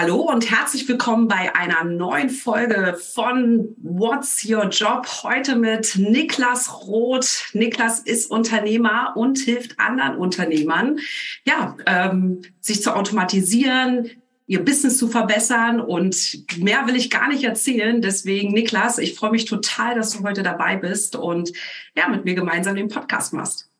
Hallo 0.00 0.22
und 0.22 0.50
herzlich 0.50 0.88
willkommen 0.88 1.28
bei 1.28 1.54
einer 1.54 1.84
neuen 1.84 2.30
Folge 2.30 2.96
von 2.98 3.76
What's 3.82 4.48
Your 4.48 4.70
Job? 4.70 5.06
Heute 5.22 5.56
mit 5.56 5.94
Niklas 5.98 6.86
Roth. 6.86 7.50
Niklas 7.52 8.00
ist 8.00 8.30
Unternehmer 8.30 9.12
und 9.14 9.40
hilft 9.40 9.78
anderen 9.78 10.16
Unternehmern, 10.16 11.00
ja, 11.44 11.76
ähm, 11.84 12.40
sich 12.60 12.82
zu 12.82 12.96
automatisieren, 12.96 14.10
ihr 14.46 14.64
Business 14.64 14.96
zu 14.96 15.06
verbessern 15.06 15.82
und 15.82 16.46
mehr 16.56 16.86
will 16.86 16.96
ich 16.96 17.10
gar 17.10 17.28
nicht 17.28 17.44
erzählen. 17.44 18.00
Deswegen, 18.00 18.54
Niklas, 18.54 18.96
ich 18.96 19.14
freue 19.14 19.32
mich 19.32 19.44
total, 19.44 19.96
dass 19.96 20.12
du 20.12 20.22
heute 20.22 20.42
dabei 20.42 20.76
bist 20.76 21.14
und 21.14 21.52
ja, 21.94 22.08
mit 22.08 22.24
mir 22.24 22.34
gemeinsam 22.34 22.74
den 22.74 22.88
Podcast 22.88 23.34
machst. 23.34 23.70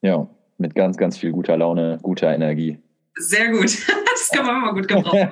Ja, 0.00 0.30
mit 0.56 0.74
ganz, 0.74 0.96
ganz 0.96 1.18
viel 1.18 1.32
guter 1.32 1.58
Laune, 1.58 1.98
guter 2.00 2.34
Energie. 2.34 2.78
Sehr 3.16 3.50
gut. 3.50 3.76
Das 4.12 4.28
kann 4.28 4.44
man 4.44 4.56
immer 4.56 4.74
gut 4.74 4.88
gebrauchen. 4.88 5.20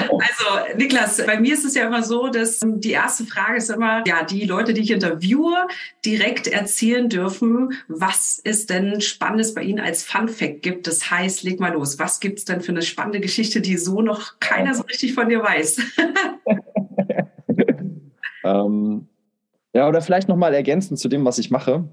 also, 0.00 0.76
Niklas, 0.76 1.26
bei 1.26 1.38
mir 1.38 1.52
ist 1.52 1.66
es 1.66 1.74
ja 1.74 1.86
immer 1.86 2.02
so, 2.02 2.28
dass 2.28 2.60
die 2.62 2.92
erste 2.92 3.26
Frage 3.26 3.58
ist 3.58 3.68
immer, 3.68 4.02
ja, 4.06 4.24
die 4.24 4.46
Leute, 4.46 4.72
die 4.72 4.80
ich 4.80 4.90
interviewe, 4.90 5.66
direkt 6.06 6.46
erzählen 6.46 7.10
dürfen, 7.10 7.74
was 7.86 8.40
es 8.42 8.64
denn 8.64 9.02
Spannendes 9.02 9.52
bei 9.54 9.62
Ihnen 9.62 9.78
als 9.78 10.04
Fun 10.04 10.28
Fact 10.28 10.62
gibt. 10.62 10.86
Das 10.86 11.10
heißt, 11.10 11.42
leg 11.42 11.60
mal 11.60 11.74
los. 11.74 11.98
Was 11.98 12.18
gibt 12.18 12.38
es 12.38 12.46
denn 12.46 12.62
für 12.62 12.72
eine 12.72 12.80
spannende 12.80 13.20
Geschichte, 13.20 13.60
die 13.60 13.76
so 13.76 14.00
noch 14.00 14.40
keiner 14.40 14.74
so 14.74 14.84
richtig 14.84 15.12
von 15.12 15.28
dir 15.28 15.42
weiß? 15.42 15.82
ähm, 18.44 19.06
ja, 19.74 19.86
oder 19.86 20.00
vielleicht 20.00 20.28
nochmal 20.28 20.54
ergänzend 20.54 20.98
zu 20.98 21.08
dem, 21.08 21.26
was 21.26 21.38
ich 21.38 21.50
mache. 21.50 21.84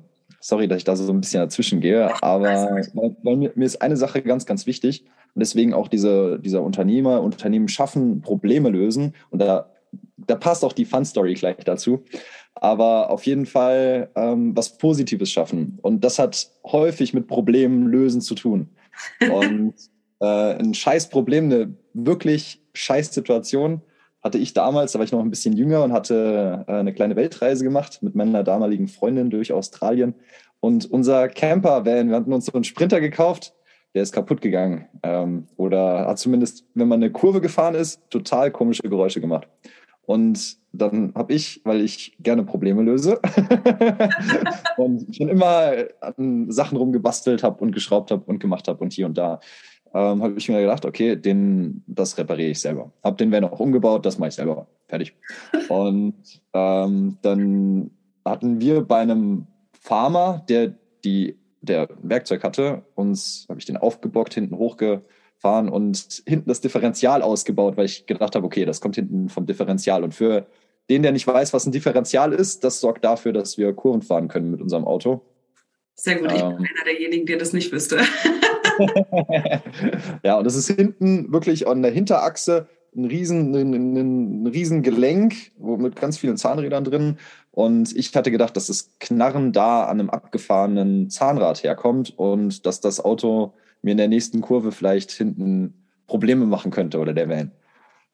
Sorry, 0.47 0.69
dass 0.69 0.77
ich 0.77 0.85
da 0.85 0.95
so 0.95 1.11
ein 1.11 1.19
bisschen 1.19 1.41
dazwischen 1.41 1.81
gehe, 1.81 2.09
aber 2.23 2.81
mir, 3.23 3.51
mir, 3.53 3.65
ist 3.65 3.81
eine 3.81 3.97
Sache 3.97 4.21
ganz, 4.21 4.45
ganz 4.45 4.65
wichtig 4.65 5.03
und 5.35 5.41
deswegen 5.41 5.73
auch 5.73 5.89
diese, 5.89 6.39
dieser 6.39 6.61
Unternehmer, 6.61 7.21
Unternehmen 7.21 7.67
schaffen, 7.67 8.21
Probleme 8.21 8.69
lösen 8.69 9.13
und 9.29 9.39
da, 9.39 9.69
da 10.15 10.35
passt 10.35 10.63
auch 10.63 10.71
die 10.71 10.85
Fun-Story 10.85 11.33
gleich 11.33 11.57
dazu, 11.65 12.05
aber 12.55 13.09
auf 13.09 13.25
jeden 13.25 13.45
Fall 13.45 14.09
ähm, 14.15 14.55
was 14.55 14.77
Positives 14.77 15.29
schaffen 15.29 15.79
und 15.81 16.05
das 16.05 16.17
hat 16.17 16.49
häufig 16.63 17.13
mit 17.13 17.27
Problemen 17.27 17.87
lösen 17.87 18.21
zu 18.21 18.33
tun. 18.33 18.69
Und 19.19 19.75
äh, 20.21 20.55
ein 20.55 20.73
scheiß 20.73 21.09
Problem, 21.09 21.51
eine 21.51 21.75
wirklich 21.93 22.63
scheiß 22.73 23.13
Situation 23.13 23.81
hatte 24.27 24.37
ich 24.37 24.53
damals, 24.53 24.91
da 24.91 24.99
war 24.99 25.05
ich 25.05 25.11
noch 25.11 25.21
ein 25.21 25.29
bisschen 25.29 25.55
jünger 25.55 25.83
und 25.83 25.93
hatte 25.93 26.65
äh, 26.67 26.73
eine 26.73 26.93
kleine 26.93 27.15
Weltreise 27.15 27.63
gemacht 27.63 28.03
mit 28.03 28.13
meiner 28.13 28.43
damaligen 28.43 28.89
Freundin 28.89 29.29
durch 29.29 29.53
Australien. 29.53 30.15
Und 30.59 30.85
unser 30.85 31.29
Camper-Van, 31.29 32.09
wir 32.09 32.15
hatten 32.15 32.33
uns 32.33 32.45
so 32.45 32.53
einen 32.53 32.65
Sprinter 32.65 32.99
gekauft, 32.99 33.53
der 33.95 34.03
ist 34.03 34.11
kaputt 34.11 34.41
gegangen. 34.41 34.85
Ähm, 35.01 35.47
oder 35.55 36.07
hat 36.07 36.19
zumindest, 36.19 36.65
wenn 36.73 36.89
man 36.89 37.01
eine 37.01 37.11
Kurve 37.11 37.39
gefahren 37.39 37.73
ist, 37.73 38.01
total 38.09 38.51
komische 38.51 38.83
Geräusche 38.83 39.21
gemacht. 39.21 39.47
Und 40.05 40.57
dann 40.73 41.13
habe 41.15 41.33
ich, 41.33 41.61
weil 41.63 41.81
ich 41.81 42.17
gerne 42.19 42.43
Probleme 42.43 42.81
löse 42.81 43.19
und 44.77 45.15
schon 45.15 45.29
immer 45.29 45.71
an 46.01 46.51
Sachen 46.51 46.77
rumgebastelt 46.77 47.43
habe 47.43 47.63
und 47.63 47.71
geschraubt 47.71 48.11
habe 48.11 48.23
und 48.25 48.39
gemacht 48.39 48.67
habe 48.67 48.83
und 48.83 48.93
hier 48.93 49.05
und 49.05 49.17
da, 49.17 49.39
ähm, 49.97 50.21
habe 50.21 50.35
ich 50.37 50.47
mir 50.47 50.61
gedacht, 50.61 50.85
okay, 50.85 51.15
den, 51.15 51.83
das 51.87 52.17
repariere 52.19 52.51
ich 52.51 52.59
selber. 52.59 52.91
Habe 53.03 53.17
den 53.17 53.31
Van 53.31 53.43
auch 53.45 53.59
umgebaut, 53.59 54.05
das 54.05 54.19
mache 54.19 54.29
ich 54.29 54.35
selber. 54.35 54.67
Fertig. 54.87 55.15
Und 55.69 56.13
ähm, 56.53 57.17
dann 57.23 57.89
hatten 58.23 58.61
wir 58.61 58.81
bei 58.81 58.99
einem 58.99 59.47
Farmer, 59.79 60.45
der 60.47 60.75
die 61.03 61.39
der 61.61 61.89
Werkzeug 62.01 62.43
hatte, 62.43 62.83
uns 62.93 63.45
habe 63.49 63.59
ich 63.59 63.65
den 63.65 63.77
aufgebockt, 63.77 64.35
hinten 64.35 64.57
hochgefahren 64.57 65.69
und 65.69 66.23
hinten 66.25 66.47
das 66.47 66.61
Differential 66.61 67.23
ausgebaut, 67.23 67.75
weil 67.75 67.85
ich 67.85 68.05
gedacht 68.05 68.35
habe, 68.35 68.45
okay, 68.45 68.63
das 68.63 68.79
kommt 68.79 68.95
hinten 68.95 69.27
vom 69.27 69.47
Differential. 69.47 70.03
Und 70.03 70.13
für 70.13 70.45
den, 70.89 71.01
der 71.01 71.11
nicht 71.11 71.27
weiß, 71.27 71.53
was 71.53 71.65
ein 71.65 71.71
Differential 71.71 72.31
ist, 72.31 72.63
das 72.63 72.79
sorgt 72.79 73.03
dafür, 73.03 73.33
dass 73.33 73.57
wir 73.57 73.73
Kurven 73.73 74.03
fahren 74.03 74.27
können 74.27 74.51
mit 74.51 74.61
unserem 74.61 74.85
Auto. 74.85 75.21
Sehr 75.95 76.19
gut, 76.19 76.31
ich 76.31 76.41
bin 76.41 76.51
ähm, 76.51 76.57
einer 76.57 76.85
derjenigen, 76.85 77.25
der 77.25 77.37
das 77.37 77.51
nicht 77.53 77.71
wüsste. 77.71 77.99
ja, 80.23 80.37
und 80.37 80.43
das 80.43 80.55
ist 80.55 80.69
hinten 80.69 81.31
wirklich 81.31 81.67
an 81.67 81.81
der 81.81 81.91
Hinterachse 81.91 82.67
ein 82.95 83.05
riesen, 83.05 83.53
ein, 83.53 84.47
riesen 84.47 84.81
Gelenk 84.81 85.35
mit 85.59 85.95
ganz 85.95 86.17
vielen 86.17 86.37
Zahnrädern 86.37 86.83
drin. 86.83 87.17
Und 87.51 87.95
ich 87.95 88.15
hatte 88.15 88.31
gedacht, 88.31 88.55
dass 88.55 88.67
das 88.67 88.91
Knarren 88.99 89.51
da 89.51 89.85
an 89.85 89.99
einem 89.99 90.09
abgefahrenen 90.09 91.09
Zahnrad 91.09 91.63
herkommt 91.63 92.17
und 92.17 92.65
dass 92.65 92.81
das 92.81 93.03
Auto 93.03 93.53
mir 93.81 93.91
in 93.91 93.97
der 93.97 94.07
nächsten 94.07 94.41
Kurve 94.41 94.71
vielleicht 94.71 95.11
hinten 95.11 95.73
Probleme 96.07 96.45
machen 96.45 96.71
könnte 96.71 96.99
oder 96.99 97.13
der 97.13 97.29
Van. 97.29 97.51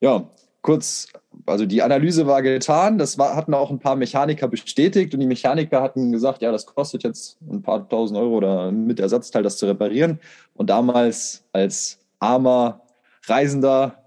Ja, 0.01 0.29
kurz, 0.63 1.07
also 1.45 1.65
die 1.67 1.83
Analyse 1.83 2.25
war 2.25 2.41
getan, 2.41 2.97
das 2.97 3.19
war, 3.19 3.35
hatten 3.35 3.53
auch 3.53 3.69
ein 3.69 3.79
paar 3.79 3.95
Mechaniker 3.95 4.47
bestätigt 4.47 5.13
und 5.13 5.19
die 5.19 5.27
Mechaniker 5.27 5.81
hatten 5.81 6.11
gesagt, 6.11 6.41
ja, 6.41 6.51
das 6.51 6.65
kostet 6.65 7.03
jetzt 7.03 7.37
ein 7.41 7.61
paar 7.61 7.87
tausend 7.87 8.17
Euro 8.17 8.37
oder 8.37 8.71
mit 8.71 8.99
Ersatzteil 8.99 9.43
das 9.43 9.57
zu 9.57 9.67
reparieren. 9.67 10.19
Und 10.55 10.71
damals 10.71 11.43
als 11.51 11.99
armer 12.19 12.81
Reisender, 13.25 14.03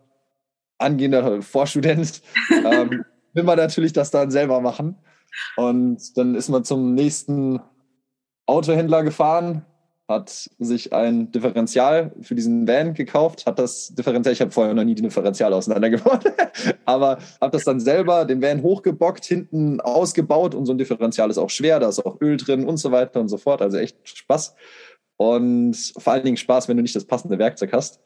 angehender 0.78 1.43
Vorstudent, 1.43 2.22
ähm, 2.65 3.05
will 3.34 3.44
man 3.44 3.59
natürlich 3.59 3.93
das 3.93 4.11
dann 4.11 4.31
selber 4.31 4.61
machen. 4.61 4.97
Und 5.56 6.17
dann 6.17 6.34
ist 6.34 6.49
man 6.49 6.65
zum 6.65 6.94
nächsten 6.94 7.61
Autohändler 8.47 9.03
gefahren, 9.03 9.67
hat 10.09 10.49
sich 10.59 10.93
ein 10.93 11.33
Differential 11.33 12.12
für 12.21 12.37
diesen 12.37 12.69
Van 12.69 12.94
gekauft, 12.94 13.44
hat 13.44 13.59
das 13.59 13.93
Differential, 13.94 14.33
ich 14.33 14.41
habe 14.41 14.53
vorher 14.53 14.72
noch 14.72 14.84
nie 14.84 14.94
die 14.94 15.03
Differential 15.03 15.53
auseinandergebaut, 15.53 16.25
aber 16.84 17.19
habe 17.41 17.50
das 17.53 17.65
dann 17.65 17.81
selber 17.81 18.25
den 18.25 18.41
Van 18.41 18.62
hochgebockt, 18.62 19.25
hinten 19.25 19.81
ausgebaut 19.81 20.55
und 20.55 20.67
so 20.67 20.72
ein 20.72 20.78
Differential 20.78 21.28
ist 21.31 21.39
auch 21.39 21.50
schwer, 21.50 21.81
da 21.81 21.89
ist 21.89 22.05
auch 22.05 22.21
Öl 22.21 22.37
drin 22.37 22.65
und 22.65 22.77
so 22.77 22.93
weiter 22.93 23.21
und 23.21 23.28
so 23.28 23.37
fort, 23.37 23.62
also 23.62 23.78
echt 23.78 23.97
Spaß. 24.05 24.55
Und 25.17 25.77
vor 25.97 26.12
allen 26.12 26.25
Dingen 26.25 26.37
Spaß, 26.37 26.69
wenn 26.69 26.77
du 26.77 26.83
nicht 26.83 26.94
das 26.94 27.06
passende 27.06 27.38
Werkzeug 27.38 27.73
hast. 27.73 28.00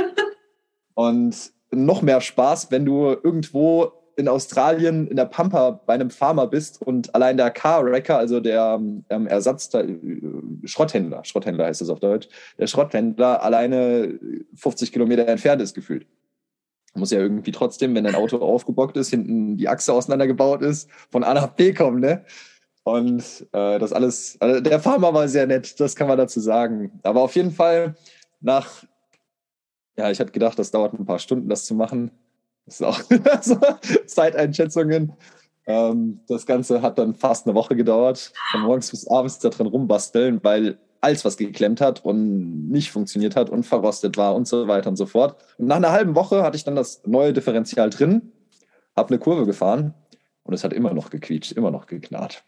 und 0.94 1.52
noch 1.72 2.02
mehr 2.02 2.20
Spaß, 2.20 2.70
wenn 2.70 2.84
du 2.84 3.08
irgendwo 3.08 3.92
in 4.16 4.28
Australien 4.28 5.06
in 5.08 5.16
der 5.16 5.26
Pampa 5.26 5.82
bei 5.84 5.92
einem 5.92 6.08
Farmer 6.10 6.46
bist 6.46 6.80
und 6.80 7.14
allein 7.14 7.36
der 7.36 7.50
Car-Wrecker, 7.50 8.16
also 8.16 8.40
der 8.40 8.80
ähm, 9.10 9.26
Ersatzteil, 9.26 9.90
äh, 9.90 10.66
Schrotthändler, 10.66 11.22
Schrotthändler 11.24 11.66
heißt 11.66 11.82
das 11.82 11.90
auf 11.90 12.00
Deutsch, 12.00 12.28
der 12.58 12.66
Schrotthändler 12.66 13.42
alleine 13.42 14.18
50 14.54 14.90
Kilometer 14.90 15.28
entfernt 15.28 15.60
ist 15.60 15.74
gefühlt. 15.74 16.06
Muss 16.94 17.10
ja 17.10 17.18
irgendwie 17.18 17.52
trotzdem, 17.52 17.94
wenn 17.94 18.04
dein 18.04 18.14
Auto 18.14 18.38
aufgebockt 18.38 18.96
ist, 18.96 19.10
hinten 19.10 19.58
die 19.58 19.68
Achse 19.68 19.92
auseinandergebaut 19.92 20.62
ist, 20.62 20.88
von 21.10 21.22
A 21.22 21.34
nach 21.34 21.48
B 21.48 21.74
kommen, 21.74 22.00
ne? 22.00 22.24
Und 22.84 23.46
äh, 23.52 23.78
das 23.78 23.92
alles, 23.92 24.38
also 24.40 24.60
der 24.60 24.80
Farmer 24.80 25.12
war 25.12 25.28
sehr 25.28 25.46
nett, 25.46 25.78
das 25.78 25.94
kann 25.94 26.08
man 26.08 26.16
dazu 26.16 26.40
sagen. 26.40 27.00
Aber 27.02 27.20
auf 27.20 27.34
jeden 27.34 27.50
Fall 27.50 27.96
nach, 28.40 28.84
ja, 29.98 30.10
ich 30.10 30.20
hatte 30.20 30.32
gedacht, 30.32 30.58
das 30.58 30.70
dauert 30.70 30.94
ein 30.94 31.04
paar 31.04 31.18
Stunden, 31.18 31.50
das 31.50 31.66
zu 31.66 31.74
machen 31.74 32.12
das 32.66 32.80
ist 32.80 32.82
auch 32.82 33.00
Zeiteinschätzungen. 34.06 35.12
Ähm, 35.66 36.20
das 36.28 36.46
Ganze 36.46 36.82
hat 36.82 36.98
dann 36.98 37.14
fast 37.14 37.46
eine 37.46 37.54
Woche 37.54 37.74
gedauert, 37.74 38.32
von 38.50 38.60
morgens 38.62 38.90
bis 38.90 39.08
abends 39.08 39.38
da 39.38 39.48
drin 39.48 39.66
rumbasteln, 39.66 40.40
weil 40.42 40.78
alles 41.00 41.24
was 41.24 41.36
geklemmt 41.36 41.80
hat 41.80 42.04
und 42.04 42.68
nicht 42.68 42.90
funktioniert 42.90 43.36
hat 43.36 43.50
und 43.50 43.64
verrostet 43.64 44.16
war 44.16 44.34
und 44.34 44.48
so 44.48 44.66
weiter 44.66 44.90
und 44.90 44.96
so 44.96 45.06
fort. 45.06 45.36
Und 45.58 45.66
nach 45.66 45.76
einer 45.76 45.92
halben 45.92 46.14
Woche 46.14 46.42
hatte 46.42 46.56
ich 46.56 46.64
dann 46.64 46.76
das 46.76 47.02
neue 47.06 47.32
Differential 47.32 47.90
drin, 47.90 48.32
habe 48.96 49.10
eine 49.10 49.18
Kurve 49.18 49.46
gefahren 49.46 49.94
und 50.42 50.54
es 50.54 50.64
hat 50.64 50.72
immer 50.72 50.94
noch 50.94 51.10
gequietscht, 51.10 51.52
immer 51.52 51.70
noch 51.70 51.86
geknarrt. 51.86 52.44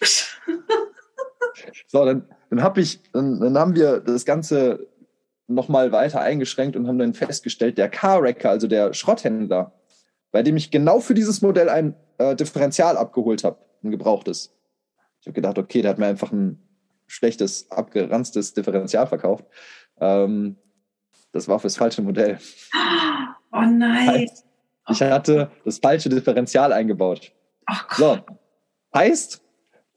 so, 1.86 2.04
dann, 2.04 2.26
dann, 2.48 2.62
hab 2.62 2.78
ich, 2.78 3.00
dann, 3.12 3.40
dann 3.40 3.58
haben 3.58 3.74
wir 3.74 4.00
das 4.00 4.24
Ganze 4.24 4.86
nochmal 5.50 5.92
weiter 5.92 6.20
eingeschränkt 6.20 6.76
und 6.76 6.86
haben 6.86 6.98
dann 6.98 7.14
festgestellt, 7.14 7.78
der 7.78 7.88
Car-Wrecker, 7.88 8.50
also 8.50 8.66
der 8.66 8.94
Schrotthändler, 8.94 9.72
bei 10.30 10.42
dem 10.42 10.56
ich 10.56 10.70
genau 10.70 11.00
für 11.00 11.14
dieses 11.14 11.42
Modell 11.42 11.68
ein 11.68 11.94
äh, 12.18 12.36
Differential 12.36 12.96
abgeholt 12.96 13.44
habe, 13.44 13.58
ein 13.82 13.90
gebrauchtes. 13.90 14.54
Ich 15.20 15.26
habe 15.26 15.34
gedacht, 15.34 15.58
okay, 15.58 15.82
der 15.82 15.90
hat 15.90 15.98
mir 15.98 16.06
einfach 16.06 16.32
ein 16.32 16.62
schlechtes, 17.06 17.70
abgeranztes 17.70 18.54
Differential 18.54 19.06
verkauft. 19.06 19.44
Ähm, 20.00 20.56
das 21.32 21.48
war 21.48 21.58
fürs 21.58 21.76
falsche 21.76 22.02
Modell. 22.02 22.38
Oh 23.52 23.62
nein. 23.62 24.30
Ich 24.88 25.02
hatte 25.02 25.50
das 25.64 25.78
falsche 25.78 26.08
Differential 26.08 26.72
eingebaut. 26.72 27.32
Ach 27.66 27.88
Gott. 27.96 28.24
So. 28.28 28.38
Heißt, 28.94 29.42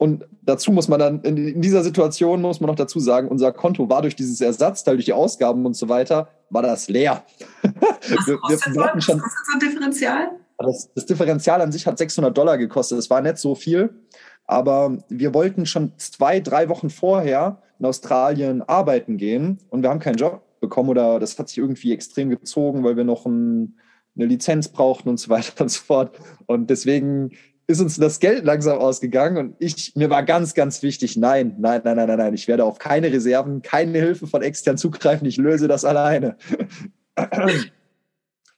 und 0.03 0.25
dazu 0.41 0.73
muss 0.73 0.89
man 0.89 0.99
dann, 0.99 1.21
in 1.21 1.61
dieser 1.61 1.81
Situation 1.81 2.41
muss 2.41 2.59
man 2.59 2.67
noch 2.67 2.75
dazu 2.75 2.99
sagen, 2.99 3.29
unser 3.29 3.53
Konto 3.53 3.87
war 3.87 4.01
durch 4.01 4.17
dieses 4.17 4.41
Ersatzteil, 4.41 4.95
durch 4.95 5.05
die 5.05 5.13
Ausgaben 5.13 5.65
und 5.65 5.77
so 5.77 5.87
weiter, 5.87 6.27
war 6.49 6.61
das 6.61 6.89
leer. 6.89 7.23
Was 7.61 8.27
wir, 8.27 8.37
kostet, 8.37 8.75
wir, 8.75 8.91
wir 8.95 9.01
schon, 9.01 9.21
was 9.21 9.33
kostet 9.33 9.45
so 9.45 9.53
ein 9.53 9.59
Differential? 9.61 10.31
Das, 10.57 10.89
das 10.93 11.05
Differential 11.05 11.61
an 11.61 11.71
sich 11.71 11.87
hat 11.87 11.97
600 11.97 12.37
Dollar 12.37 12.57
gekostet. 12.57 12.99
Es 12.99 13.09
war 13.09 13.21
nicht 13.21 13.37
so 13.37 13.55
viel, 13.55 13.91
aber 14.45 14.97
wir 15.07 15.33
wollten 15.33 15.65
schon 15.65 15.93
zwei, 15.95 16.41
drei 16.41 16.67
Wochen 16.67 16.89
vorher 16.89 17.61
in 17.79 17.85
Australien 17.85 18.61
arbeiten 18.61 19.15
gehen 19.15 19.61
und 19.69 19.83
wir 19.83 19.89
haben 19.89 20.01
keinen 20.01 20.17
Job 20.17 20.41
bekommen 20.59 20.89
oder 20.89 21.17
das 21.17 21.39
hat 21.39 21.47
sich 21.47 21.59
irgendwie 21.59 21.93
extrem 21.93 22.29
gezogen, 22.29 22.83
weil 22.83 22.97
wir 22.97 23.05
noch 23.05 23.25
ein, 23.25 23.77
eine 24.17 24.25
Lizenz 24.25 24.67
brauchten 24.67 25.07
und 25.07 25.17
so 25.17 25.29
weiter 25.29 25.61
und 25.61 25.69
so 25.69 25.79
fort. 25.79 26.19
Und 26.45 26.69
deswegen 26.69 27.31
ist 27.67 27.81
uns 27.81 27.97
das 27.97 28.19
Geld 28.19 28.43
langsam 28.45 28.77
ausgegangen 28.77 29.37
und 29.37 29.55
ich, 29.59 29.93
mir 29.95 30.09
war 30.09 30.23
ganz, 30.23 30.53
ganz 30.53 30.83
wichtig, 30.83 31.17
nein, 31.17 31.55
nein, 31.59 31.81
nein, 31.83 31.95
nein, 31.95 32.17
nein, 32.17 32.33
ich 32.33 32.47
werde 32.47 32.65
auf 32.65 32.79
keine 32.79 33.11
Reserven, 33.11 33.61
keine 33.61 33.99
Hilfe 33.99 34.27
von 34.27 34.41
extern 34.41 34.77
zugreifen, 34.77 35.27
ich 35.27 35.37
löse 35.37 35.67
das 35.67 35.85
alleine. 35.85 36.35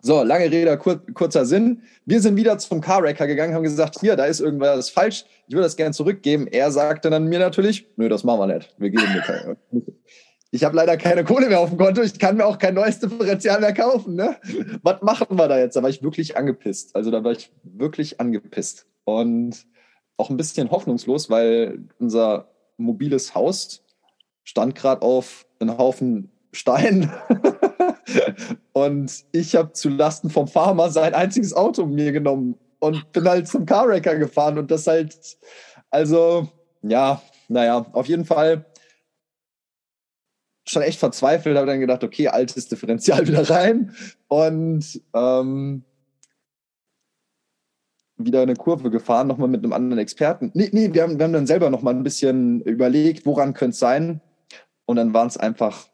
So, 0.06 0.22
lange 0.22 0.52
Rede, 0.52 0.78
kur 0.78 1.02
kurzer 1.16 1.48
Sinn. 1.48 1.82
Wir 2.06 2.22
sind 2.22 2.36
wieder 2.36 2.60
zum 2.60 2.80
Carwrecker 2.80 3.26
gegangen, 3.26 3.56
haben 3.56 3.64
gesagt, 3.64 4.02
hier, 4.02 4.16
da 4.16 4.26
ist 4.26 4.40
irgendwas 4.40 4.92
falsch, 4.92 5.26
ich 5.48 5.56
würde 5.56 5.64
das 5.64 5.78
gerne 5.78 5.96
zurückgeben. 5.96 6.46
Er 6.46 6.70
sagte 6.70 7.10
dann 7.10 7.26
mir 7.26 7.40
natürlich, 7.40 7.88
nö, 7.96 8.08
das 8.08 8.24
machen 8.24 8.42
wir 8.42 8.56
nicht. 8.56 8.76
Wir 8.78 8.92
geben 8.92 9.12
dir 9.14 9.22
keine. 9.22 9.58
Ich 10.52 10.64
habe 10.64 10.76
leider 10.76 10.96
keine 10.96 11.24
Kohle 11.24 11.50
mehr 11.50 11.60
auf 11.60 11.70
dem 11.70 11.80
Konto, 11.80 12.04
ich 12.04 12.20
kann 12.20 12.38
mir 12.38 12.46
auch 12.46 12.60
kein 12.60 12.76
neues 12.76 13.00
Differential 13.00 13.60
mehr 13.60 13.74
kaufen. 13.74 14.14
Ne? 14.14 14.38
Was 14.84 15.02
machen 15.02 15.40
wir 15.40 15.48
da 15.48 15.58
jetzt? 15.58 15.76
Da 15.76 15.82
war 15.82 15.90
ich 15.90 16.04
wirklich 16.04 16.38
angepisst. 16.38 16.96
Also 16.96 17.10
da 17.10 17.24
war 17.24 17.32
ich 17.32 17.52
wirklich 17.64 18.22
angepisst. 18.22 18.86
Und 19.06 19.66
auch 20.18 20.30
ein 20.30 20.38
bisschen 20.38 20.72
hoffnungslos, 20.72 21.30
weil 21.30 21.88
unser 22.00 22.52
mobiles 22.78 23.36
Haus 23.36 23.84
stand 24.44 24.76
gerade 24.76 25.02
auf 25.02 25.46
einen 25.60 25.78
Haufen 25.78 26.32
Stein. 26.52 27.12
und 28.74 29.26
ich 29.32 29.56
habe 29.56 29.74
zu 29.74 29.90
Lasten 29.90 30.30
vom 30.30 30.48
Farmer 30.48 30.90
sein 30.90 31.14
einziges 31.14 31.54
Auto 31.54 31.86
mir 31.86 32.12
genommen 32.12 32.58
und 32.80 33.12
bin 33.12 33.28
halt 33.28 33.48
zum 33.48 33.66
Carwrecker 33.66 34.16
gefahren 34.16 34.58
und 34.58 34.72
das 34.72 34.88
halt, 34.88 35.38
also, 35.90 36.48
ja, 36.82 37.22
naja, 37.48 37.86
auf 37.92 38.08
jeden 38.08 38.26
Fall 38.26 38.66
schon 40.68 40.82
echt 40.82 41.00
verzweifelt, 41.00 41.58
habe 41.58 41.68
dann 41.68 41.80
gedacht, 41.80 42.04
okay, 42.04 42.28
altes 42.28 42.68
Differential 42.68 43.28
wieder 43.28 43.50
rein 43.50 43.94
und 44.28 45.02
ähm, 45.14 45.84
wieder 48.18 48.42
eine 48.42 48.56
Kurve 48.56 48.90
gefahren, 48.90 49.28
nochmal 49.28 49.50
mit 49.50 49.64
einem 49.64 49.74
anderen 49.74 50.00
Experten. 50.00 50.52
Nee, 50.54 50.70
nee, 50.72 50.94
wir 50.94 51.04
haben, 51.04 51.18
wir 51.18 51.26
haben 51.26 51.34
dann 51.34 51.48
selber 51.48 51.70
nochmal 51.70 51.94
ein 51.94 52.04
bisschen 52.04 52.62
überlegt, 52.62 53.26
woran 53.26 53.54
könnte 53.54 53.74
es 53.74 53.80
sein. 53.80 54.22
Und 54.86 54.98
dann 54.98 55.14
waren 55.14 55.28
es 55.28 55.38
einfach 55.38 55.88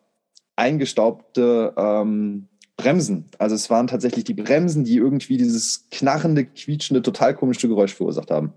eingestaubte 0.56 1.74
ähm, 1.78 2.48
Bremsen. 2.78 3.30
Also 3.38 3.56
es 3.56 3.70
waren 3.70 3.88
tatsächlich 3.88 4.24
die 4.24 4.34
Bremsen, 4.34 4.84
die 4.84 4.98
irgendwie 4.98 5.38
dieses 5.38 5.88
knarrende, 5.92 6.46
quietschende, 6.46 7.02
total 7.02 7.36
komische 7.36 7.68
Geräusch 7.68 7.94
verursacht 7.94 8.32
haben. 8.32 8.54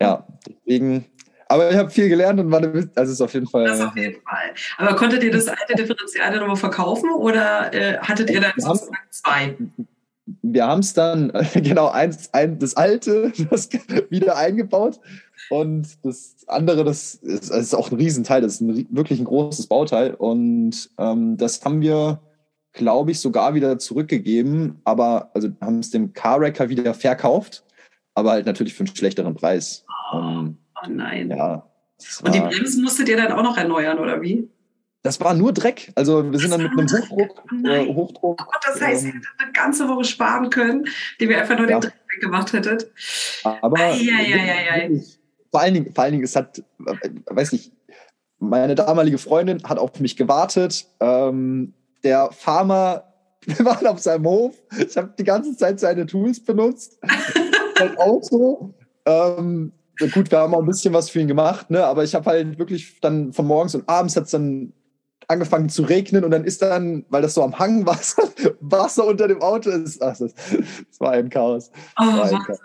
Ja, 0.00 0.26
deswegen. 0.46 1.06
Aber 1.48 1.70
ich 1.70 1.76
habe 1.76 1.90
viel 1.90 2.08
gelernt 2.08 2.40
und 2.40 2.50
war 2.50 2.58
eine, 2.58 2.90
also 2.94 3.02
es 3.02 3.10
ist 3.10 3.20
auf 3.20 3.34
jeden 3.34 3.46
Fall. 3.46 3.66
Das 3.66 3.80
auf 3.80 3.94
jeden 3.94 4.22
Fall. 4.22 4.54
Aber 4.78 4.96
konntet 4.96 5.22
ihr 5.22 5.30
das 5.30 5.48
alte 5.48 5.74
Differential 5.74 6.38
nochmal 6.38 6.56
verkaufen 6.56 7.10
oder 7.12 7.72
äh, 7.74 7.98
hattet 7.98 8.30
ihr 8.30 8.40
dann 8.40 8.52
sozusagen 8.56 8.96
zwei? 9.10 9.56
Wir 10.42 10.66
haben 10.66 10.80
es 10.80 10.92
dann, 10.92 11.32
genau, 11.54 11.88
eins, 11.88 12.32
ein, 12.34 12.58
das 12.58 12.76
alte, 12.76 13.32
das 13.50 13.68
wieder 14.10 14.36
eingebaut 14.36 15.00
und 15.50 16.04
das 16.04 16.36
andere, 16.46 16.84
das 16.84 17.14
ist, 17.14 17.50
das 17.50 17.58
ist 17.58 17.74
auch 17.74 17.90
ein 17.90 17.96
Riesenteil, 17.96 18.40
das 18.40 18.54
ist 18.54 18.60
ein, 18.60 18.86
wirklich 18.90 19.18
ein 19.20 19.24
großes 19.24 19.66
Bauteil. 19.66 20.14
Und 20.14 20.90
ähm, 20.98 21.36
das 21.36 21.64
haben 21.64 21.80
wir, 21.80 22.20
glaube 22.72 23.10
ich, 23.10 23.20
sogar 23.20 23.54
wieder 23.54 23.78
zurückgegeben, 23.78 24.80
aber 24.84 25.30
also 25.34 25.48
haben 25.60 25.78
es 25.78 25.90
dem 25.90 26.12
Car-Wrecker 26.12 26.68
wieder 26.68 26.94
verkauft, 26.94 27.64
aber 28.14 28.32
halt 28.32 28.46
natürlich 28.46 28.74
für 28.74 28.84
einen 28.84 28.96
schlechteren 28.96 29.34
Preis. 29.34 29.84
Oh, 30.12 30.16
um, 30.16 30.58
oh 30.82 30.88
nein. 30.88 31.30
Ja. 31.30 31.66
Und 32.24 32.34
die 32.34 32.40
Bremsen 32.40 32.82
musstet 32.82 33.08
ihr 33.08 33.16
dann 33.16 33.32
auch 33.32 33.42
noch 33.42 33.56
erneuern, 33.56 33.98
oder 33.98 34.20
wie? 34.22 34.48
Das 35.02 35.20
war 35.20 35.34
nur 35.34 35.52
Dreck. 35.52 35.92
Also 35.96 36.30
wir 36.30 36.38
sind 36.38 36.52
dann 36.52 36.62
mit 36.62 36.72
einem 36.72 36.88
Hochdruck. 36.88 37.44
Äh, 37.64 37.86
Hochdruck 37.86 38.40
oh 38.40 38.58
das 38.64 38.80
heißt, 38.80 39.02
ähm, 39.02 39.08
ihr 39.08 39.14
hättet 39.14 39.28
eine 39.38 39.52
ganze 39.52 39.88
Woche 39.88 40.04
sparen 40.04 40.48
können, 40.50 40.86
die 41.20 41.28
wir 41.28 41.40
einfach 41.40 41.58
nur 41.58 41.68
ja. 41.68 41.80
den 41.80 41.90
Dreck 41.90 41.94
weggemacht 42.14 42.52
hättet. 42.52 42.90
Aber 43.42 43.78
ai, 43.78 44.08
ai, 44.12 44.70
ai, 44.70 45.02
vor 45.50 45.60
allen 45.60 45.74
Dingen, 45.74 45.92
vor 45.92 46.04
allen 46.04 46.12
Dingen, 46.12 46.24
es 46.24 46.36
hat, 46.36 46.58
äh, 46.58 47.10
weiß 47.26 47.52
nicht, 47.52 47.72
meine 48.38 48.74
damalige 48.74 49.18
Freundin 49.18 49.62
hat 49.64 49.78
auf 49.78 49.98
mich 50.00 50.16
gewartet. 50.16 50.86
Ähm, 51.00 51.74
der 52.04 52.30
Farmer, 52.32 53.04
wir 53.46 53.64
waren 53.64 53.86
auf 53.86 53.98
seinem 53.98 54.26
Hof. 54.26 54.54
Ich 54.78 54.96
habe 54.96 55.12
die 55.18 55.24
ganze 55.24 55.56
Zeit 55.56 55.80
seine 55.80 56.06
Tools 56.06 56.42
benutzt. 56.42 56.98
Sein 57.78 57.96
Auto. 57.98 58.74
Ähm, 59.04 59.72
gut, 60.12 60.30
wir 60.30 60.38
haben 60.38 60.54
auch 60.54 60.60
ein 60.60 60.66
bisschen 60.66 60.94
was 60.94 61.10
für 61.10 61.20
ihn 61.20 61.28
gemacht, 61.28 61.70
ne? 61.70 61.84
aber 61.84 62.04
ich 62.04 62.14
habe 62.14 62.26
halt 62.26 62.58
wirklich 62.58 63.00
dann 63.00 63.32
von 63.32 63.46
morgens 63.46 63.74
und 63.74 63.88
abends 63.88 64.14
hat 64.16 64.24
es 64.24 64.30
dann 64.30 64.72
angefangen 65.32 65.68
zu 65.68 65.82
regnen 65.82 66.24
und 66.24 66.30
dann 66.30 66.44
ist 66.44 66.62
dann, 66.62 67.04
weil 67.08 67.22
das 67.22 67.34
so 67.34 67.42
am 67.42 67.58
Hang 67.58 67.86
war, 67.86 67.98
Wasser 68.60 69.06
unter 69.06 69.28
dem 69.28 69.42
Auto 69.42 69.70
ist. 69.70 70.02
Ach, 70.02 70.16
das, 70.16 70.34
das 70.34 71.00
war 71.00 71.12
ein 71.12 71.30
Chaos. 71.30 71.70
Oh, 71.98 72.04
war 72.04 72.24
ein 72.24 72.38
Chaos. 72.44 72.60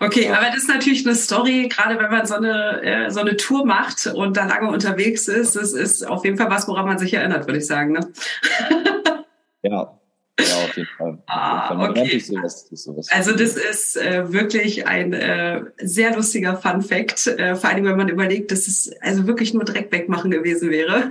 Okay, 0.00 0.30
aber 0.30 0.46
das 0.46 0.58
ist 0.58 0.68
natürlich 0.68 1.06
eine 1.06 1.14
Story, 1.14 1.68
gerade 1.68 1.98
wenn 1.98 2.10
man 2.10 2.24
so 2.24 2.34
eine, 2.34 2.82
äh, 2.82 3.10
so 3.10 3.20
eine 3.20 3.36
Tour 3.36 3.66
macht 3.66 4.06
und 4.06 4.36
da 4.36 4.46
lange 4.46 4.70
unterwegs 4.70 5.28
ist, 5.28 5.54
das 5.54 5.72
ist 5.72 6.06
auf 6.06 6.24
jeden 6.24 6.38
Fall 6.38 6.50
was, 6.50 6.66
woran 6.66 6.86
man 6.86 6.98
sich 6.98 7.12
erinnert, 7.12 7.46
würde 7.46 7.58
ich 7.58 7.66
sagen. 7.66 7.92
Ne? 7.92 8.00
Ja, 9.62 9.98
ja, 10.38 10.56
auf 10.64 10.76
jeden 10.76 10.88
Fall. 10.98 11.18
Ah, 11.26 11.88
okay. 11.88 12.18
Sowas, 12.18 12.68
sowas 12.70 13.10
also 13.10 13.32
das 13.32 13.56
ist 13.56 13.96
äh, 13.96 14.32
wirklich 14.32 14.86
ein 14.86 15.14
äh, 15.14 15.62
sehr 15.78 16.14
lustiger 16.14 16.56
Fun 16.56 16.82
Fact, 16.82 17.26
äh, 17.26 17.56
vor 17.56 17.70
allem 17.70 17.84
wenn 17.86 17.96
man 17.96 18.08
überlegt, 18.08 18.52
dass 18.52 18.66
es 18.66 18.90
also 19.00 19.26
wirklich 19.26 19.54
nur 19.54 19.64
Dreck 19.64 19.90
wegmachen 19.90 20.30
gewesen 20.30 20.70
wäre. 20.70 21.10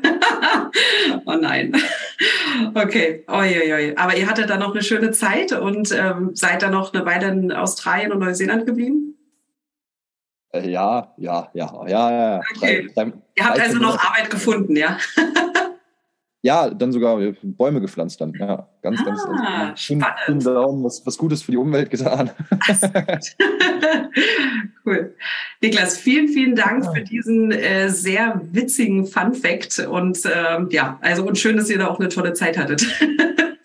oh 1.25 1.33
nein. 1.33 1.75
Okay, 2.75 3.23
oi, 3.27 3.93
aber 3.95 4.15
ihr 4.15 4.29
hattet 4.29 4.49
dann 4.49 4.59
noch 4.59 4.73
eine 4.73 4.83
schöne 4.83 5.11
Zeit 5.11 5.51
und 5.53 5.91
ähm, 5.91 6.31
seid 6.33 6.61
dann 6.61 6.71
noch 6.71 6.93
eine 6.93 7.05
Weile 7.05 7.29
in 7.29 7.51
Australien 7.51 8.11
und 8.11 8.19
Neuseeland 8.19 8.67
geblieben? 8.67 9.15
Äh, 10.53 10.69
ja, 10.69 11.13
ja, 11.17 11.49
ja, 11.53 11.85
ja, 11.87 12.11
ja. 12.11 12.41
Okay. 12.55 12.89
Ihr 13.35 13.45
habt 13.45 13.59
also 13.59 13.79
noch 13.79 13.97
Arbeit 13.99 14.29
gefunden, 14.29 14.75
ja? 14.75 14.97
Ja, 16.45 16.69
dann 16.69 16.91
sogar 16.91 17.19
Bäume 17.41 17.81
gepflanzt 17.81 18.21
dann. 18.21 18.31
Ja, 18.39 18.69
ganz, 18.83 19.03
ganz. 19.03 19.19
Ah, 19.25 19.71
also, 19.71 19.95
spannend. 19.95 20.45
Daumen, 20.45 20.83
was, 20.83 21.03
was 21.03 21.17
Gutes 21.17 21.41
für 21.41 21.49
die 21.49 21.57
Umwelt 21.57 21.89
getan. 21.89 22.29
cool. 24.85 25.15
Niklas, 25.59 25.97
vielen, 25.97 26.27
vielen 26.27 26.55
Dank 26.55 26.85
für 26.93 27.01
diesen 27.01 27.51
äh, 27.51 27.89
sehr 27.89 28.39
witzigen 28.51 29.07
Fun 29.07 29.33
Fact 29.33 29.79
und 29.79 30.23
äh, 30.25 30.59
ja, 30.69 30.99
also 31.01 31.25
und 31.25 31.39
schön, 31.39 31.57
dass 31.57 31.71
ihr 31.71 31.79
da 31.79 31.87
auch 31.87 31.99
eine 31.99 32.09
tolle 32.09 32.33
Zeit 32.33 32.59
hattet. 32.59 32.85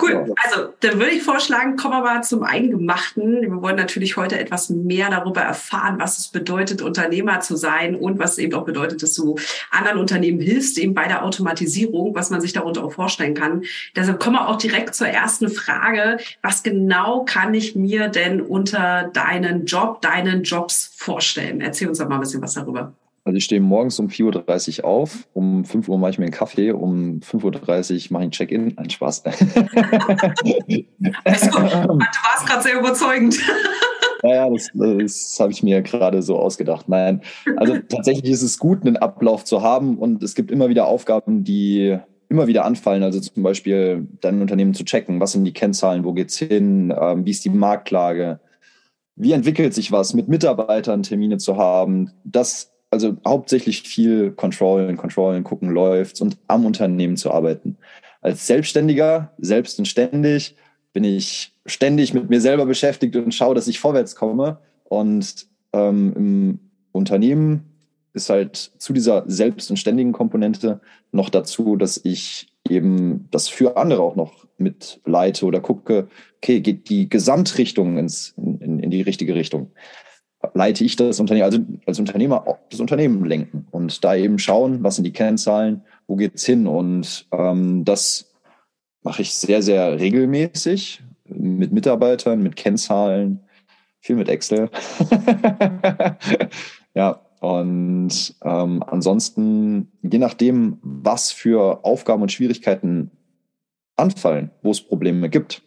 Cool. 0.00 0.34
Also, 0.44 0.72
dann 0.80 0.98
würde 0.98 1.12
ich 1.12 1.22
vorschlagen, 1.22 1.76
kommen 1.76 1.94
wir 1.94 2.02
mal 2.02 2.22
zum 2.22 2.42
Eingemachten. 2.42 3.42
Wir 3.42 3.62
wollen 3.62 3.76
natürlich 3.76 4.16
heute 4.16 4.38
etwas 4.38 4.70
mehr 4.70 5.10
darüber 5.10 5.40
erfahren, 5.40 5.96
was 5.98 6.18
es 6.18 6.28
bedeutet, 6.28 6.82
Unternehmer 6.82 7.40
zu 7.40 7.56
sein 7.56 7.94
und 7.94 8.18
was 8.18 8.38
eben 8.38 8.54
auch 8.54 8.64
bedeutet, 8.64 9.02
dass 9.02 9.14
du 9.14 9.36
anderen 9.70 9.98
Unternehmen 9.98 10.40
hilfst, 10.40 10.78
eben 10.78 10.94
bei 10.94 11.08
der 11.08 11.24
Automatisierung, 11.24 12.14
was 12.14 12.30
man 12.30 12.40
sich 12.40 12.52
darunter 12.52 12.84
auch 12.84 12.92
vorstellen 12.92 13.34
kann. 13.34 13.64
Deshalb 13.94 14.20
kommen 14.20 14.36
wir 14.36 14.48
auch 14.48 14.58
direkt 14.58 14.94
zur 14.94 15.08
ersten 15.08 15.48
Frage. 15.48 16.18
Was 16.42 16.62
genau 16.62 17.24
kann 17.24 17.54
ich 17.54 17.76
mir 17.76 18.08
denn 18.08 18.40
unter 18.40 19.10
deinen 19.12 19.66
Job, 19.66 20.02
deinen 20.02 20.42
Jobs 20.42 20.92
vorstellen? 20.96 21.60
Erzähl 21.60 21.88
uns 21.88 21.98
doch 21.98 22.08
mal 22.08 22.16
ein 22.16 22.20
bisschen 22.20 22.42
was 22.42 22.54
darüber. 22.54 22.92
Also 23.26 23.38
ich 23.38 23.44
stehe 23.44 23.60
morgens 23.60 23.98
um 23.98 24.06
4.30 24.06 24.78
Uhr 24.78 24.84
auf, 24.84 25.26
um 25.32 25.64
5 25.64 25.88
Uhr 25.88 25.98
mache 25.98 26.12
ich 26.12 26.18
mir 26.20 26.26
einen 26.26 26.32
Kaffee, 26.32 26.70
um 26.70 27.18
5.30 27.18 27.42
Uhr 27.42 27.50
mache 27.50 27.96
ich 27.98 28.12
einen 28.12 28.30
Check-in. 28.30 28.78
Ein 28.78 28.88
Spaß. 28.88 29.24
also, 29.24 29.40
du 31.50 31.98
warst 31.98 32.46
gerade 32.46 32.62
sehr 32.62 32.78
überzeugend. 32.78 33.36
Naja, 34.22 34.48
das, 34.48 34.68
das 34.72 35.36
habe 35.38 35.52
ich 35.52 35.62
mir 35.62 35.82
gerade 35.82 36.22
so 36.22 36.38
ausgedacht. 36.38 36.88
Nein, 36.88 37.20
also 37.58 37.76
tatsächlich 37.86 38.32
ist 38.32 38.40
es 38.42 38.58
gut, 38.58 38.80
einen 38.80 38.96
Ablauf 38.96 39.44
zu 39.44 39.60
haben 39.60 39.98
und 39.98 40.22
es 40.22 40.34
gibt 40.34 40.50
immer 40.50 40.70
wieder 40.70 40.86
Aufgaben, 40.86 41.44
die 41.44 41.98
immer 42.30 42.46
wieder 42.46 42.64
anfallen. 42.64 43.02
Also 43.02 43.20
zum 43.20 43.42
Beispiel 43.42 44.08
dein 44.22 44.40
Unternehmen 44.40 44.72
zu 44.72 44.84
checken, 44.84 45.20
was 45.20 45.32
sind 45.32 45.44
die 45.44 45.52
Kennzahlen, 45.52 46.02
wo 46.02 46.14
geht's 46.14 46.38
hin, 46.38 46.94
ähm, 46.98 47.26
wie 47.26 47.30
ist 47.30 47.44
die 47.44 47.50
Marktlage, 47.50 48.40
wie 49.16 49.32
entwickelt 49.32 49.74
sich 49.74 49.92
was, 49.92 50.14
mit 50.14 50.28
Mitarbeitern 50.28 51.02
Termine 51.02 51.36
zu 51.36 51.58
haben. 51.58 52.10
Das 52.24 52.72
also 52.90 53.16
hauptsächlich 53.26 53.82
viel 53.82 54.32
Controllen, 54.32 54.96
Controllen, 54.96 55.44
gucken, 55.44 55.70
läuft's 55.70 56.20
und 56.20 56.38
am 56.46 56.64
Unternehmen 56.64 57.16
zu 57.16 57.30
arbeiten. 57.30 57.76
Als 58.20 58.46
Selbstständiger, 58.46 59.32
selbst 59.38 59.78
und 59.78 59.86
ständig, 59.86 60.56
bin 60.92 61.04
ich 61.04 61.52
ständig 61.66 62.14
mit 62.14 62.30
mir 62.30 62.40
selber 62.40 62.64
beschäftigt 62.66 63.14
und 63.16 63.34
schaue, 63.34 63.54
dass 63.54 63.68
ich 63.68 63.80
vorwärts 63.80 64.16
komme. 64.16 64.58
Und 64.84 65.46
ähm, 65.72 66.12
im 66.16 66.58
Unternehmen 66.92 67.64
ist 68.14 68.30
halt 68.30 68.56
zu 68.56 68.92
dieser 68.92 69.24
selbst- 69.26 69.70
und 69.70 69.76
ständigen 69.76 70.12
Komponente 70.12 70.80
noch 71.12 71.28
dazu, 71.28 71.76
dass 71.76 72.00
ich 72.02 72.48
eben 72.68 73.28
das 73.30 73.48
für 73.48 73.76
andere 73.76 74.02
auch 74.02 74.16
noch 74.16 74.46
mit 74.58 75.00
leite 75.04 75.44
oder 75.44 75.60
gucke, 75.60 76.08
okay, 76.38 76.60
geht 76.60 76.88
die 76.88 77.08
Gesamtrichtung 77.08 77.98
ins, 77.98 78.34
in, 78.38 78.78
in 78.80 78.90
die 78.90 79.02
richtige 79.02 79.34
Richtung 79.34 79.70
leite 80.56 80.84
ich 80.84 80.96
das 80.96 81.20
Unternehmen, 81.20 81.44
also 81.44 81.58
als 81.86 81.98
Unternehmer 81.98 82.58
das 82.70 82.80
Unternehmen 82.80 83.24
lenken 83.24 83.66
und 83.70 84.02
da 84.04 84.16
eben 84.16 84.38
schauen, 84.38 84.82
was 84.82 84.96
sind 84.96 85.04
die 85.04 85.12
Kennzahlen, 85.12 85.82
wo 86.06 86.16
geht's 86.16 86.44
hin 86.44 86.66
und 86.66 87.26
ähm, 87.32 87.84
das 87.84 88.32
mache 89.02 89.22
ich 89.22 89.34
sehr, 89.34 89.62
sehr 89.62 90.00
regelmäßig 90.00 91.02
mit 91.28 91.72
Mitarbeitern, 91.72 92.42
mit 92.42 92.56
Kennzahlen, 92.56 93.40
viel 94.00 94.16
mit 94.16 94.28
Excel. 94.28 94.70
ja, 96.94 97.20
und 97.40 98.34
ähm, 98.42 98.82
ansonsten, 98.86 99.92
je 100.02 100.18
nachdem, 100.18 100.78
was 100.82 101.32
für 101.32 101.84
Aufgaben 101.84 102.22
und 102.22 102.32
Schwierigkeiten 102.32 103.10
anfallen, 103.96 104.50
wo 104.62 104.70
es 104.70 104.80
Probleme 104.80 105.28
gibt, 105.28 105.62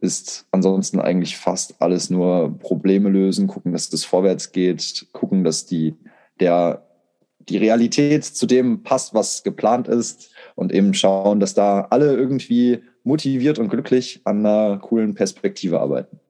ist 0.00 0.46
ansonsten 0.50 1.00
eigentlich 1.00 1.36
fast 1.36 1.80
alles 1.80 2.10
nur 2.10 2.58
Probleme 2.58 3.08
lösen, 3.08 3.46
gucken, 3.46 3.72
dass 3.72 3.90
das 3.90 4.04
vorwärts 4.04 4.52
geht, 4.52 5.06
gucken, 5.12 5.44
dass 5.44 5.66
die, 5.66 5.94
der, 6.40 6.86
die 7.48 7.58
Realität 7.58 8.24
zu 8.24 8.46
dem 8.46 8.82
passt, 8.82 9.14
was 9.14 9.42
geplant 9.42 9.88
ist 9.88 10.30
und 10.54 10.72
eben 10.72 10.94
schauen, 10.94 11.40
dass 11.40 11.54
da 11.54 11.86
alle 11.90 12.14
irgendwie 12.14 12.82
motiviert 13.04 13.58
und 13.58 13.68
glücklich 13.68 14.20
an 14.24 14.44
einer 14.44 14.78
coolen 14.78 15.14
Perspektive 15.14 15.80
arbeiten. 15.80 16.20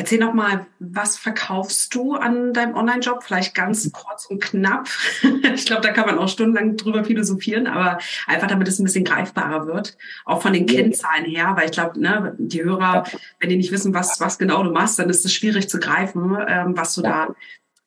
Erzähl 0.00 0.20
noch 0.20 0.32
mal, 0.32 0.64
was 0.78 1.18
verkaufst 1.18 1.92
du 1.92 2.14
an 2.14 2.52
deinem 2.52 2.76
Online-Job? 2.76 3.24
Vielleicht 3.24 3.52
ganz 3.52 3.90
kurz 3.90 4.26
und 4.26 4.40
knapp. 4.40 4.88
ich 5.54 5.66
glaube, 5.66 5.82
da 5.82 5.92
kann 5.92 6.06
man 6.06 6.18
auch 6.18 6.28
stundenlang 6.28 6.76
drüber 6.76 7.02
philosophieren, 7.02 7.66
aber 7.66 7.98
einfach 8.28 8.46
damit 8.46 8.68
es 8.68 8.78
ein 8.78 8.84
bisschen 8.84 9.02
greifbarer 9.02 9.66
wird, 9.66 9.98
auch 10.24 10.40
von 10.40 10.52
den 10.52 10.66
Kennzahlen 10.66 11.24
her, 11.24 11.52
weil 11.56 11.64
ich 11.64 11.72
glaube, 11.72 12.00
ne, 12.00 12.36
die 12.38 12.62
Hörer, 12.62 13.02
wenn 13.40 13.50
die 13.50 13.56
nicht 13.56 13.72
wissen, 13.72 13.92
was, 13.92 14.20
was 14.20 14.38
genau 14.38 14.62
du 14.62 14.70
machst, 14.70 15.00
dann 15.00 15.10
ist 15.10 15.24
es 15.24 15.32
schwierig 15.32 15.68
zu 15.68 15.80
greifen, 15.80 16.38
ähm, 16.46 16.76
was 16.76 16.94
du 16.94 17.02
da 17.02 17.34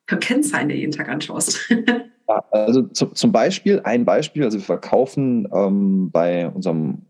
für 0.06 0.18
Kennzahlen 0.18 0.70
jeden 0.70 0.92
Tag 0.92 1.08
anschaust. 1.08 1.70
ja, 2.28 2.44
also 2.52 2.82
zu, 2.88 3.06
zum 3.06 3.32
Beispiel, 3.32 3.80
ein 3.86 4.04
Beispiel, 4.04 4.44
also 4.44 4.58
wir 4.58 4.66
verkaufen 4.66 5.48
ähm, 5.54 6.12
bei 6.12 6.50
unserem 6.50 7.04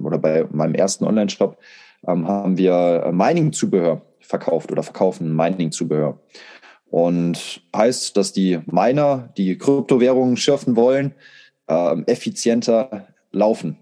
oder 0.00 0.18
bei 0.18 0.46
meinem 0.52 0.76
ersten 0.76 1.04
Online-Shop 1.04 1.58
ähm, 2.06 2.28
haben 2.28 2.56
wir 2.56 3.10
Mining-Zubehör 3.12 4.00
verkauft 4.24 4.72
oder 4.72 4.82
verkaufen 4.82 5.34
Mining-Zubehör. 5.34 6.18
Und 6.90 7.62
heißt, 7.74 8.16
dass 8.16 8.32
die 8.32 8.60
Miner, 8.66 9.32
die 9.36 9.58
Kryptowährungen 9.58 10.36
schürfen 10.36 10.76
wollen, 10.76 11.14
ähm, 11.68 12.04
effizienter 12.06 13.08
laufen 13.32 13.78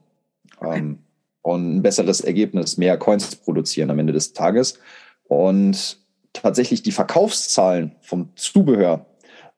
ähm, 0.62 1.00
und 1.42 1.76
ein 1.76 1.82
besseres 1.82 2.20
Ergebnis, 2.20 2.76
mehr 2.78 2.96
Coins 2.96 3.36
produzieren 3.36 3.90
am 3.90 3.98
Ende 3.98 4.12
des 4.12 4.32
Tages. 4.32 4.78
Und 5.24 5.98
tatsächlich 6.32 6.82
die 6.82 6.92
Verkaufszahlen 6.92 7.96
vom 8.00 8.30
Zubehör 8.36 9.06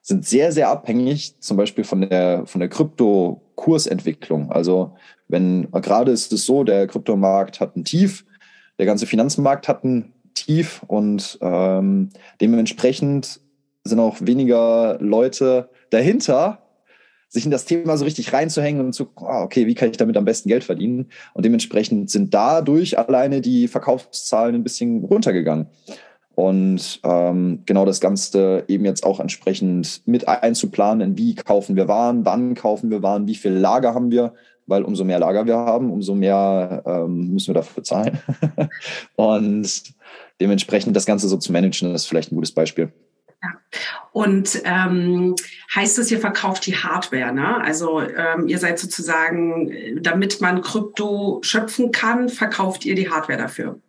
sind 0.01 0.27
sehr, 0.27 0.53
sehr 0.53 0.69
abhängig, 0.69 1.41
zum 1.41 1.57
Beispiel 1.57 1.85
von 1.85 2.03
der, 2.03 2.47
von 2.47 2.61
der 2.61 2.69
Kryptokursentwicklung. 2.69 4.51
Also 4.51 4.97
wenn 5.29 5.71
gerade 5.71 6.13
ist 6.13 6.33
es 6.33 6.45
so, 6.45 6.65
der 6.65 6.87
Kryptomarkt 6.87 7.61
hat 7.61 7.77
ein 7.77 7.85
Tief, 7.85 8.25
der 8.79 8.87
ganze 8.87 9.07
Finanzmarkt 9.07 9.69
hat 9.69 9.85
ein 9.85 10.14
tief 10.35 10.83
und 10.87 11.39
ähm, 11.41 12.11
dementsprechend 12.41 13.41
sind 13.85 14.01
auch 14.01 14.17
weniger 14.21 14.99
Leute 15.01 15.69
dahinter, 15.91 16.61
sich 17.29 17.45
in 17.45 17.51
das 17.51 17.65
Thema 17.65 17.97
so 17.97 18.05
richtig 18.05 18.33
reinzuhängen 18.33 18.85
und 18.85 18.93
zu, 18.93 19.09
oh, 19.17 19.43
okay, 19.43 19.67
wie 19.67 19.75
kann 19.75 19.91
ich 19.91 19.97
damit 19.97 20.17
am 20.17 20.25
besten 20.25 20.49
Geld 20.49 20.65
verdienen? 20.65 21.11
Und 21.35 21.45
dementsprechend 21.45 22.09
sind 22.09 22.33
dadurch 22.33 22.99
alleine 22.99 23.41
die 23.41 23.67
Verkaufszahlen 23.69 24.55
ein 24.55 24.63
bisschen 24.63 25.05
runtergegangen. 25.05 25.67
Und 26.37 27.01
ähm, 27.05 27.63
genau 27.67 27.85
das 27.85 28.01
Ganze 28.01 28.65
eben 28.69 28.85
jetzt 28.85 29.05
auch 29.05 29.21
entsprechend 29.21 30.03
mit 30.07 30.27
einzuplanen, 30.27 31.17
wie 31.17 31.35
kaufen 31.35 31.77
wir 31.77 31.87
Waren, 31.87 32.25
wann 32.25 32.55
kaufen 32.55 32.91
wir 32.91 33.03
Waren, 33.03 33.27
wie 33.29 33.37
viel 33.37 33.53
Lager 33.53 33.95
haben 33.95 34.11
wir, 34.11 34.35
weil 34.67 34.83
umso 34.83 35.05
mehr 35.05 35.19
Lager 35.19 35.47
wir 35.47 35.57
haben, 35.57 35.93
umso 35.93 36.15
mehr 36.15 36.83
ähm, 36.87 37.33
müssen 37.33 37.49
wir 37.49 37.55
dafür 37.55 37.83
zahlen. 37.85 38.19
und 39.17 39.95
dementsprechend 40.41 40.97
das 40.97 41.07
Ganze 41.07 41.29
so 41.29 41.37
zu 41.37 41.53
managen, 41.53 41.95
ist 41.95 42.07
vielleicht 42.07 42.33
ein 42.33 42.37
gutes 42.37 42.53
Beispiel. 42.53 42.93
Ja. 43.43 43.51
Und 44.13 44.63
ähm, 44.65 45.35
heißt 45.75 45.99
es, 45.99 46.11
ihr 46.11 46.21
verkauft 46.21 46.67
die 46.67 46.77
Hardware, 46.77 47.33
ne? 47.33 47.61
Also 47.61 48.01
ähm, 48.01 48.49
ihr 48.49 48.59
seid 48.59 48.79
sozusagen, 48.79 50.01
damit 50.01 50.41
man 50.41 50.63
Krypto 50.63 51.41
schöpfen 51.43 51.93
kann, 51.93 52.29
verkauft 52.29 52.85
ihr 52.85 52.95
die 52.95 53.11
Hardware 53.11 53.39
dafür. 53.39 53.81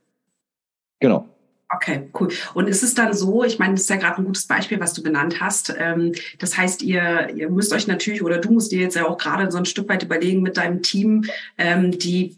Genau. 0.99 1.29
Okay, 1.73 2.09
cool. 2.19 2.29
Und 2.53 2.67
ist 2.67 2.83
es 2.83 2.93
dann 2.93 3.13
so, 3.13 3.43
ich 3.43 3.59
meine, 3.59 3.73
das 3.73 3.81
ist 3.81 3.89
ja 3.89 3.95
gerade 3.95 4.21
ein 4.21 4.25
gutes 4.25 4.45
Beispiel, 4.45 4.79
was 4.79 4.93
du 4.93 5.01
genannt 5.01 5.39
hast. 5.39 5.73
Ähm, 5.77 6.11
das 6.39 6.57
heißt, 6.57 6.83
ihr, 6.83 7.29
ihr 7.35 7.49
müsst 7.49 7.73
euch 7.73 7.87
natürlich, 7.87 8.23
oder 8.23 8.37
du 8.37 8.51
musst 8.51 8.71
dir 8.71 8.81
jetzt 8.81 8.95
ja 8.95 9.07
auch 9.07 9.17
gerade 9.17 9.51
so 9.51 9.57
ein 9.57 9.65
Stück 9.65 9.89
weit 9.89 10.03
überlegen 10.03 10.41
mit 10.41 10.57
deinem 10.57 10.83
Team, 10.83 11.25
ähm, 11.57 11.97
die 11.97 12.37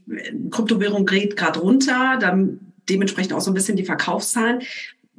Kryptowährung 0.50 1.06
geht 1.06 1.36
gerade 1.36 1.60
runter, 1.60 2.18
dann 2.20 2.67
dementsprechend 2.90 3.34
auch 3.34 3.42
so 3.42 3.52
ein 3.52 3.54
bisschen 3.54 3.78
die 3.78 3.86
Verkaufszahlen. 3.86 4.62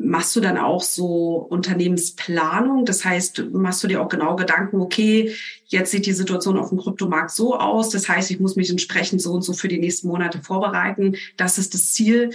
Machst 0.01 0.37
du 0.37 0.41
dann 0.41 0.59
auch 0.59 0.83
so 0.83 1.47
Unternehmensplanung? 1.51 2.85
Das 2.85 3.05
heißt, 3.05 3.47
machst 3.53 3.83
du 3.83 3.89
dir 3.89 4.01
auch 4.01 4.09
genau 4.09 4.37
Gedanken, 4.37 4.81
okay, 4.81 5.35
jetzt 5.67 5.91
sieht 5.91 6.07
die 6.07 6.13
Situation 6.13 6.57
auf 6.57 6.69
dem 6.69 6.79
Kryptomarkt 6.79 7.33
so 7.33 7.57
aus. 7.57 7.91
Das 7.91 8.09
heißt, 8.09 8.31
ich 8.31 8.39
muss 8.39 8.55
mich 8.55 8.71
entsprechend 8.71 9.21
so 9.21 9.33
und 9.33 9.43
so 9.43 9.53
für 9.53 9.67
die 9.67 9.79
nächsten 9.79 10.07
Monate 10.07 10.41
vorbereiten. 10.41 11.17
Das 11.37 11.59
ist 11.59 11.75
das 11.75 11.93
Ziel. 11.93 12.31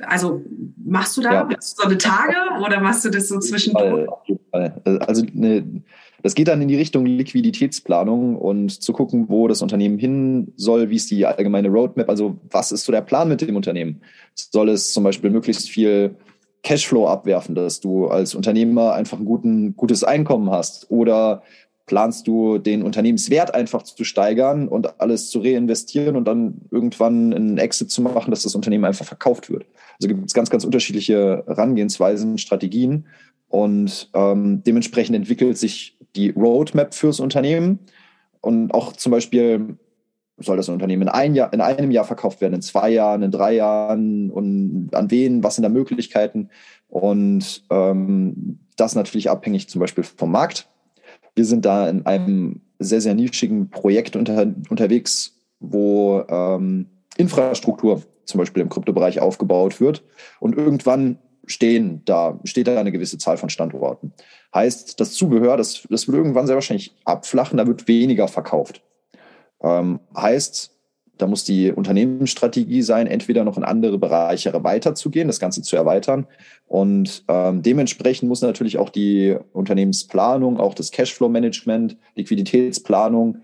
Also 0.00 0.42
machst 0.84 1.16
du 1.16 1.20
da 1.20 1.48
ja. 1.48 1.48
so 1.60 1.84
eine 1.84 1.98
Tage 1.98 2.34
oder 2.64 2.80
machst 2.80 3.04
du 3.04 3.10
das 3.10 3.28
so 3.28 3.38
zwischendurch? 3.38 4.08
Auf 4.08 4.26
jeden 4.26 4.44
Fall. 4.50 4.82
Also 5.06 5.24
eine, 5.24 5.82
das 6.24 6.34
geht 6.34 6.48
dann 6.48 6.62
in 6.62 6.68
die 6.68 6.76
Richtung 6.76 7.04
Liquiditätsplanung 7.04 8.36
und 8.36 8.82
zu 8.82 8.94
gucken, 8.94 9.28
wo 9.28 9.46
das 9.46 9.60
Unternehmen 9.60 9.98
hin 9.98 10.54
soll, 10.56 10.88
wie 10.88 10.96
ist 10.96 11.10
die 11.10 11.26
allgemeine 11.26 11.68
Roadmap, 11.68 12.08
also 12.08 12.38
was 12.50 12.72
ist 12.72 12.84
so 12.84 12.92
der 12.92 13.02
Plan 13.02 13.28
mit 13.28 13.42
dem 13.42 13.56
Unternehmen? 13.56 14.00
Soll 14.34 14.70
es 14.70 14.94
zum 14.94 15.04
Beispiel 15.04 15.28
möglichst 15.28 15.68
viel 15.68 16.16
Cashflow 16.62 17.08
abwerfen, 17.08 17.54
dass 17.54 17.80
du 17.80 18.06
als 18.06 18.34
Unternehmer 18.34 18.94
einfach 18.94 19.18
ein 19.18 19.26
guten, 19.26 19.76
gutes 19.76 20.02
Einkommen 20.02 20.50
hast? 20.50 20.90
Oder 20.90 21.42
planst 21.84 22.26
du 22.26 22.56
den 22.56 22.82
Unternehmenswert 22.82 23.54
einfach 23.54 23.82
zu 23.82 24.02
steigern 24.02 24.66
und 24.66 25.02
alles 25.02 25.28
zu 25.28 25.40
reinvestieren 25.40 26.16
und 26.16 26.26
dann 26.26 26.62
irgendwann 26.70 27.34
einen 27.34 27.58
Exit 27.58 27.90
zu 27.90 28.00
machen, 28.00 28.30
dass 28.30 28.44
das 28.44 28.54
Unternehmen 28.54 28.86
einfach 28.86 29.04
verkauft 29.04 29.50
wird? 29.50 29.66
Also 30.00 30.08
gibt 30.08 30.24
es 30.26 30.32
ganz, 30.32 30.48
ganz 30.48 30.64
unterschiedliche 30.64 31.44
Herangehensweisen, 31.46 32.38
Strategien 32.38 33.04
und 33.54 34.10
ähm, 34.14 34.64
dementsprechend 34.64 35.14
entwickelt 35.14 35.56
sich 35.56 35.96
die 36.16 36.30
Roadmap 36.30 36.92
fürs 36.92 37.20
Unternehmen. 37.20 37.78
Und 38.40 38.74
auch 38.74 38.94
zum 38.94 39.12
Beispiel 39.12 39.78
soll 40.38 40.56
das 40.56 40.68
Unternehmen 40.68 41.02
in, 41.02 41.08
ein 41.08 41.36
Jahr, 41.36 41.52
in 41.52 41.60
einem 41.60 41.92
Jahr 41.92 42.04
verkauft 42.04 42.40
werden, 42.40 42.54
in 42.54 42.62
zwei 42.62 42.90
Jahren, 42.90 43.22
in 43.22 43.30
drei 43.30 43.54
Jahren 43.54 44.28
und 44.32 44.90
an 44.92 45.08
wen, 45.12 45.44
was 45.44 45.54
sind 45.54 45.62
da 45.62 45.68
Möglichkeiten. 45.68 46.48
Und 46.88 47.62
ähm, 47.70 48.58
das 48.74 48.96
natürlich 48.96 49.30
abhängig 49.30 49.68
zum 49.68 49.80
Beispiel 49.80 50.02
vom 50.02 50.32
Markt. 50.32 50.68
Wir 51.36 51.44
sind 51.44 51.64
da 51.64 51.88
in 51.88 52.06
einem 52.06 52.60
sehr, 52.80 53.00
sehr 53.00 53.14
nischigen 53.14 53.70
Projekt 53.70 54.16
unter, 54.16 54.52
unterwegs, 54.68 55.38
wo 55.60 56.24
ähm, 56.28 56.86
Infrastruktur 57.18 58.02
zum 58.24 58.38
Beispiel 58.38 58.62
im 58.62 58.68
Kryptobereich 58.68 59.20
aufgebaut 59.20 59.80
wird. 59.80 60.02
Und 60.40 60.56
irgendwann 60.56 61.18
stehen 61.46 62.02
da, 62.04 62.38
steht 62.44 62.66
da 62.66 62.78
eine 62.78 62.92
gewisse 62.92 63.18
Zahl 63.18 63.36
von 63.36 63.48
Standorten. 63.48 64.12
Heißt, 64.54 65.00
das 65.00 65.12
Zubehör, 65.12 65.56
das, 65.56 65.86
das 65.90 66.06
wird 66.06 66.16
irgendwann 66.16 66.46
sehr 66.46 66.56
wahrscheinlich 66.56 66.94
abflachen, 67.04 67.58
da 67.58 67.66
wird 67.66 67.88
weniger 67.88 68.28
verkauft. 68.28 68.82
Ähm, 69.62 70.00
heißt, 70.16 70.70
da 71.18 71.26
muss 71.26 71.44
die 71.44 71.70
Unternehmensstrategie 71.70 72.82
sein, 72.82 73.06
entweder 73.06 73.44
noch 73.44 73.56
in 73.56 73.64
andere 73.64 73.98
Bereiche 73.98 74.52
weiterzugehen, 74.64 75.28
das 75.28 75.38
Ganze 75.38 75.62
zu 75.62 75.76
erweitern. 75.76 76.26
Und 76.66 77.24
ähm, 77.28 77.62
dementsprechend 77.62 78.28
muss 78.28 78.42
natürlich 78.42 78.78
auch 78.78 78.90
die 78.90 79.36
Unternehmensplanung, 79.52 80.58
auch 80.58 80.74
das 80.74 80.90
Cashflow-Management, 80.90 81.96
Liquiditätsplanung 82.16 83.42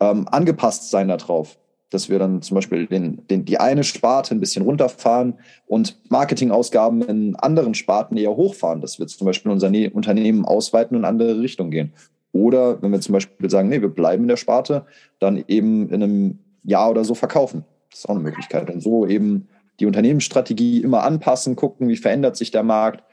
ähm, 0.00 0.28
angepasst 0.28 0.90
sein 0.90 1.08
darauf 1.08 1.58
dass 1.90 2.08
wir 2.08 2.18
dann 2.18 2.42
zum 2.42 2.56
Beispiel 2.56 2.86
den, 2.86 3.26
den, 3.28 3.44
die 3.44 3.58
eine 3.58 3.84
Sparte 3.84 4.34
ein 4.34 4.40
bisschen 4.40 4.64
runterfahren 4.64 5.34
und 5.66 5.98
Marketingausgaben 6.10 7.02
in 7.02 7.36
anderen 7.36 7.74
Sparten 7.74 8.16
eher 8.16 8.34
hochfahren, 8.36 8.80
dass 8.80 8.98
wir 8.98 9.06
zum 9.06 9.26
Beispiel 9.26 9.52
unser 9.52 9.70
ne 9.70 9.90
Unternehmen 9.90 10.44
ausweiten 10.44 10.96
und 10.96 11.02
in 11.02 11.08
andere 11.08 11.40
Richtungen 11.40 11.70
gehen. 11.70 11.92
Oder 12.32 12.82
wenn 12.82 12.92
wir 12.92 13.00
zum 13.00 13.12
Beispiel 13.12 13.48
sagen, 13.48 13.68
nee, 13.68 13.80
wir 13.80 13.88
bleiben 13.88 14.24
in 14.24 14.28
der 14.28 14.36
Sparte, 14.36 14.84
dann 15.20 15.42
eben 15.48 15.88
in 15.88 16.02
einem 16.02 16.38
Jahr 16.64 16.90
oder 16.90 17.04
so 17.04 17.14
verkaufen. 17.14 17.64
Das 17.90 18.00
ist 18.00 18.06
auch 18.06 18.14
eine 18.14 18.24
Möglichkeit. 18.24 18.68
Und 18.68 18.82
so 18.82 19.06
eben 19.06 19.48
die 19.80 19.86
Unternehmensstrategie 19.86 20.82
immer 20.82 21.02
anpassen, 21.04 21.56
gucken, 21.56 21.88
wie 21.88 21.96
verändert 21.96 22.36
sich 22.36 22.50
der 22.50 22.62
Markt, 22.62 23.04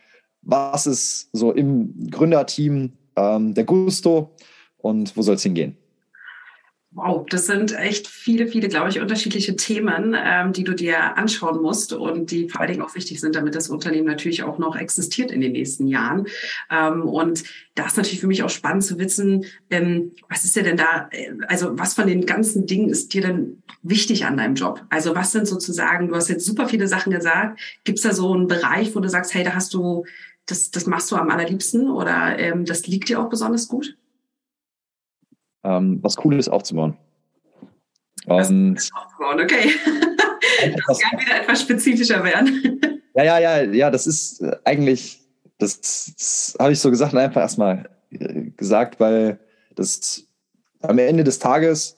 was 0.42 0.88
ist 0.88 1.30
so 1.32 1.52
im 1.52 2.10
Gründerteam 2.10 2.94
ähm, 3.16 3.54
der 3.54 3.64
Gusto 3.64 4.32
und 4.78 5.16
wo 5.16 5.22
soll 5.22 5.36
es 5.36 5.44
hingehen. 5.44 5.78
Wow, 6.96 7.26
das 7.28 7.48
sind 7.48 7.76
echt 7.76 8.08
viele, 8.08 8.46
viele, 8.46 8.68
glaube 8.68 8.90
ich, 8.90 9.00
unterschiedliche 9.00 9.56
Themen, 9.56 10.16
ähm, 10.16 10.54
die 10.54 10.64
du 10.64 10.76
dir 10.76 11.18
anschauen 11.18 11.60
musst 11.60 11.92
und 11.92 12.30
die 12.30 12.50
vor 12.50 12.62
allen 12.62 12.72
Dingen 12.72 12.84
auch 12.84 12.94
wichtig 12.94 13.20
sind, 13.20 13.36
damit 13.36 13.56
das 13.56 13.70
Unternehmen 13.70 14.06
natürlich 14.06 14.44
auch 14.44 14.60
noch 14.60 14.76
existiert 14.76 15.32
in 15.32 15.42
den 15.42 15.54
nächsten 15.54 15.88
Jahren. 15.88 16.28
Ähm, 16.70 17.02
und 17.02 17.46
da 17.74 17.88
ist 17.88 17.98
natürlich 17.98 18.20
für 18.20 18.28
mich 18.28 18.44
auch 18.44 18.52
spannend 18.52 18.84
zu 18.84 19.00
wissen, 19.00 19.46
ähm, 19.72 20.12
was 20.30 20.46
ist 20.46 20.56
dir 20.56 20.62
denn 20.62 20.78
da, 20.78 21.10
äh, 21.12 21.32
also 21.48 21.80
was 21.80 21.96
von 21.96 22.06
den 22.06 22.28
ganzen 22.28 22.68
Dingen 22.68 22.90
ist 22.90 23.12
dir 23.16 23.24
denn 23.24 23.64
wichtig 23.82 24.26
an 24.26 24.38
deinem 24.38 24.54
Job? 24.54 24.86
Also 24.92 25.16
was 25.16 25.32
sind 25.32 25.48
sozusagen, 25.48 26.10
du 26.10 26.16
hast 26.16 26.30
jetzt 26.30 26.46
super 26.46 26.68
viele 26.70 26.88
Sachen 26.88 27.12
gesagt, 27.12 27.60
gibt 27.86 27.98
es 27.98 28.04
da 28.04 28.14
so 28.14 28.34
einen 28.34 28.46
Bereich, 28.46 28.96
wo 28.96 29.00
du 29.00 29.10
sagst, 29.10 29.34
hey, 29.34 29.44
da 29.44 29.56
hast 29.56 29.74
du, 29.74 30.06
das, 30.46 30.70
das 30.70 30.86
machst 30.86 31.12
du 31.12 31.16
am 31.16 31.32
allerliebsten 31.32 31.90
oder 31.90 32.38
ähm, 32.38 32.66
das 32.66 32.86
liegt 32.86 33.10
dir 33.10 33.20
auch 33.20 33.30
besonders 33.30 33.68
gut? 33.68 33.98
Ähm, 35.64 36.00
was 36.02 36.16
Cooles 36.16 36.50
aufzubauen. 36.50 36.98
Und 38.26 38.78
aufzubauen, 38.94 39.42
okay. 39.42 39.72
das 40.88 41.00
kann 41.00 41.20
wieder 41.20 41.42
etwas 41.42 41.62
spezifischer 41.62 42.24
werden. 42.24 42.80
Ja, 43.16 43.24
ja, 43.24 43.40
ja, 43.40 43.64
ja, 43.64 43.92
das 43.92 44.08
ist 44.08 44.42
äh, 44.42 44.56
eigentlich, 44.64 45.22
das, 45.58 45.80
das 46.18 46.56
habe 46.60 46.74
ich 46.74 46.80
so 46.80 46.90
gesagt, 46.90 47.14
einfach 47.14 47.42
erstmal 47.42 47.90
äh, 48.12 48.50
gesagt, 48.58 49.00
weil 49.00 49.40
das 49.76 50.28
am 50.82 50.98
Ende 50.98 51.24
des 51.24 51.40
Tages, 51.40 51.98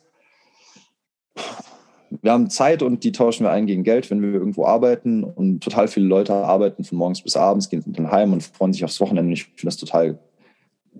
wir 2.21 2.31
haben 2.31 2.49
Zeit 2.49 2.81
und 2.81 3.03
die 3.03 3.11
tauschen 3.11 3.45
wir 3.45 3.51
ein 3.51 3.65
gegen 3.65 3.83
Geld, 3.83 4.09
wenn 4.09 4.21
wir 4.21 4.33
irgendwo 4.33 4.65
arbeiten 4.65 5.23
und 5.23 5.63
total 5.63 5.87
viele 5.87 6.07
Leute 6.07 6.33
arbeiten 6.33 6.83
von 6.83 6.97
morgens 6.97 7.21
bis 7.21 7.35
abends, 7.35 7.69
gehen 7.69 7.83
dann 7.87 8.11
heim 8.11 8.33
und 8.33 8.43
freuen 8.43 8.73
sich 8.73 8.83
aufs 8.83 8.99
Wochenende. 8.99 9.33
Ich 9.33 9.45
finde 9.45 9.65
das 9.65 9.77
total 9.77 10.19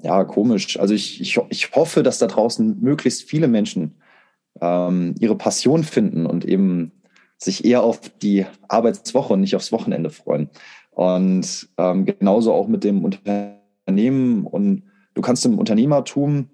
ja, 0.05 0.24
komisch. 0.24 0.79
Also 0.79 0.93
ich, 0.93 1.19
ich, 1.19 1.39
ich 1.50 1.71
hoffe, 1.71 2.03
dass 2.03 2.19
da 2.19 2.27
draußen 2.27 2.79
möglichst 2.79 3.24
viele 3.24 3.47
Menschen 3.47 3.95
ähm, 4.62 5.15
ihre 5.19 5.35
Passion 5.35 5.83
finden 5.83 6.27
und 6.27 6.45
eben 6.45 6.91
sich 7.39 7.65
eher 7.65 7.81
auf 7.81 8.00
die 8.21 8.45
Arbeitswoche 8.67 9.33
und 9.33 9.41
nicht 9.41 9.55
aufs 9.55 9.71
Wochenende 9.71 10.12
freuen. 10.12 10.51
Und 10.91 11.69
ähm, 11.79 12.05
genauso 12.05 12.53
auch 12.53 12.67
mit 12.67 12.83
dem 12.83 13.03
Unternehmen. 13.03 14.45
Und 14.45 14.83
du 15.15 15.21
kannst 15.21 15.43
im 15.43 15.57
Unternehmertum 15.57 16.50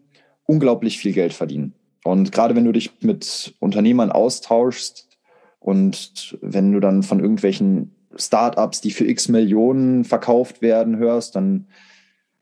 unglaublich 0.46 0.98
viel 0.98 1.12
Geld 1.12 1.34
verdienen. 1.34 1.74
Und 2.06 2.32
gerade 2.32 2.56
wenn 2.56 2.64
du 2.66 2.72
dich 2.72 3.02
mit 3.02 3.54
Unternehmern 3.60 4.14
austauschst 4.14 5.20
und 5.60 6.38
wenn 6.42 6.72
du 6.72 6.80
dann 6.80 7.04
von 7.04 7.20
irgendwelchen 7.20 7.96
Startups, 8.16 8.80
die 8.80 8.92
für 8.92 9.06
x 9.06 9.28
Millionen 9.28 10.06
verkauft 10.06 10.62
werden, 10.62 10.98
hörst, 10.98 11.36
dann 11.36 11.68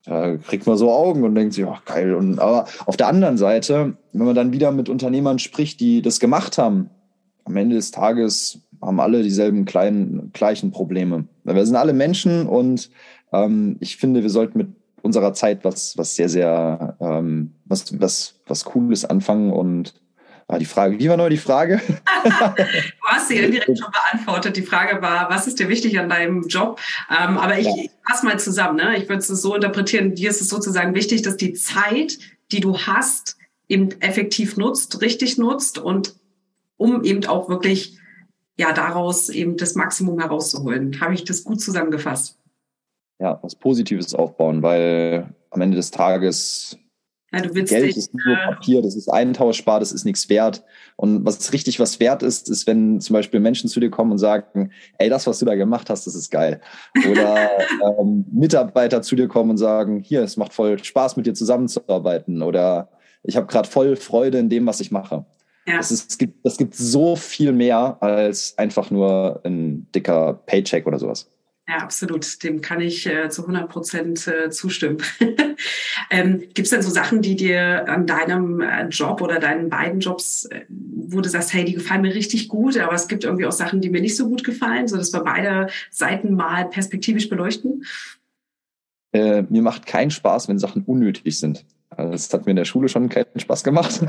da 0.10 0.38
kriegt 0.38 0.66
man 0.66 0.76
so 0.76 0.92
Augen 0.92 1.24
und 1.24 1.36
denkt 1.36 1.54
sich, 1.54 1.66
ach 1.68 1.86
geil. 1.86 2.16
Und, 2.16 2.40
aber 2.40 2.66
auf 2.88 2.98
der 2.98 3.08
anderen 3.08 3.38
Seite, 3.38 3.96
wenn 4.12 4.26
man 4.26 4.36
dann 4.36 4.52
wieder 4.52 4.72
mit 4.72 4.90
Unternehmern 4.90 5.38
spricht, 5.38 5.80
die 5.80 6.02
das 6.02 6.20
gemacht 6.20 6.58
haben, 6.58 6.90
am 7.46 7.56
Ende 7.56 7.76
des 7.76 7.92
Tages 7.92 8.60
haben 8.82 9.00
alle 9.00 9.22
dieselben 9.22 9.66
kleinen, 9.66 10.32
gleichen 10.34 10.72
Probleme. 10.72 11.26
Wir 11.44 11.66
sind 11.66 11.76
alle 11.76 11.94
Menschen 11.94 12.48
und 12.48 12.90
ähm, 13.32 13.78
ich 13.82 13.98
finde, 13.98 14.24
wir 14.24 14.32
sollten 14.32 14.58
mit 14.58 14.70
unserer 15.04 15.34
Zeit 15.34 15.64
was, 15.64 15.96
was 15.96 16.16
sehr, 16.16 16.30
sehr, 16.30 16.98
ähm, 17.00 17.54
was, 17.66 18.00
was, 18.00 18.40
was 18.48 18.66
Cooles 18.66 19.06
anfangen 19.06 19.52
und 19.52 19.94
Ah, 20.52 20.58
die 20.58 20.66
Frage, 20.66 20.98
wie 20.98 21.08
war 21.08 21.16
neu 21.16 21.30
die 21.30 21.38
Frage? 21.38 21.80
du 21.86 23.06
hast 23.06 23.28
sie 23.28 23.38
indirekt 23.38 23.78
schon 23.78 23.92
beantwortet. 23.92 24.58
Die 24.58 24.64
Frage 24.64 25.00
war, 25.00 25.30
was 25.30 25.46
ist 25.46 25.60
dir 25.60 25.70
wichtig 25.70 26.00
an 26.00 26.10
deinem 26.10 26.48
Job? 26.48 26.80
Ähm, 27.08 27.38
aber 27.38 27.60
ich, 27.60 27.68
ja. 27.68 27.76
ich 27.78 27.92
fasse 28.04 28.26
mal 28.26 28.40
zusammen. 28.40 28.78
Ne? 28.78 28.98
Ich 28.98 29.08
würde 29.08 29.20
es 29.20 29.28
so 29.28 29.54
interpretieren, 29.54 30.16
dir 30.16 30.32
ist 30.32 30.42
es 30.42 30.50
sozusagen 30.50 30.96
wichtig, 30.96 31.22
dass 31.22 31.38
die 31.38 31.54
Zeit, 31.54 32.18
die 32.52 32.62
du 32.62 32.80
hast, 32.80 33.38
eben 33.68 33.92
effektiv 34.02 34.58
nutzt, 34.58 35.00
richtig 35.02 35.38
nutzt 35.38 35.78
und 35.78 36.16
um 36.78 37.04
eben 37.04 37.24
auch 37.28 37.48
wirklich 37.48 38.00
ja 38.58 38.74
daraus 38.74 39.30
eben 39.30 39.56
das 39.56 39.76
Maximum 39.76 40.20
herauszuholen. 40.20 41.00
Habe 41.00 41.14
ich 41.14 41.26
das 41.26 41.44
gut 41.44 41.62
zusammengefasst? 41.62 42.40
Ja, 43.20 43.38
was 43.44 43.54
Positives 43.54 44.16
aufbauen, 44.16 44.64
weil 44.64 45.32
am 45.52 45.62
Ende 45.62 45.78
des 45.78 45.92
Tages 45.92 46.80
ja, 47.32 47.42
du 47.42 47.54
willst 47.54 47.72
Geld 47.72 47.86
dich, 47.86 47.98
ist 47.98 48.14
nur 48.14 48.36
äh, 48.36 48.54
Papier, 48.54 48.82
das 48.82 48.96
ist 48.96 49.08
eintauschbar, 49.08 49.80
das 49.80 49.92
ist 49.92 50.04
nichts 50.04 50.30
wert. 50.30 50.64
Und 50.96 51.26
was 51.26 51.54
richtig 51.54 51.80
was 51.80 52.00
wert 52.00 52.24
ist, 52.24 52.50
ist, 52.50 52.66
wenn 52.66 53.00
zum 53.00 53.14
Beispiel 53.14 53.40
Menschen 53.40 53.70
zu 53.70 53.80
dir 53.80 53.92
kommen 53.92 54.12
und 54.12 54.18
sagen, 54.18 54.72
ey, 54.98 55.10
das, 55.10 55.28
was 55.28 55.40
du 55.40 55.46
da 55.46 55.56
gemacht 55.56 55.90
hast, 55.90 56.08
das 56.08 56.16
ist 56.16 56.32
geil. 56.32 56.60
Oder 57.10 57.50
ähm, 58.00 58.26
Mitarbeiter 58.32 59.02
zu 59.02 59.16
dir 59.16 59.28
kommen 59.28 59.52
und 59.52 59.58
sagen, 59.58 60.00
hier, 60.00 60.24
es 60.24 60.38
macht 60.38 60.54
voll 60.54 60.84
Spaß, 60.84 61.18
mit 61.18 61.28
dir 61.28 61.34
zusammenzuarbeiten. 61.34 62.42
Oder 62.42 62.90
ich 63.24 63.36
habe 63.36 63.48
gerade 63.48 63.70
voll 63.70 63.96
Freude 63.96 64.40
in 64.40 64.50
dem, 64.50 64.66
was 64.66 64.80
ich 64.80 64.92
mache. 64.92 65.26
Ja. 65.68 65.78
Das, 65.78 65.92
ist, 65.92 66.10
es 66.10 66.18
gibt, 66.18 66.44
das 66.44 66.58
gibt 66.58 66.76
so 66.76 67.16
viel 67.16 67.52
mehr 67.52 67.98
als 68.02 68.58
einfach 68.58 68.90
nur 68.90 69.42
ein 69.44 69.88
dicker 69.94 70.34
Paycheck 70.46 70.88
oder 70.88 70.98
sowas. 70.98 71.30
Ja, 71.70 71.84
absolut. 71.84 72.44
Dem 72.44 72.62
kann 72.62 72.82
ich 72.82 73.06
äh, 73.06 73.30
zu 73.30 73.44
100 73.44 73.70
Prozent 73.70 74.28
äh, 74.28 74.50
zustimmen. 74.50 74.98
ähm, 76.10 76.40
Gibt 76.40 76.62
es 76.62 76.72
denn 76.72 76.82
so 76.82 76.90
Sachen, 76.90 77.22
die 77.22 77.36
dir 77.36 77.88
an 77.88 78.08
deinem 78.08 78.60
äh, 78.60 78.88
Job 78.88 79.22
oder 79.22 79.40
deinen 79.40 79.70
beiden 79.70 80.00
Jobs, 80.00 80.46
äh, 80.46 80.66
wo 80.68 81.22
du 81.22 81.30
sagst, 81.30 81.54
hey, 81.54 81.66
die 81.66 81.74
gefallen 81.74 82.02
mir 82.02 82.16
richtig 82.16 82.50
gut, 82.50 82.76
aber 82.80 82.94
es 82.94 83.08
gibt 83.08 83.24
irgendwie 83.24 83.46
auch 83.46 83.52
Sachen, 83.52 83.82
die 83.82 83.92
mir 83.92 84.02
nicht 84.02 84.16
so 84.16 84.28
gut 84.28 84.44
gefallen, 84.44 84.88
sodass 84.88 85.14
wir 85.14 85.20
beide 85.20 85.68
Seiten 85.92 86.34
mal 86.34 86.68
perspektivisch 86.68 87.30
beleuchten? 87.30 87.86
Äh, 89.12 89.44
mir 89.44 89.62
macht 89.62 89.86
keinen 89.86 90.10
Spaß, 90.10 90.48
wenn 90.48 90.58
Sachen 90.58 90.82
unnötig 90.82 91.38
sind. 91.38 91.66
Also 92.00 92.12
das 92.14 92.34
hat 92.34 92.46
mir 92.46 92.52
in 92.52 92.56
der 92.56 92.66
Schule 92.66 92.88
schon 92.88 93.10
keinen 93.10 93.26
Spaß 93.38 93.64
gemacht. 93.64 94.00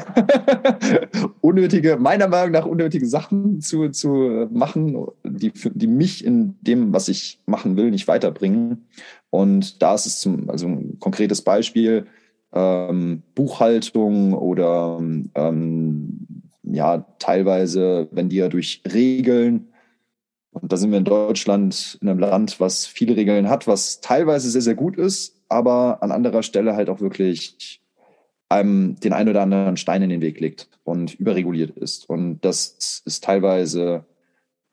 unnötige, 1.41 1.97
meiner 1.97 2.29
Meinung 2.29 2.53
nach 2.53 2.67
unnötige 2.67 3.07
Sachen 3.07 3.61
zu, 3.61 3.89
zu 3.89 4.47
machen, 4.53 5.07
die, 5.25 5.53
die 5.75 5.87
mich 5.89 6.25
in 6.25 6.57
dem, 6.61 6.93
was 6.93 7.09
ich 7.09 7.41
machen 7.47 7.77
will, 7.77 7.91
nicht 7.91 8.07
weiterbringen. 8.07 8.87
Und 9.31 9.83
da 9.83 9.95
ist 9.95 10.07
es 10.07 10.21
zum, 10.21 10.49
also 10.51 10.69
ein 10.69 10.99
konkretes 11.01 11.43
Beispiel, 11.43 12.07
ähm, 12.53 13.23
Buchhaltung 13.35 14.35
oder 14.35 14.99
ähm, 15.01 16.27
ja, 16.63 17.07
teilweise, 17.19 18.09
wenn 18.13 18.29
die 18.29 18.37
ja 18.37 18.49
durch 18.49 18.83
Regeln, 18.93 19.67
und 20.53 20.73
da 20.73 20.77
sind 20.77 20.91
wir 20.91 20.99
in 20.99 21.05
Deutschland 21.05 21.99
in 22.01 22.09
einem 22.09 22.19
Land, 22.19 22.61
was 22.61 22.87
viele 22.87 23.17
Regeln 23.17 23.49
hat, 23.49 23.67
was 23.67 24.01
teilweise 24.01 24.51
sehr, 24.51 24.63
sehr 24.63 24.75
gut 24.75 24.97
ist, 24.97 25.41
aber 25.49 26.03
an 26.03 26.13
anderer 26.13 26.43
Stelle 26.43 26.75
halt 26.75 26.89
auch 26.89 27.01
wirklich 27.01 27.80
einem 28.51 28.99
den 29.01 29.13
ein 29.13 29.29
oder 29.29 29.43
anderen 29.43 29.77
Stein 29.77 30.03
in 30.03 30.11
den 30.11 30.21
Weg 30.21 30.41
legt 30.41 30.69
und 30.85 31.15
überreguliert 31.15 31.71
ist. 31.79 32.09
Und 32.11 32.41
das 32.41 33.03
ist 33.05 33.25
teilweise 33.25 34.05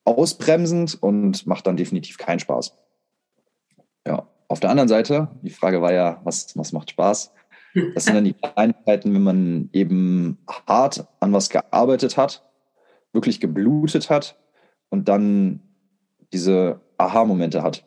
ausbremsend 0.03 1.01
und 1.01 1.45
macht 1.45 1.67
dann 1.67 1.77
definitiv 1.77 2.17
keinen 2.17 2.39
Spaß. 2.39 2.75
Ja, 4.05 4.27
auf 4.47 4.59
der 4.59 4.71
anderen 4.71 4.89
Seite, 4.89 5.29
die 5.41 5.51
Frage 5.51 5.81
war 5.81 5.93
ja, 5.93 6.21
was, 6.23 6.57
was 6.57 6.71
macht 6.71 6.91
Spaß? 6.91 7.33
Das 7.93 8.05
sind 8.05 8.15
dann 8.15 8.25
die 8.25 8.33
Kleinigkeiten, 8.33 9.13
wenn 9.13 9.23
man 9.23 9.69
eben 9.73 10.39
hart 10.65 11.05
an 11.19 11.33
was 11.33 11.49
gearbeitet 11.49 12.17
hat, 12.17 12.43
wirklich 13.13 13.39
geblutet 13.39 14.09
hat 14.09 14.39
und 14.89 15.07
dann 15.09 15.59
diese 16.33 16.81
Aha-Momente 16.97 17.61
hat 17.61 17.85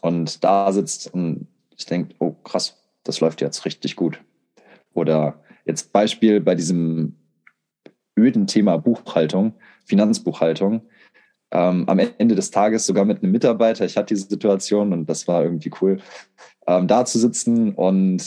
und 0.00 0.42
da 0.42 0.72
sitzt 0.72 1.12
und 1.14 1.46
ich 1.76 1.86
denke, 1.86 2.14
oh 2.18 2.32
krass, 2.32 2.82
das 3.04 3.20
läuft 3.20 3.40
jetzt 3.40 3.64
richtig 3.64 3.94
gut. 3.94 4.20
Oder 4.98 5.40
jetzt 5.64 5.92
Beispiel 5.92 6.40
bei 6.40 6.54
diesem 6.54 7.16
öden 8.18 8.46
Thema 8.46 8.76
Buchhaltung, 8.76 9.54
Finanzbuchhaltung. 9.86 10.82
Ähm, 11.50 11.88
am 11.88 11.98
Ende 11.98 12.34
des 12.34 12.50
Tages 12.50 12.84
sogar 12.84 13.06
mit 13.06 13.22
einem 13.22 13.32
Mitarbeiter, 13.32 13.84
ich 13.86 13.96
hatte 13.96 14.14
diese 14.14 14.28
Situation 14.28 14.92
und 14.92 15.08
das 15.08 15.26
war 15.28 15.42
irgendwie 15.42 15.70
cool, 15.80 15.98
ähm, 16.66 16.86
da 16.86 17.06
zu 17.06 17.18
sitzen 17.18 17.72
und 17.72 18.22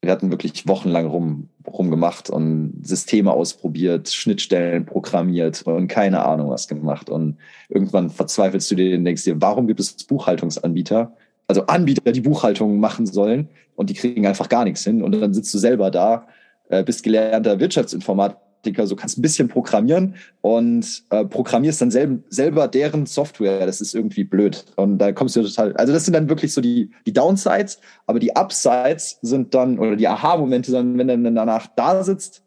wir 0.00 0.12
hatten 0.12 0.30
wirklich 0.30 0.66
wochenlang 0.66 1.06
rum, 1.06 1.48
rumgemacht 1.66 2.30
und 2.30 2.80
Systeme 2.82 3.32
ausprobiert, 3.32 4.08
Schnittstellen 4.08 4.86
programmiert 4.86 5.62
und 5.62 5.88
keine 5.88 6.24
Ahnung 6.24 6.50
was 6.50 6.68
gemacht. 6.68 7.10
Und 7.10 7.36
irgendwann 7.68 8.08
verzweifelst 8.08 8.70
du 8.70 8.76
dir 8.76 8.96
und 8.96 9.04
denkst 9.04 9.24
dir, 9.24 9.40
warum 9.42 9.66
gibt 9.66 9.80
es 9.80 9.92
Buchhaltungsanbieter, 10.04 11.14
also 11.48 11.66
Anbieter, 11.66 12.12
die 12.12 12.20
Buchhaltung 12.20 12.78
machen 12.78 13.06
sollen 13.06 13.48
und 13.78 13.90
die 13.90 13.94
kriegen 13.94 14.26
einfach 14.26 14.48
gar 14.48 14.64
nichts 14.64 14.82
hin. 14.82 15.02
Und 15.04 15.12
dann 15.12 15.32
sitzt 15.32 15.54
du 15.54 15.58
selber 15.58 15.92
da, 15.92 16.26
äh, 16.68 16.82
bist 16.82 17.04
gelernter 17.04 17.60
Wirtschaftsinformatiker, 17.60 18.88
so 18.88 18.96
kannst 18.96 19.16
ein 19.16 19.22
bisschen 19.22 19.46
programmieren 19.46 20.16
und 20.40 21.04
äh, 21.10 21.24
programmierst 21.24 21.80
dann 21.80 21.92
selb, 21.92 22.24
selber 22.28 22.66
deren 22.66 23.06
Software. 23.06 23.64
Das 23.66 23.80
ist 23.80 23.94
irgendwie 23.94 24.24
blöd. 24.24 24.64
Und 24.74 24.98
da 24.98 25.12
kommst 25.12 25.36
du 25.36 25.44
total, 25.44 25.76
also 25.76 25.92
das 25.92 26.04
sind 26.04 26.14
dann 26.14 26.28
wirklich 26.28 26.52
so 26.52 26.60
die, 26.60 26.90
die 27.06 27.12
Downsides, 27.12 27.78
aber 28.08 28.18
die 28.18 28.34
Upsides 28.34 29.20
sind 29.22 29.54
dann, 29.54 29.78
oder 29.78 29.94
die 29.94 30.08
Aha-Momente 30.08 30.72
sind, 30.72 30.98
wenn 30.98 31.06
du 31.06 31.16
dann 31.16 31.36
danach 31.36 31.68
da 31.76 32.02
sitzt, 32.02 32.42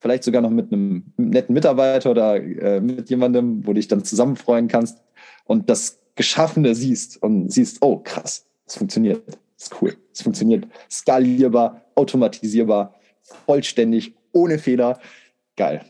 vielleicht 0.00 0.24
sogar 0.24 0.42
noch 0.42 0.50
mit 0.50 0.72
einem 0.72 1.12
netten 1.16 1.54
Mitarbeiter 1.54 2.10
oder 2.10 2.34
äh, 2.34 2.80
mit 2.80 3.08
jemandem, 3.10 3.64
wo 3.64 3.68
du 3.68 3.74
dich 3.74 3.86
dann 3.86 4.02
zusammen 4.02 4.34
freuen 4.34 4.66
kannst 4.66 5.00
und 5.44 5.70
das 5.70 6.00
Geschaffene 6.16 6.74
siehst 6.74 7.22
und 7.22 7.52
siehst, 7.52 7.78
oh 7.80 7.98
krass, 7.98 8.44
es 8.66 8.76
funktioniert, 8.76 9.22
ist 9.58 9.82
cool, 9.82 9.96
es 10.12 10.22
funktioniert 10.22 10.66
skalierbar, 10.90 11.84
automatisierbar, 11.94 12.94
vollständig, 13.46 14.14
ohne 14.32 14.58
Fehler. 14.58 15.00
geil. 15.56 15.84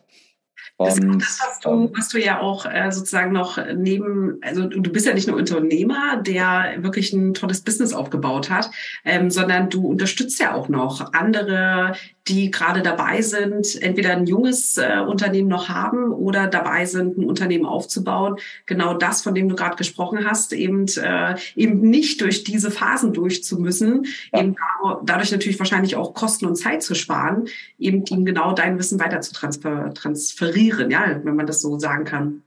Das 0.78 0.96
ist 0.96 1.04
das, 1.04 1.40
was 1.40 1.61
du, 1.61 1.92
was 1.92 2.09
du 2.09 2.20
ja 2.20 2.40
auch 2.40 2.64
äh, 2.64 2.92
sozusagen 2.92 3.33
noch 3.33 3.59
neben, 3.74 4.38
also 4.42 4.68
du 4.68 4.92
bist 4.92 5.07
ja 5.07 5.14
nicht 5.14 5.26
nur 5.26 5.37
Unternehmer, 5.37 6.22
der 6.22 6.76
wirklich 6.78 7.12
ein 7.12 7.35
tolles 7.35 7.62
Business 7.62 7.92
aufgebaut 7.92 8.48
hat, 8.48 8.70
ähm, 9.04 9.28
sondern 9.28 9.70
du 9.70 9.88
unterstützt 9.88 10.38
ja 10.38 10.54
auch 10.54 10.68
noch 10.68 11.12
andere, 11.14 11.96
die 12.29 12.51
gerade 12.51 12.83
dabei 12.83 13.23
sind, 13.23 13.81
entweder 13.83 14.12
ein 14.12 14.27
junges 14.27 14.77
äh, 14.77 15.01
Unternehmen 15.07 15.49
noch 15.49 15.69
haben 15.69 16.12
oder 16.12 16.47
dabei 16.47 16.85
sind, 16.85 17.19
ein 17.19 17.25
Unternehmen 17.25 17.67
aufzubauen. 17.67 18.37
Genau 18.67 18.95
das, 18.95 19.23
von 19.23 19.35
dem 19.35 19.49
du 19.49 19.57
gerade 19.57 19.77
gesprochen 19.77 20.29
hast, 20.29 20.53
eben, 20.53 20.87
äh, 20.99 21.37
eben 21.57 21.81
nicht 21.81 22.21
durch 22.21 22.45
diese 22.45 22.71
Phasen 22.71 23.12
durchzumüssen, 23.12 24.07
ja. 24.33 24.41
eben 24.41 24.57
dadurch 25.05 25.33
natürlich 25.33 25.59
wahrscheinlich 25.59 25.97
auch 25.97 26.14
Kosten 26.14 26.47
und 26.47 26.57
Zeit 26.57 26.83
zu 26.83 26.95
sparen, 26.95 27.47
eben 27.79 28.05
ihm 28.07 28.25
genau 28.25 28.53
dein 28.53 28.79
Wissen 28.79 29.01
weiter 29.01 29.21
zu 29.21 29.33
transfer 29.33 29.93
transferieren, 29.95 30.91
ja, 30.91 31.21
wenn 31.23 31.37
man 31.37 31.47
das 31.47 31.61
so 31.61 31.79
sagen 31.79 32.05
kann. 32.05 32.43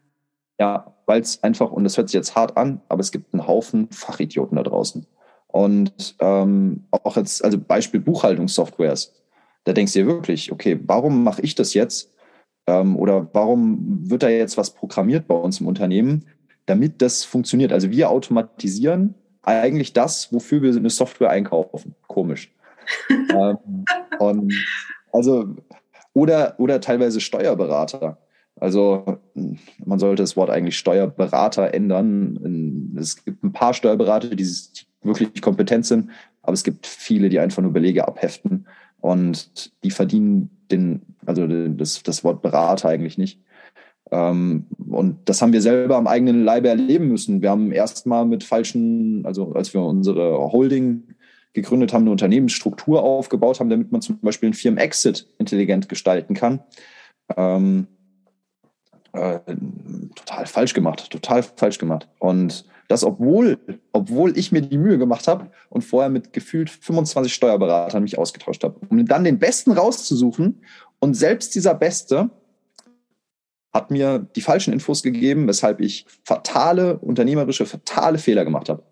Ja, 0.60 0.94
weil 1.06 1.22
es 1.22 1.42
einfach, 1.44 1.72
und 1.72 1.84
das 1.84 1.98
hört 1.98 2.10
sich 2.10 2.14
jetzt 2.14 2.36
hart 2.36 2.56
an, 2.58 2.82
aber 2.88 3.02
es 3.02 3.12
gibt 3.12 3.34
einen 3.34 3.48
Haufen 3.48 3.90
Fachidioten 3.92 4.58
da 4.58 4.64
draußen. 4.64 5.08
Und 5.48 6.16
ähm, 6.20 6.86
auch 6.92 7.18
jetzt, 7.18 7.44
also 7.44 7.58
Beispiel 7.58 8.00
Buchhaltungssoftwares 8.00 9.21
da 9.64 9.74
denkst 9.74 9.94
du 9.94 10.00
dir 10.00 10.08
wirklich, 10.08 10.52
okay, 10.52 10.80
warum 10.86 11.24
mache 11.24 11.42
ich 11.42 11.56
das 11.56 11.74
jetzt? 11.74 12.14
Ähm, 12.68 12.96
oder 12.96 13.30
warum 13.34 14.10
wird 14.10 14.24
da 14.24 14.30
jetzt 14.30 14.58
was 14.58 14.72
programmiert 14.72 15.28
bei 15.28 15.36
uns 15.36 15.60
im 15.60 15.68
Unternehmen, 15.68 16.26
damit 16.66 17.02
das 17.02 17.24
funktioniert? 17.24 17.74
Also 17.74 17.92
wir 17.92 18.10
automatisieren 18.10 19.16
eigentlich 19.44 19.94
das, 19.94 20.32
wofür 20.32 20.62
wir 20.62 20.76
eine 20.76 20.90
Software 20.90 21.30
einkaufen. 21.30 21.96
Komisch. 22.08 22.54
ähm, 23.10 23.86
und 24.20 24.54
also, 25.12 25.56
oder, 26.14 26.56
oder 26.58 26.82
teilweise 26.82 27.20
Steuerberater. 27.20 28.18
Also 28.60 29.20
man 29.84 29.98
sollte 29.98 30.24
das 30.24 30.36
Wort 30.38 30.50
eigentlich 30.50 30.78
Steuerberater 30.78 31.74
ändern. 31.74 32.96
Es 33.00 33.24
gibt 33.24 33.44
ein 33.44 33.54
paar 33.54 33.74
Steuerberater, 33.74 34.36
die 34.36 34.48
wirklich 35.02 35.42
kompetent 35.42 35.86
sind, 35.86 36.12
aber 36.44 36.54
es 36.54 36.64
gibt 36.64 36.86
viele, 36.86 37.30
die 37.30 37.40
einfach 37.40 37.64
nur 37.64 37.74
Belege 37.74 38.08
abheften 38.08 38.68
und 39.02 39.72
die 39.84 39.92
verdienen 39.92 40.50
den, 40.72 41.02
also 41.26 41.46
das, 41.48 42.04
das 42.04 42.24
Wort 42.24 42.42
Berater 42.42 42.90
eigentlich 42.90 43.18
nicht. 43.18 43.42
Ähm, 44.12 44.68
und 44.90 45.18
das 45.26 45.42
haben 45.42 45.54
wir 45.54 45.62
selber 45.62 45.98
am 45.98 46.08
eigenen 46.08 46.44
Leibe 46.44 46.70
erleben 46.70 47.08
müssen. 47.08 47.42
Wir 47.42 47.50
haben 47.50 47.72
erstmal 47.72 48.26
mit 48.26 48.44
falschen, 48.44 49.26
also 49.26 49.54
als 49.54 49.74
wir 49.74 49.82
unsere 49.82 50.52
Holding 50.52 51.16
gegründet 51.54 51.94
haben, 51.94 52.04
eine 52.04 52.12
Unternehmensstruktur 52.12 53.04
aufgebaut 53.04 53.60
haben, 53.60 53.70
damit 53.70 53.92
man 53.92 54.02
zum 54.02 54.20
Beispiel 54.20 54.48
einen 54.48 54.54
Firmen-Exit 54.54 55.28
intelligent 55.38 55.90
gestalten 55.90 56.34
kann. 56.34 56.62
Ähm, 57.36 57.88
äh, 59.14 59.40
total 60.16 60.46
falsch 60.46 60.74
gemacht, 60.74 61.10
total 61.10 61.44
falsch 61.44 61.78
gemacht. 61.78 62.08
Und 62.20 62.66
das, 62.92 63.06
obwohl, 63.06 63.58
obwohl 63.94 64.38
ich 64.38 64.52
mir 64.52 64.62
die 64.62 64.78
Mühe 64.78 64.98
gemacht 64.98 65.28
habe 65.28 65.50
und 65.70 65.84
vorher 65.84 66.10
mit 66.10 66.34
gefühlt 66.34 66.70
25 66.70 67.34
Steuerberatern 67.34 68.04
mich 68.04 68.18
ausgetauscht 68.18 68.66
habe, 68.66 68.80
um 68.90 69.06
dann 69.06 69.24
den 69.24 69.40
Besten 69.40 69.72
rauszusuchen. 69.72 70.62
Und 71.00 71.14
selbst 71.14 71.56
dieser 71.56 71.74
Beste 71.74 72.30
hat 73.74 73.92
mir 73.92 74.20
die 74.36 74.42
falschen 74.42 74.74
Infos 74.74 75.04
gegeben, 75.04 75.48
weshalb 75.48 75.80
ich 75.80 76.06
fatale, 76.26 76.98
unternehmerische, 76.98 77.66
fatale 77.66 78.18
Fehler 78.18 78.44
gemacht 78.44 78.68
habe. 78.68 78.84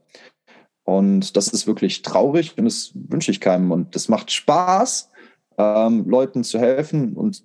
Und 0.85 1.35
das 1.35 1.49
ist 1.49 1.67
wirklich 1.67 2.01
traurig 2.01 2.57
und 2.57 2.63
das 2.63 2.91
wünsche 2.93 3.31
ich 3.31 3.41
keinem. 3.41 3.71
Und 3.71 3.95
das 3.95 4.07
macht 4.07 4.31
Spaß, 4.31 5.11
ähm, 5.57 6.07
Leuten 6.07 6.45
zu 6.45 6.57
helfen 6.57 7.17
und 7.17 7.43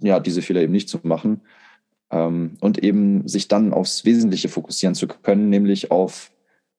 ja, 0.00 0.18
diese 0.20 0.40
Fehler 0.40 0.62
eben 0.62 0.72
nicht 0.72 0.88
zu 0.88 1.00
machen 1.02 1.42
und 2.12 2.78
eben 2.82 3.26
sich 3.26 3.48
dann 3.48 3.72
aufs 3.72 4.04
Wesentliche 4.04 4.48
fokussieren 4.48 4.94
zu 4.94 5.08
können, 5.08 5.48
nämlich 5.48 5.90
auf, 5.90 6.30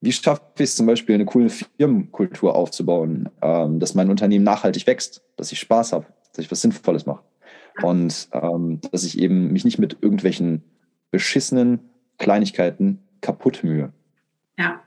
wie 0.01 0.11
schaffe 0.11 0.41
ich 0.57 0.65
es 0.65 0.75
zum 0.75 0.85
Beispiel, 0.85 1.15
eine 1.15 1.25
coole 1.25 1.49
Firmenkultur 1.49 2.55
aufzubauen, 2.55 3.29
ähm, 3.41 3.79
dass 3.79 3.95
mein 3.95 4.09
Unternehmen 4.09 4.45
nachhaltig 4.45 4.85
wächst, 4.85 5.23
dass 5.35 5.51
ich 5.51 5.59
Spaß 5.59 5.93
habe, 5.93 6.05
dass 6.33 6.45
ich 6.45 6.51
was 6.51 6.61
Sinnvolles 6.61 7.05
mache 7.05 7.23
und 7.81 8.29
ähm, 8.33 8.79
dass 8.91 9.03
ich 9.03 9.17
eben 9.17 9.51
mich 9.51 9.65
nicht 9.65 9.79
mit 9.79 9.97
irgendwelchen 10.01 10.63
beschissenen 11.11 11.79
Kleinigkeiten 12.17 12.99
kaputt 13.21 13.63
mühe. 13.63 13.91
Ja, 14.57 14.81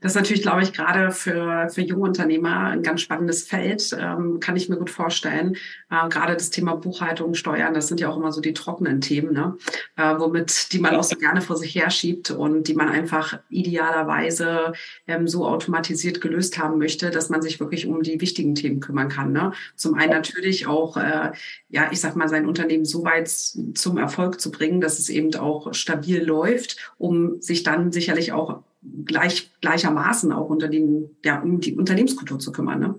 das 0.00 0.12
ist 0.12 0.16
natürlich, 0.16 0.42
glaube 0.42 0.62
ich, 0.62 0.72
gerade 0.72 1.10
für, 1.10 1.68
für 1.70 1.80
junge 1.80 2.02
Unternehmer 2.02 2.66
ein 2.66 2.82
ganz 2.82 3.00
spannendes 3.00 3.44
Feld, 3.44 3.96
ähm, 3.98 4.40
kann 4.40 4.54
ich 4.54 4.68
mir 4.68 4.76
gut 4.76 4.90
vorstellen. 4.90 5.56
Äh, 5.90 6.08
gerade 6.10 6.34
das 6.34 6.50
Thema 6.50 6.76
Buchhaltung, 6.76 7.34
Steuern, 7.34 7.72
das 7.72 7.88
sind 7.88 7.98
ja 8.00 8.10
auch 8.10 8.16
immer 8.16 8.30
so 8.30 8.42
die 8.42 8.52
trockenen 8.52 9.00
Themen, 9.00 9.32
ne? 9.32 9.56
Äh, 9.96 10.14
womit 10.18 10.72
die 10.72 10.80
man 10.80 10.94
auch 10.96 11.02
so 11.02 11.16
gerne 11.16 11.40
vor 11.40 11.56
sich 11.56 11.74
herschiebt 11.74 12.30
und 12.30 12.68
die 12.68 12.74
man 12.74 12.88
einfach 12.88 13.40
idealerweise 13.48 14.74
ähm, 15.06 15.26
so 15.26 15.46
automatisiert 15.46 16.20
gelöst 16.20 16.58
haben 16.58 16.78
möchte, 16.78 17.10
dass 17.10 17.30
man 17.30 17.40
sich 17.40 17.58
wirklich 17.58 17.86
um 17.86 18.02
die 18.02 18.20
wichtigen 18.20 18.54
Themen 18.54 18.80
kümmern 18.80 19.08
kann. 19.08 19.32
Ne? 19.32 19.52
Zum 19.76 19.94
einen 19.94 20.12
natürlich 20.12 20.66
auch, 20.66 20.98
äh, 20.98 21.32
ja, 21.70 21.88
ich 21.90 22.00
sag 22.00 22.16
mal, 22.16 22.28
sein 22.28 22.46
Unternehmen 22.46 22.84
so 22.84 23.02
weit 23.04 23.28
zum 23.28 23.96
Erfolg 23.96 24.40
zu 24.40 24.50
bringen, 24.50 24.80
dass 24.82 24.98
es 24.98 25.08
eben 25.08 25.34
auch 25.36 25.72
stabil 25.72 26.22
läuft, 26.22 26.92
um 26.98 27.40
sich 27.40 27.62
dann 27.62 27.92
sicherlich 27.92 28.32
auch 28.32 28.62
gleich, 29.04 29.50
gleichermaßen 29.60 30.32
auch 30.32 30.48
unter 30.48 30.68
den, 30.68 31.16
ja, 31.24 31.40
um 31.40 31.60
die 31.60 31.74
Unternehmenskultur 31.74 32.38
zu 32.38 32.52
kümmern. 32.52 32.80
Ne? 32.80 32.96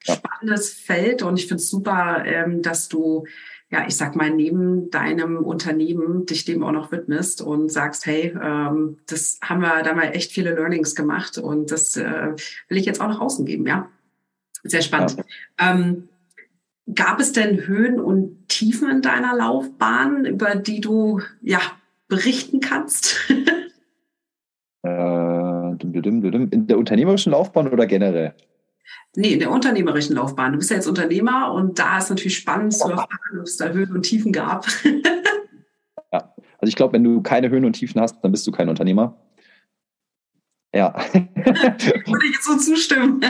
Spannendes 0.00 0.72
Feld 0.72 1.22
und 1.22 1.38
ich 1.38 1.48
finde 1.48 1.62
es 1.62 1.70
super, 1.70 2.24
ähm, 2.24 2.62
dass 2.62 2.88
du 2.88 3.24
ja, 3.68 3.84
ich 3.86 3.96
sag 3.96 4.14
mal, 4.14 4.30
neben 4.30 4.90
deinem 4.90 5.38
Unternehmen 5.38 6.24
dich 6.24 6.44
dem 6.44 6.62
auch 6.62 6.70
noch 6.70 6.92
widmest 6.92 7.42
und 7.42 7.70
sagst, 7.70 8.06
hey, 8.06 8.36
ähm, 8.40 8.98
das 9.08 9.40
haben 9.42 9.60
wir 9.60 9.82
da 9.82 9.92
mal 9.92 10.14
echt 10.14 10.30
viele 10.30 10.54
Learnings 10.54 10.94
gemacht 10.94 11.36
und 11.38 11.72
das 11.72 11.96
äh, 11.96 12.34
will 12.68 12.78
ich 12.78 12.86
jetzt 12.86 13.00
auch 13.00 13.08
nach 13.08 13.20
außen 13.20 13.44
geben, 13.44 13.66
ja. 13.66 13.90
Sehr 14.62 14.82
spannend. 14.82 15.16
Ja. 15.16 15.24
Ähm, 15.72 16.08
gab 16.94 17.18
es 17.20 17.32
denn 17.32 17.66
Höhen 17.66 17.98
und 17.98 18.48
Tiefen 18.48 18.88
in 18.88 19.02
deiner 19.02 19.36
Laufbahn, 19.36 20.24
über 20.24 20.54
die 20.54 20.80
du 20.80 21.20
ja 21.42 21.60
berichten 22.08 22.60
kannst? 22.60 23.16
In 24.86 26.66
der 26.66 26.78
unternehmerischen 26.78 27.32
Laufbahn 27.32 27.68
oder 27.68 27.86
generell? 27.86 28.34
Nee, 29.14 29.32
in 29.32 29.40
der 29.40 29.50
unternehmerischen 29.50 30.16
Laufbahn. 30.16 30.52
Du 30.52 30.58
bist 30.58 30.70
ja 30.70 30.76
jetzt 30.76 30.86
Unternehmer 30.86 31.52
und 31.52 31.78
da 31.78 31.98
ist 31.98 32.10
natürlich 32.10 32.36
spannend 32.36 32.74
zu 32.74 32.88
erfahren, 32.88 33.38
ob 33.38 33.44
es 33.44 33.56
da 33.56 33.68
Höhen 33.68 33.92
und 33.92 34.02
Tiefen 34.02 34.32
gab. 34.32 34.66
ja, 36.12 36.34
also 36.58 36.68
ich 36.68 36.76
glaube, 36.76 36.92
wenn 36.92 37.04
du 37.04 37.22
keine 37.22 37.48
Höhen 37.48 37.64
und 37.64 37.72
Tiefen 37.72 38.00
hast, 38.00 38.22
dann 38.22 38.30
bist 38.30 38.46
du 38.46 38.52
kein 38.52 38.68
Unternehmer. 38.68 39.16
Ja. 40.74 40.94
Würde 41.14 42.26
ich 42.26 42.34
jetzt 42.34 42.44
so 42.44 42.56
zustimmen. 42.56 43.24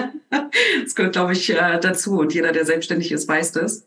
Das 0.83 0.95
gehört, 0.97 1.13
glaube 1.13 1.33
ich, 1.33 1.51
äh, 1.51 1.79
dazu 1.81 2.19
und 2.19 2.35
jeder, 2.35 2.51
der 2.51 2.65
selbstständig 2.65 3.13
ist, 3.13 3.29
weiß 3.29 3.53
das. 3.53 3.87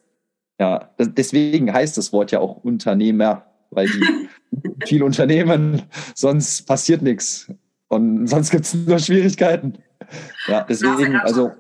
Ja, 0.60 0.94
deswegen 0.98 1.74
heißt 1.74 1.98
das 1.98 2.14
Wort 2.14 2.32
ja 2.32 2.40
auch 2.40 2.64
Unternehmer, 2.64 3.46
weil 3.70 3.88
die 3.88 4.30
viel 4.86 5.04
Unternehmen, 5.04 5.82
sonst 6.16 6.66
passiert 6.68 7.02
nichts. 7.02 7.52
Und 7.90 8.28
sonst 8.28 8.52
gibt 8.52 8.66
es 8.66 8.74
nur 8.74 9.00
Schwierigkeiten. 9.00 9.74
Ja, 10.48 10.66
deswegen, 10.68 11.14
ja 11.14 11.20
also. 11.20 11.52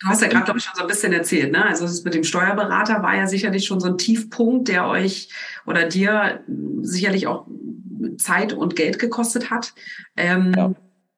Du 0.00 0.08
hast 0.08 0.22
ja 0.22 0.28
gerade, 0.28 0.44
glaube 0.44 0.58
ich, 0.58 0.64
schon 0.64 0.74
so 0.74 0.82
ein 0.82 0.88
bisschen 0.88 1.12
erzählt, 1.12 1.52
ne? 1.52 1.64
Also 1.64 1.84
das 1.84 2.02
mit 2.02 2.14
dem 2.14 2.24
Steuerberater 2.24 3.02
war 3.02 3.16
ja 3.16 3.26
sicherlich 3.28 3.66
schon 3.66 3.78
so 3.78 3.88
ein 3.88 3.98
Tiefpunkt, 3.98 4.68
der 4.68 4.88
euch 4.88 5.28
oder 5.64 5.86
dir 5.86 6.40
sicherlich 6.80 7.26
auch 7.26 7.46
Zeit 8.18 8.52
und 8.52 8.74
Geld 8.74 8.98
gekostet 8.98 9.50
hat. 9.50 9.74
Ähm, 10.16 10.54
ja. 10.56 10.72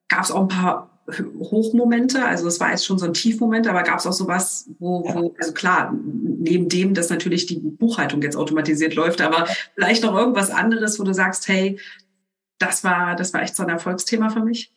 Gab 0.08 0.24
es 0.24 0.30
auch 0.30 0.42
ein 0.42 0.48
paar 0.48 0.90
Hochmomente, 1.38 2.24
also 2.24 2.46
es 2.48 2.60
war 2.60 2.70
jetzt 2.70 2.86
schon 2.86 2.98
so 2.98 3.04
ein 3.04 3.12
Tiefmoment, 3.12 3.66
aber 3.66 3.82
gab 3.82 3.98
es 3.98 4.06
auch 4.06 4.12
sowas, 4.12 4.70
wo, 4.78 5.04
ja. 5.06 5.14
wo, 5.14 5.34
also 5.38 5.52
klar, 5.52 5.94
neben 6.02 6.70
dem, 6.70 6.94
dass 6.94 7.10
natürlich 7.10 7.44
die 7.44 7.58
Buchhaltung 7.58 8.22
jetzt 8.22 8.36
automatisiert 8.36 8.94
läuft, 8.94 9.20
aber 9.20 9.46
vielleicht 9.74 10.02
noch 10.02 10.16
irgendwas 10.16 10.50
anderes, 10.50 10.98
wo 10.98 11.04
du 11.04 11.12
sagst, 11.12 11.46
hey, 11.48 11.78
das 12.58 12.84
war, 12.84 13.16
das 13.16 13.32
war 13.34 13.42
echt 13.42 13.56
so 13.56 13.62
ein 13.62 13.68
Erfolgsthema 13.68 14.30
für 14.30 14.44
mich. 14.44 14.72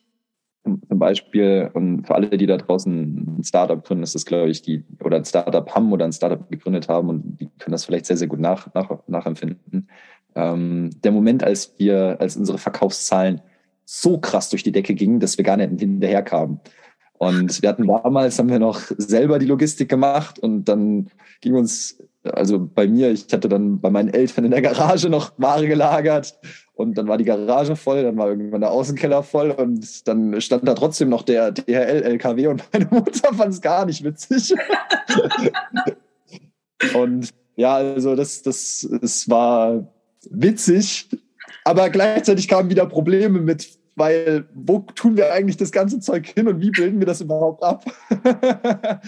Zum 0.64 0.98
Beispiel, 0.98 1.70
und 1.72 2.06
für 2.06 2.14
alle, 2.14 2.36
die 2.36 2.46
da 2.46 2.56
draußen 2.56 3.38
ein 3.38 3.44
Startup 3.44 3.82
gründen, 3.82 4.02
ist 4.02 4.14
das, 4.14 4.26
glaube 4.26 4.50
ich, 4.50 4.60
die, 4.62 4.84
oder 5.02 5.16
ein 5.16 5.24
Startup 5.24 5.74
haben 5.74 5.92
oder 5.92 6.04
ein 6.04 6.12
Startup 6.12 6.48
gegründet 6.50 6.88
haben 6.88 7.08
und 7.08 7.38
die 7.40 7.48
können 7.58 7.72
das 7.72 7.84
vielleicht 7.84 8.06
sehr, 8.06 8.16
sehr 8.16 8.28
gut 8.28 8.40
nach, 8.40 8.72
nach, 8.74 8.90
nachempfinden. 9.06 9.88
Ähm, 10.34 10.90
der 11.02 11.12
Moment, 11.12 11.42
als 11.42 11.74
wir, 11.78 12.16
als 12.20 12.36
unsere 12.36 12.58
Verkaufszahlen 12.58 13.40
so 13.84 14.18
krass 14.18 14.50
durch 14.50 14.62
die 14.62 14.72
Decke 14.72 14.94
gingen, 14.94 15.20
dass 15.20 15.38
wir 15.38 15.44
gar 15.44 15.56
nicht 15.56 15.80
hinterher 15.80 16.22
kamen. 16.22 16.60
Und 17.14 17.62
wir 17.62 17.68
hatten 17.68 17.86
damals, 17.86 18.38
haben 18.38 18.50
wir 18.50 18.58
noch 18.58 18.80
selber 18.98 19.38
die 19.38 19.46
Logistik 19.46 19.88
gemacht 19.88 20.38
und 20.38 20.66
dann 20.66 21.10
ging 21.40 21.54
uns, 21.54 22.00
also 22.22 22.60
bei 22.60 22.86
mir, 22.86 23.10
ich 23.10 23.26
hatte 23.32 23.48
dann 23.48 23.80
bei 23.80 23.90
meinen 23.90 24.10
Eltern 24.10 24.44
in 24.44 24.50
der 24.50 24.62
Garage 24.62 25.08
noch 25.08 25.32
Ware 25.38 25.66
gelagert 25.66 26.38
und 26.78 26.96
dann 26.96 27.08
war 27.08 27.18
die 27.18 27.24
Garage 27.24 27.74
voll, 27.74 28.04
dann 28.04 28.16
war 28.16 28.28
irgendwann 28.28 28.60
der 28.60 28.70
Außenkeller 28.70 29.24
voll 29.24 29.50
und 29.50 30.06
dann 30.06 30.40
stand 30.40 30.66
da 30.66 30.74
trotzdem 30.74 31.08
noch 31.08 31.22
der 31.22 31.50
DHL-LKW 31.50 32.46
und 32.46 32.62
meine 32.72 32.86
Mutter 32.92 33.34
fand 33.34 33.52
es 33.52 33.60
gar 33.60 33.84
nicht 33.84 34.04
witzig. 34.04 34.54
und 36.94 37.30
ja, 37.56 37.74
also 37.74 38.14
das, 38.14 38.42
das, 38.42 38.88
das 39.02 39.28
war 39.28 39.92
witzig, 40.30 41.08
aber 41.64 41.90
gleichzeitig 41.90 42.46
kamen 42.46 42.70
wieder 42.70 42.86
Probleme 42.86 43.40
mit, 43.40 43.76
weil 43.96 44.48
wo 44.54 44.78
tun 44.78 45.16
wir 45.16 45.32
eigentlich 45.32 45.56
das 45.56 45.72
ganze 45.72 45.98
Zeug 45.98 46.28
hin 46.28 46.46
und 46.46 46.60
wie 46.60 46.70
bilden 46.70 47.00
wir 47.00 47.06
das 47.06 47.20
überhaupt 47.20 47.60
ab? 47.64 47.84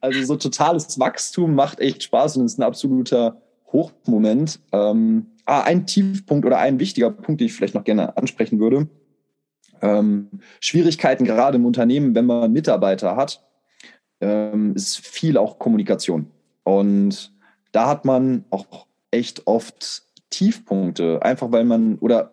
also 0.00 0.24
so 0.24 0.36
totales 0.36 0.98
Wachstum 0.98 1.54
macht 1.54 1.78
echt 1.78 2.04
Spaß 2.04 2.38
und 2.38 2.46
ist 2.46 2.58
ein 2.58 2.62
absoluter 2.62 3.36
Hochmoment. 3.70 4.60
Ähm, 4.72 5.26
ah, 5.44 5.62
ein 5.62 5.86
Tiefpunkt 5.86 6.46
oder 6.46 6.58
ein 6.58 6.78
wichtiger 6.78 7.10
Punkt, 7.10 7.40
den 7.40 7.46
ich 7.46 7.54
vielleicht 7.54 7.74
noch 7.74 7.84
gerne 7.84 8.16
ansprechen 8.16 8.58
würde. 8.58 8.88
Ähm, 9.80 10.28
Schwierigkeiten 10.60 11.24
gerade 11.24 11.56
im 11.56 11.66
Unternehmen, 11.66 12.14
wenn 12.14 12.26
man 12.26 12.52
Mitarbeiter 12.52 13.16
hat, 13.16 13.44
ähm, 14.20 14.74
ist 14.74 14.98
viel 15.04 15.36
auch 15.36 15.58
Kommunikation. 15.58 16.30
Und 16.62 17.32
da 17.72 17.88
hat 17.88 18.04
man 18.04 18.44
auch 18.50 18.86
echt 19.10 19.46
oft 19.46 20.04
Tiefpunkte, 20.30 21.20
einfach 21.22 21.50
weil 21.50 21.64
man 21.64 21.96
oder, 21.98 22.32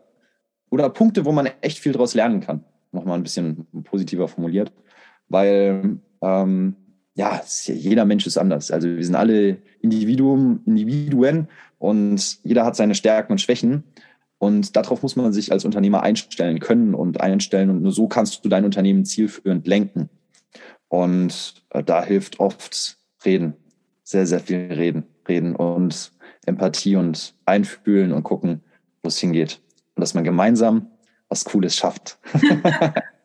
oder 0.70 0.90
Punkte, 0.90 1.26
wo 1.26 1.32
man 1.32 1.50
echt 1.62 1.80
viel 1.80 1.92
daraus 1.92 2.14
lernen 2.14 2.40
kann. 2.40 2.64
Nochmal 2.92 3.18
ein 3.18 3.24
bisschen 3.24 3.68
positiver 3.84 4.28
formuliert, 4.28 4.72
weil 5.28 6.00
ähm, 6.22 6.76
ja, 7.20 7.42
jeder 7.66 8.06
Mensch 8.06 8.26
ist 8.26 8.38
anders. 8.38 8.72
Also 8.72 8.88
wir 8.88 9.04
sind 9.04 9.16
alle 9.16 9.58
Individuum, 9.82 10.62
Individuen 10.66 11.50
und 11.78 12.40
jeder 12.46 12.64
hat 12.64 12.78
seine 12.78 12.96
Stärken 12.96 13.34
und 13.34 13.42
Schwächen. 13.42 13.84
Und 14.38 14.78
darauf 14.78 15.04
muss 15.04 15.18
man 15.18 15.34
sich 15.34 15.52
als 15.52 15.66
Unternehmer 15.66 16.02
einstellen 16.02 16.62
können 16.62 16.96
und 16.96 17.20
einstellen. 17.20 17.72
Und 17.72 17.82
nur 17.82 17.92
so 17.92 18.08
kannst 18.08 18.46
du 18.46 18.48
dein 18.48 18.64
Unternehmen 18.64 19.04
zielführend 19.04 19.68
lenken. 19.68 20.10
Und 20.88 21.56
äh, 21.72 21.84
da 21.84 22.02
hilft 22.06 22.40
oft 22.40 22.98
Reden, 23.26 23.54
sehr, 24.02 24.26
sehr 24.26 24.40
viel 24.40 24.72
Reden, 24.72 25.04
Reden 25.28 25.58
und 25.58 26.14
Empathie 26.46 26.96
und 26.96 27.36
Einfühlen 27.46 28.14
und 28.14 28.24
gucken, 28.24 28.62
wo 29.04 29.10
es 29.10 29.20
hingeht. 29.20 29.60
Und 29.96 30.02
dass 30.02 30.14
man 30.14 30.24
gemeinsam 30.24 30.88
was 31.28 31.44
Cooles 31.44 31.76
schafft. 31.76 32.18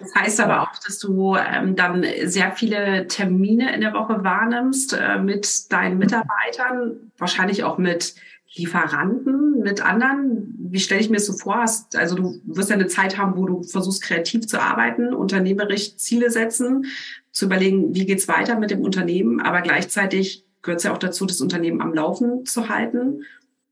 Das 0.00 0.14
heißt 0.14 0.40
aber 0.40 0.62
auch, 0.62 0.76
dass 0.84 0.98
du 0.98 1.36
ähm, 1.36 1.76
dann 1.76 2.04
sehr 2.24 2.52
viele 2.52 3.06
Termine 3.06 3.74
in 3.74 3.80
der 3.80 3.94
Woche 3.94 4.22
wahrnimmst 4.22 4.92
äh, 4.98 5.18
mit 5.18 5.72
deinen 5.72 5.98
Mitarbeitern, 5.98 7.12
wahrscheinlich 7.18 7.64
auch 7.64 7.78
mit 7.78 8.14
Lieferanten, 8.56 9.60
mit 9.60 9.84
anderen. 9.84 10.54
Wie 10.58 10.78
stelle 10.78 11.00
ich 11.00 11.10
mir 11.10 11.16
das 11.16 11.26
so 11.26 11.32
vor? 11.32 11.64
Also 11.94 12.14
du 12.14 12.40
wirst 12.44 12.70
ja 12.70 12.76
eine 12.76 12.86
Zeit 12.86 13.18
haben, 13.18 13.36
wo 13.36 13.46
du 13.46 13.62
versuchst, 13.62 14.02
kreativ 14.02 14.46
zu 14.46 14.60
arbeiten, 14.60 15.12
unternehmerisch 15.12 15.96
Ziele 15.96 16.30
setzen, 16.30 16.86
zu 17.32 17.46
überlegen, 17.46 17.94
wie 17.94 18.06
geht's 18.06 18.28
weiter 18.28 18.58
mit 18.58 18.70
dem 18.70 18.82
Unternehmen, 18.82 19.40
aber 19.40 19.60
gleichzeitig 19.60 20.44
gehört 20.62 20.78
es 20.78 20.84
ja 20.84 20.92
auch 20.92 20.98
dazu, 20.98 21.26
das 21.26 21.40
Unternehmen 21.40 21.80
am 21.80 21.94
Laufen 21.94 22.46
zu 22.46 22.68
halten. 22.68 23.24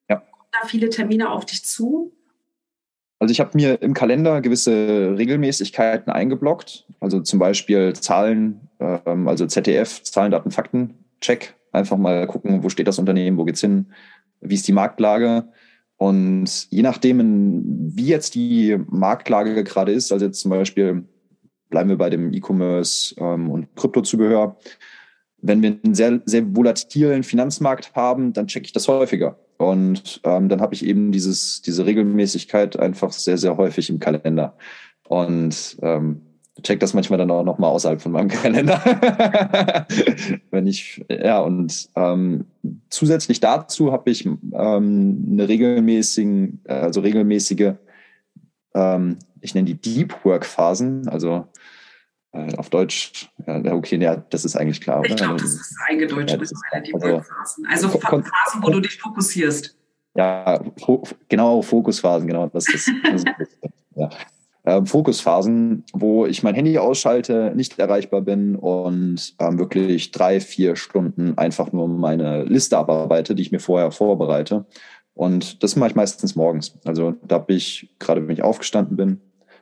Ja. 0.08 0.16
Kommen 0.16 0.48
da 0.60 0.66
viele 0.66 0.90
Termine 0.90 1.30
auf 1.30 1.46
dich 1.46 1.64
zu? 1.64 2.12
Also 3.22 3.30
ich 3.30 3.38
habe 3.38 3.50
mir 3.54 3.80
im 3.82 3.94
Kalender 3.94 4.40
gewisse 4.40 5.14
Regelmäßigkeiten 5.16 6.12
eingeblockt. 6.12 6.88
Also 6.98 7.20
zum 7.20 7.38
Beispiel 7.38 7.92
Zahlen, 7.92 8.68
ähm, 8.80 9.28
also 9.28 9.46
ZDF, 9.46 10.02
Zahlen, 10.02 10.32
Daten, 10.32 10.50
Fakten, 10.50 10.94
Check. 11.20 11.54
Einfach 11.70 11.96
mal 11.96 12.26
gucken, 12.26 12.64
wo 12.64 12.68
steht 12.68 12.88
das 12.88 12.98
Unternehmen, 12.98 13.38
wo 13.38 13.44
geht's 13.44 13.60
hin, 13.60 13.92
wie 14.40 14.56
ist 14.56 14.66
die 14.66 14.72
Marktlage. 14.72 15.44
Und 15.98 16.66
je 16.70 16.82
nachdem, 16.82 17.62
wie 17.94 18.08
jetzt 18.08 18.34
die 18.34 18.76
Marktlage 18.88 19.62
gerade 19.62 19.92
ist, 19.92 20.10
also 20.10 20.24
jetzt 20.24 20.40
zum 20.40 20.50
Beispiel 20.50 21.04
bleiben 21.70 21.90
wir 21.90 21.98
bei 21.98 22.10
dem 22.10 22.32
E-Commerce 22.32 23.14
ähm, 23.18 23.52
und 23.52 23.76
Kryptozubehör, 23.76 24.56
wenn 25.38 25.62
wir 25.62 25.78
einen 25.84 25.94
sehr, 25.94 26.20
sehr 26.24 26.56
volatilen 26.56 27.22
Finanzmarkt 27.22 27.94
haben, 27.94 28.32
dann 28.32 28.48
checke 28.48 28.66
ich 28.66 28.72
das 28.72 28.88
häufiger. 28.88 29.38
Und 29.62 30.20
ähm, 30.24 30.48
dann 30.48 30.60
habe 30.60 30.74
ich 30.74 30.84
eben 30.84 31.12
dieses, 31.12 31.62
diese 31.62 31.86
Regelmäßigkeit 31.86 32.78
einfach 32.78 33.12
sehr, 33.12 33.38
sehr 33.38 33.56
häufig 33.56 33.90
im 33.90 34.00
Kalender. 34.00 34.56
Und 35.06 35.76
ähm, 35.82 36.22
check 36.62 36.80
das 36.80 36.94
manchmal 36.94 37.18
dann 37.18 37.30
auch 37.30 37.44
nochmal 37.44 37.70
außerhalb 37.70 38.00
von 38.02 38.12
meinem 38.12 38.28
Kalender. 38.42 38.82
Wenn 40.50 40.66
ich, 40.66 41.04
ja, 41.08 41.40
und 41.40 41.88
ähm, 41.94 42.46
zusätzlich 42.90 43.38
dazu 43.38 43.92
habe 43.92 44.10
ich 44.10 44.26
ähm, 44.26 45.28
eine 45.30 45.48
regelmäßigen, 45.48 46.60
also 46.66 47.00
regelmäßige, 47.00 47.74
ähm, 48.74 49.16
ich 49.40 49.54
nenne 49.54 49.66
die 49.66 49.80
Deep 49.80 50.24
Work 50.24 50.44
Phasen, 50.44 51.08
also 51.08 51.46
äh, 52.32 52.54
auf 52.56 52.70
Deutsch, 52.70 53.30
ja, 53.46 53.74
okay, 53.74 53.96
ja, 53.98 54.16
das 54.16 54.44
ist 54.44 54.56
eigentlich 54.56 54.80
klar. 54.80 55.04
Ich 55.04 55.16
glaube, 55.16 55.34
das 55.34 55.52
ist 55.52 55.76
eingedeutscht 55.86 56.30
ja, 56.30 56.38
mit 56.38 56.94
also, 56.94 57.20
Phasen. 57.20 57.66
Also 57.68 57.88
Phasen, 57.88 58.62
wo 58.62 58.70
du 58.70 58.80
dich 58.80 58.98
fokussierst. 58.98 59.76
Ja, 60.14 60.60
fo 60.78 61.02
genau, 61.28 61.62
Fokusphasen, 61.62 62.26
genau. 62.26 62.46
Das 62.48 62.68
ist, 62.68 62.90
das 63.04 63.22
ist 63.22 63.58
ja. 63.94 64.10
ähm, 64.64 64.86
Fokusphasen, 64.86 65.84
wo 65.92 66.26
ich 66.26 66.42
mein 66.42 66.54
Handy 66.54 66.78
ausschalte, 66.78 67.52
nicht 67.54 67.78
erreichbar 67.78 68.20
bin 68.20 68.56
und 68.56 69.34
ähm, 69.38 69.58
wirklich 69.58 70.10
drei, 70.10 70.40
vier 70.40 70.76
Stunden 70.76 71.36
einfach 71.38 71.72
nur 71.72 71.88
meine 71.88 72.44
Liste 72.44 72.78
abarbeite, 72.78 73.34
die 73.34 73.42
ich 73.42 73.52
mir 73.52 73.60
vorher 73.60 73.90
vorbereite. 73.90 74.66
Und 75.14 75.62
das 75.62 75.76
mache 75.76 75.90
ich 75.90 75.96
meistens 75.96 76.36
morgens. 76.36 76.78
Also 76.84 77.14
da 77.26 77.36
habe 77.36 77.52
ich, 77.52 77.94
gerade 77.98 78.26
wenn 78.26 78.34
ich 78.34 78.42
aufgestanden 78.42 78.96
bin, 78.96 79.20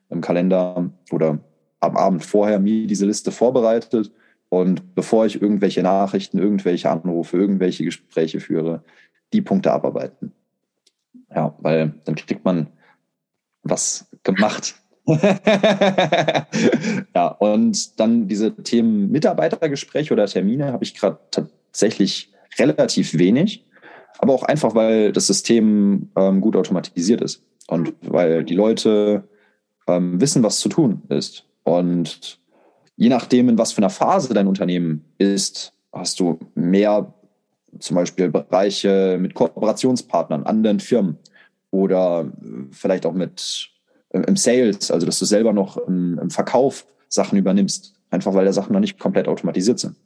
im 0.09 0.20
Kalender 0.20 0.90
oder 1.12 1.38
am 1.81 1.97
Abend 1.97 2.25
vorher 2.25 2.61
mir 2.61 2.87
diese 2.87 3.07
Liste 3.07 3.33
vorbereitet 3.33 4.12
und 4.49 4.95
bevor 4.95 5.27
ich 5.27 5.40
irgendwelche 5.40 5.83
Nachrichten, 5.83 6.38
irgendwelche 6.38 6.90
Anrufe, 6.90 7.37
irgendwelche 7.37 7.85
Gespräche 7.85 8.40
führe, 8.40 8.83
die 9.33 9.43
Punkte 9.43 9.73
abarbeiten. 9.73 10.33
Ja, 11.35 11.55
weil 11.61 11.95
dann 12.05 12.16
kriegt 12.16 12.45
man 12.45 12.66
was 13.62 14.09
gemacht. 14.25 14.75
ja, 17.14 17.29
und 17.38 17.99
dann 18.01 18.29
diese 18.29 18.55
Themen 18.57 19.11
Mitarbeitergespräche 19.11 20.12
oder 20.12 20.27
Termine 20.27 20.73
habe 20.73 20.85
ich 20.85 20.95
gerade 20.95 21.19
tatsächlich 21.31 22.33
relativ 22.59 23.16
wenig, 23.19 23.64
aber 24.19 24.35
auch 24.35 24.43
einfach, 24.43 24.75
weil 24.75 25.12
das 25.12 25.27
System 25.27 26.11
ähm, 26.16 26.40
gut 26.40 26.57
automatisiert 26.57 27.23
ist 27.23 27.43
und 27.69 27.95
weil 28.03 28.45
die 28.45 28.55
Leute 28.55 29.25
ähm, 29.87 30.21
wissen, 30.21 30.43
was 30.43 30.59
zu 30.59 30.69
tun 30.69 31.03
ist. 31.09 31.47
Und 31.70 32.40
je 32.96 33.09
nachdem, 33.09 33.48
in 33.48 33.59
was 33.59 33.72
für 33.72 33.78
einer 33.78 33.90
Phase 33.90 34.35
dein 34.35 34.48
Unternehmen 34.48 35.04
ist, 35.18 35.72
hast 35.92 36.18
du 36.18 36.38
mehr 36.54 37.14
zum 37.78 37.94
Beispiel 37.94 38.28
Bereiche 38.28 39.18
mit 39.20 39.35
Kooperationspartnern, 39.35 40.42
anderen 40.44 40.80
Firmen 40.80 41.18
oder 41.70 42.30
vielleicht 42.72 43.06
auch 43.06 43.12
mit 43.12 43.68
äh, 44.09 44.20
im 44.20 44.37
Sales, 44.37 44.90
also 44.90 45.06
dass 45.06 45.20
du 45.20 45.24
selber 45.24 45.52
noch 45.52 45.76
im, 45.76 46.18
im 46.18 46.30
Verkauf 46.30 46.85
Sachen 47.09 47.38
übernimmst, 47.38 47.94
einfach 48.11 48.35
weil 48.35 48.44
der 48.44 48.52
Sachen 48.52 48.72
noch 48.72 48.80
nicht 48.80 48.98
komplett 48.98 49.28
automatisiert 49.28 49.78
sind. 49.78 49.96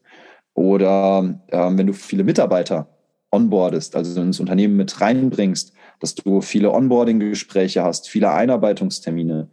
Oder 0.52 1.34
ähm, 1.48 1.78
wenn 1.78 1.86
du 1.86 1.94
viele 1.94 2.24
Mitarbeiter 2.24 2.86
onboardest, 3.32 3.96
also 3.96 4.20
ins 4.20 4.38
Unternehmen 4.40 4.76
mit 4.76 5.00
reinbringst, 5.00 5.72
dass 6.00 6.14
du 6.14 6.42
viele 6.42 6.70
Onboarding-Gespräche 6.72 7.82
hast, 7.82 8.10
viele 8.10 8.30
Einarbeitungstermine, 8.30 9.48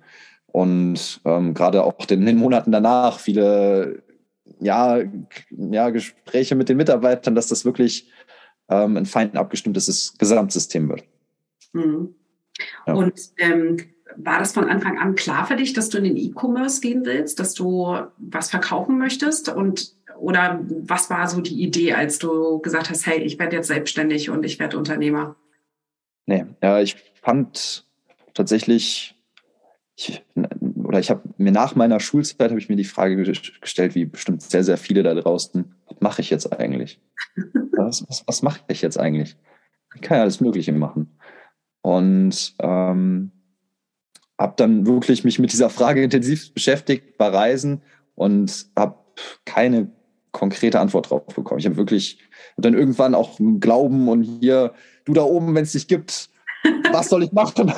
und 0.52 1.22
ähm, 1.26 1.54
gerade 1.54 1.84
auch 1.84 2.10
in 2.10 2.26
den 2.26 2.38
Monaten 2.38 2.72
danach 2.72 3.20
viele 3.20 4.04
ja, 4.60 5.00
ja, 5.50 5.90
Gespräche 5.90 6.56
mit 6.56 6.70
den 6.70 6.78
Mitarbeitern, 6.78 7.36
dass 7.36 7.48
das 7.48 7.66
wirklich 7.66 8.12
ähm, 8.70 8.98
ein 8.98 9.06
fein 9.06 9.36
abgestimmtes 9.36 10.18
Gesamtsystem 10.18 10.90
wird. 10.90 11.04
Mhm. 11.74 12.16
Ja. 12.86 12.94
Und 12.94 13.14
ähm, 13.38 13.78
war 14.18 14.40
das 14.40 14.54
von 14.54 14.70
Anfang 14.70 15.00
an 15.00 15.16
klar 15.16 15.48
für 15.48 15.56
dich, 15.56 15.74
dass 15.74 15.90
du 15.90 15.98
in 15.98 16.04
den 16.04 16.18
E-Commerce 16.18 16.82
gehen 16.82 17.06
willst, 17.06 17.40
dass 17.40 17.54
du 17.54 17.98
was 18.18 18.50
verkaufen 18.50 18.98
möchtest? 18.98 19.50
Und 19.50 19.96
oder 20.18 20.60
was 20.70 21.10
war 21.10 21.28
so 21.28 21.42
die 21.42 21.64
Idee, 21.64 21.94
als 21.94 22.20
du 22.20 22.60
gesagt 22.60 22.90
hast, 22.90 23.08
hey, 23.08 23.20
ich 23.22 23.40
werde 23.40 23.56
jetzt 23.56 23.68
selbstständig 23.68 24.30
und 24.30 24.46
ich 24.46 24.60
werde 24.60 24.78
Unternehmer? 24.78 25.36
Nee, 26.28 26.46
ja, 26.62 26.80
ich 26.80 26.98
fand 27.22 27.86
tatsächlich 28.34 29.16
ich, 30.10 30.26
oder 30.84 31.00
ich 31.00 31.10
habe 31.10 31.22
mir 31.38 31.52
nach 31.52 31.76
meiner 31.76 32.00
Schulzeit 32.00 32.50
habe 32.50 32.60
ich 32.60 32.70
mir 32.70 32.76
die 32.76 32.84
Frage 32.84 33.16
gestellt, 33.16 33.96
wie 33.96 34.06
bestimmt 34.06 34.42
sehr, 34.42 34.64
sehr 34.64 34.78
viele 34.78 35.04
da 35.04 35.14
draußen, 35.14 35.76
was 35.88 36.02
mache 36.02 36.22
ich 36.22 36.30
jetzt 36.30 36.52
eigentlich? 36.52 37.00
Was, 37.74 38.06
was, 38.08 38.24
was 38.28 38.44
mache 38.44 38.60
ich 38.68 38.84
jetzt 38.84 39.00
eigentlich? 39.00 39.38
Ich 39.96 40.02
kann 40.02 40.18
ja 40.18 40.22
alles 40.22 40.40
Mögliche 40.40 40.72
machen. 40.72 41.18
Und 41.82 42.54
ähm, 42.60 43.32
habe 44.38 44.54
dann 44.58 44.86
wirklich 44.86 45.24
mich 45.24 45.40
mit 45.40 45.52
dieser 45.52 45.72
Frage 45.72 46.04
intensiv 46.04 46.54
beschäftigt 46.54 47.18
bei 47.18 47.30
Reisen 47.30 47.82
und 48.14 48.68
habe 48.78 49.00
keine 49.46 49.90
konkrete 50.32 50.80
Antwort 50.80 51.10
drauf 51.10 51.26
bekommen. 51.26 51.60
Ich 51.60 51.66
habe 51.66 51.78
wirklich 51.78 52.20
dann 52.58 52.76
irgendwann 52.76 53.16
auch 53.16 53.40
Glauben 53.60 54.08
und 54.10 54.22
hier, 54.22 54.74
du 55.06 55.14
da 55.14 55.24
oben, 55.24 55.56
wenn 55.56 55.64
es 55.64 55.72
dich 55.72 55.88
gibt, 55.88 56.30
was 56.92 57.10
soll 57.10 57.24
ich 57.24 57.32
machen? 57.32 57.72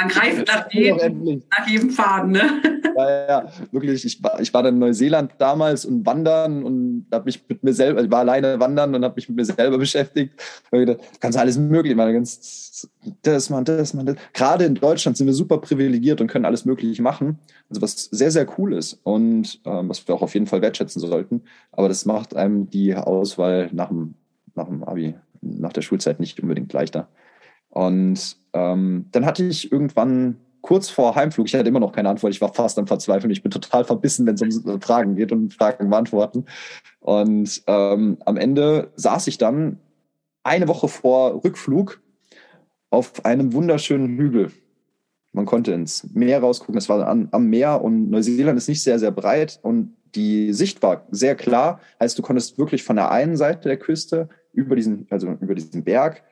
Man 0.00 0.08
greift 0.08 0.46
nach 0.46 0.72
jedem, 0.72 1.42
nach 1.50 1.68
jedem 1.68 1.90
Faden, 1.90 2.32
ne? 2.32 2.62
Ja, 2.96 3.28
ja, 3.28 3.52
wirklich. 3.70 4.04
Ich 4.04 4.22
war, 4.22 4.40
ich 4.40 4.52
war 4.52 4.62
dann 4.62 4.74
in 4.74 4.80
Neuseeland 4.80 5.32
damals 5.38 5.84
und 5.84 6.04
wandern 6.04 6.64
und 6.64 7.06
habe 7.12 7.26
mich 7.26 7.42
mit 7.48 7.62
mir 7.62 7.72
selber, 7.72 8.02
ich 8.02 8.10
war 8.10 8.20
alleine 8.20 8.58
wandern 8.58 8.94
und 8.94 9.04
habe 9.04 9.14
mich 9.14 9.28
mit 9.28 9.36
mir 9.36 9.44
selber 9.44 9.78
beschäftigt. 9.78 10.34
Gedacht, 10.70 10.98
kannst 11.20 11.38
alles 11.38 11.56
mögliche 11.56 11.94
machen. 11.94 12.14
Ganz, 12.14 12.88
das, 13.22 13.48
man, 13.48 13.64
das, 13.64 13.94
man, 13.94 14.06
das. 14.06 14.16
Gerade 14.32 14.64
in 14.64 14.74
Deutschland 14.74 15.16
sind 15.16 15.26
wir 15.26 15.34
super 15.34 15.58
privilegiert 15.58 16.20
und 16.20 16.26
können 16.26 16.44
alles 16.44 16.64
Mögliche 16.64 17.00
machen. 17.00 17.38
Also 17.70 17.80
was 17.80 18.04
sehr, 18.10 18.30
sehr 18.30 18.46
cool 18.58 18.74
ist 18.74 18.98
und 19.04 19.60
ähm, 19.64 19.88
was 19.88 20.06
wir 20.06 20.14
auch 20.14 20.22
auf 20.22 20.34
jeden 20.34 20.46
Fall 20.46 20.60
wertschätzen 20.60 21.00
sollten. 21.00 21.42
Aber 21.72 21.88
das 21.88 22.04
macht 22.06 22.34
einem 22.34 22.68
die 22.68 22.94
Auswahl 22.94 23.70
nach 23.72 23.88
dem, 23.88 24.14
nach 24.54 24.66
dem 24.66 24.82
Abi, 24.82 25.14
nach 25.40 25.72
der 25.72 25.82
Schulzeit 25.82 26.20
nicht 26.20 26.40
unbedingt 26.40 26.72
leichter. 26.72 27.08
Und 27.70 28.36
ähm, 28.52 29.06
dann 29.12 29.24
hatte 29.24 29.44
ich 29.44 29.72
irgendwann 29.72 30.36
kurz 30.60 30.90
vor 30.90 31.14
Heimflug, 31.14 31.46
ich 31.46 31.54
hatte 31.54 31.68
immer 31.68 31.80
noch 31.80 31.92
keine 31.92 32.10
Antwort, 32.10 32.32
ich 32.32 32.40
war 32.40 32.52
fast 32.52 32.78
am 32.78 32.86
Verzweifeln, 32.86 33.30
ich 33.30 33.42
bin 33.42 33.50
total 33.50 33.84
verbissen, 33.84 34.26
wenn 34.26 34.34
es 34.34 34.58
um 34.58 34.80
Fragen 34.80 35.14
geht 35.14 35.32
und 35.32 35.54
Fragen 35.54 35.88
beantworten. 35.88 36.44
Und 37.00 37.62
ähm, 37.66 38.18
am 38.26 38.36
Ende 38.36 38.92
saß 38.96 39.26
ich 39.28 39.38
dann 39.38 39.78
eine 40.42 40.68
Woche 40.68 40.88
vor 40.88 41.42
Rückflug 41.44 42.00
auf 42.90 43.24
einem 43.24 43.52
wunderschönen 43.52 44.18
Hügel. 44.18 44.52
Man 45.32 45.46
konnte 45.46 45.72
ins 45.72 46.12
Meer 46.12 46.40
rausgucken, 46.40 46.76
es 46.76 46.88
war 46.88 47.06
an, 47.06 47.28
am 47.30 47.46
Meer 47.46 47.82
und 47.82 48.10
Neuseeland 48.10 48.58
ist 48.58 48.68
nicht 48.68 48.82
sehr, 48.82 48.98
sehr 48.98 49.12
breit 49.12 49.60
und 49.62 49.94
die 50.16 50.52
Sicht 50.52 50.82
war 50.82 51.06
sehr 51.12 51.36
klar. 51.36 51.80
Heißt, 52.00 52.18
du 52.18 52.22
konntest 52.22 52.58
wirklich 52.58 52.82
von 52.82 52.96
der 52.96 53.12
einen 53.12 53.36
Seite 53.36 53.68
der 53.68 53.78
Küste 53.78 54.28
über 54.52 54.74
diesen, 54.74 55.06
also 55.08 55.28
über 55.40 55.54
diesen 55.54 55.84
Berg 55.84 56.24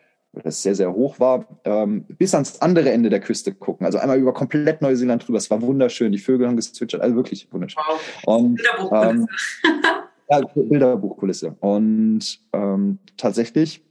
das 0.43 0.63
sehr, 0.63 0.75
sehr 0.75 0.93
hoch 0.93 1.21
war, 1.21 1.47
ähm, 1.65 2.05
bis 2.09 2.35
ans 2.35 2.61
andere 2.61 2.91
Ende 2.91 3.11
der 3.11 3.21
Küste 3.21 3.55
gucken. 3.55 3.87
Also 3.87 3.99
einmal 3.99 4.19
über 4.19 4.33
komplett 4.33 4.83
Neuseeland 4.83 5.27
drüber. 5.27 5.39
Es 5.39 5.51
war 5.51 5.61
wunderschön. 5.63 6.13
Die 6.13 6.19
Vögel 6.19 6.47
haben 6.47 6.57
gezwitschert. 6.57 7.01
Also 7.01 7.17
wirklich 7.17 7.49
wunderschön. 7.53 7.83
Wow. 7.87 8.01
Und, 8.27 8.63
ähm, 8.93 9.29
ja, 10.31 10.41
Bilderbuchkulisse. 10.55 11.57
Und 11.61 12.41
ähm, 12.53 12.99
tatsächlich 13.17 13.83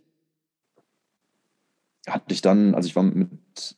hatte 2.08 2.34
ich 2.34 2.42
dann, 2.42 2.74
also 2.74 2.88
ich 2.88 2.96
war 2.96 3.04
mit, 3.04 3.30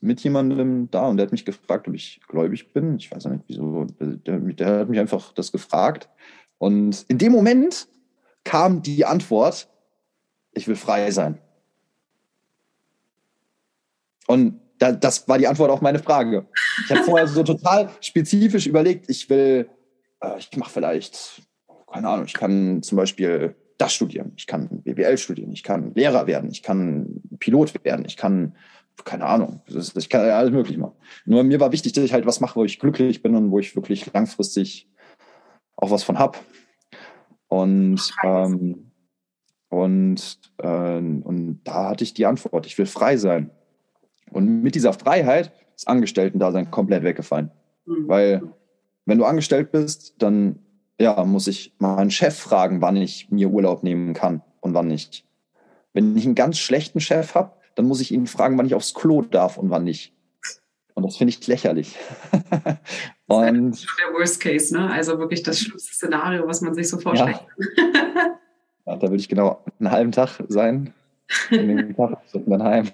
mit 0.02 0.22
jemandem 0.22 0.90
da 0.92 1.08
und 1.08 1.18
der 1.18 1.26
hat 1.26 1.32
mich 1.32 1.46
gefragt, 1.46 1.88
ob 1.88 1.96
ich 1.96 2.22
gläubig 2.28 2.74
bin. 2.74 2.98
Ich 2.98 3.12
weiß 3.12 3.26
nicht, 3.26 3.44
wieso. 3.48 3.86
Der, 4.00 4.40
der 4.40 4.80
hat 4.80 4.90
mich 4.90 5.00
einfach 5.00 5.34
das 5.34 5.52
gefragt. 5.52 6.10
Und 6.58 7.06
in 7.08 7.18
dem 7.18 7.32
Moment 7.32 7.88
kam 8.44 8.82
die 8.82 9.06
Antwort, 9.06 9.68
ich 10.52 10.68
will 10.68 10.76
frei 10.76 11.12
sein. 11.12 11.40
Und 14.30 14.62
da, 14.78 14.92
das 14.92 15.28
war 15.28 15.40
die 15.40 15.48
Antwort 15.48 15.72
auf 15.72 15.82
meine 15.82 15.98
Frage. 15.98 16.46
Ich 16.86 16.92
habe 16.92 17.04
vorher 17.04 17.28
so 17.28 17.42
total 17.42 17.90
spezifisch 18.00 18.68
überlegt, 18.68 19.10
ich 19.10 19.28
will, 19.28 19.68
äh, 20.22 20.38
ich 20.38 20.56
mache 20.56 20.70
vielleicht, 20.70 21.42
keine 21.92 22.08
Ahnung, 22.08 22.26
ich 22.28 22.36
kann 22.36 22.84
zum 22.84 22.96
Beispiel 22.96 23.56
das 23.80 23.92
studieren, 23.92 24.34
ich 24.38 24.46
kann 24.46 24.84
BWL 24.84 25.18
studieren, 25.18 25.52
ich 25.52 25.64
kann 25.64 25.96
Lehrer 25.96 26.28
werden, 26.28 26.52
ich 26.52 26.62
kann 26.62 27.24
Pilot 27.40 27.84
werden, 27.84 28.06
ich 28.06 28.18
kann, 28.18 28.56
keine 29.04 29.26
Ahnung, 29.26 29.64
ich 29.68 30.10
kann 30.10 30.22
alles 30.22 30.52
möglich 30.52 30.78
machen. 30.78 30.94
Nur 31.26 31.44
mir 31.44 31.60
war 31.60 31.72
wichtig, 31.72 31.94
dass 31.94 32.04
ich 32.04 32.14
halt 32.14 32.28
was 32.28 32.40
mache, 32.40 32.56
wo 32.56 32.64
ich 32.64 32.78
glücklich 32.78 33.24
bin 33.24 33.36
und 33.36 33.50
wo 33.50 33.58
ich 33.58 33.76
wirklich 33.76 34.14
langfristig 34.14 34.92
auch 35.76 35.90
was 35.90 36.04
von 36.04 36.20
hab. 36.20 36.40
Und 37.48 38.00
ähm, 38.24 38.92
und, 39.70 40.40
äh, 40.58 40.68
und 40.68 41.62
da 41.64 41.90
hatte 41.90 42.04
ich 42.04 42.14
die 42.14 42.26
Antwort, 42.28 42.68
ich 42.68 42.78
will 42.78 42.88
frei 42.88 43.18
sein. 43.18 43.52
Und 44.32 44.62
mit 44.62 44.76
dieser 44.76 44.94
Freiheit 44.94 45.52
ist 45.76 45.88
Angestellten-Dasein 45.88 46.72
komplett 46.72 47.04
weggefallen. 47.04 47.52
Mhm. 47.86 48.08
Weil 48.08 48.44
wenn 49.06 49.18
du 49.18 49.26
angestellt 49.26 49.72
bist, 49.72 50.16
dann 50.20 50.60
ja, 51.00 51.24
muss 51.24 51.48
ich 51.48 51.74
meinen 51.80 52.12
Chef 52.12 52.38
fragen, 52.38 52.82
wann 52.82 52.98
ich 52.98 53.32
mir 53.32 53.50
Urlaub 53.50 53.84
nehmen 53.84 54.14
kann 54.14 54.42
und 54.60 54.74
wann 54.74 54.88
nicht. 54.88 55.26
Wenn 55.94 56.16
ich 56.18 56.26
einen 56.26 56.36
ganz 56.36 56.58
schlechten 56.60 57.00
Chef 57.00 57.36
habe, 57.36 57.54
dann 57.76 57.86
muss 57.86 58.02
ich 58.02 58.12
ihn 58.12 58.28
fragen, 58.28 58.58
wann 58.58 58.66
ich 58.66 58.76
aufs 58.76 58.94
Klo 58.94 59.22
darf 59.22 59.58
und 59.58 59.70
wann 59.70 59.86
nicht. 59.86 60.14
Und 60.94 61.04
das 61.06 61.16
finde 61.16 61.30
ich 61.30 61.48
lächerlich. 61.48 61.96
und 63.28 63.72
das 63.72 63.80
ist 63.80 63.88
der 64.06 64.14
Worst 64.14 64.42
Case, 64.42 64.74
ne? 64.74 64.92
Also 64.92 65.18
wirklich 65.18 65.44
das 65.44 65.60
schlimmste 65.60 65.94
Szenario, 65.94 66.46
was 66.46 66.60
man 66.60 66.74
sich 66.74 66.90
so 66.90 67.00
vorstellt. 67.00 67.40
Ja. 67.78 67.86
ja 68.86 68.96
da 68.98 69.02
würde 69.04 69.16
ich 69.16 69.30
genau 69.30 69.64
einen 69.80 69.92
halben 69.92 70.12
Tag 70.12 70.44
sein 70.50 70.94
sind 71.50 72.48
wir 72.48 72.60
heim. 72.64 72.86
ich 72.86 72.94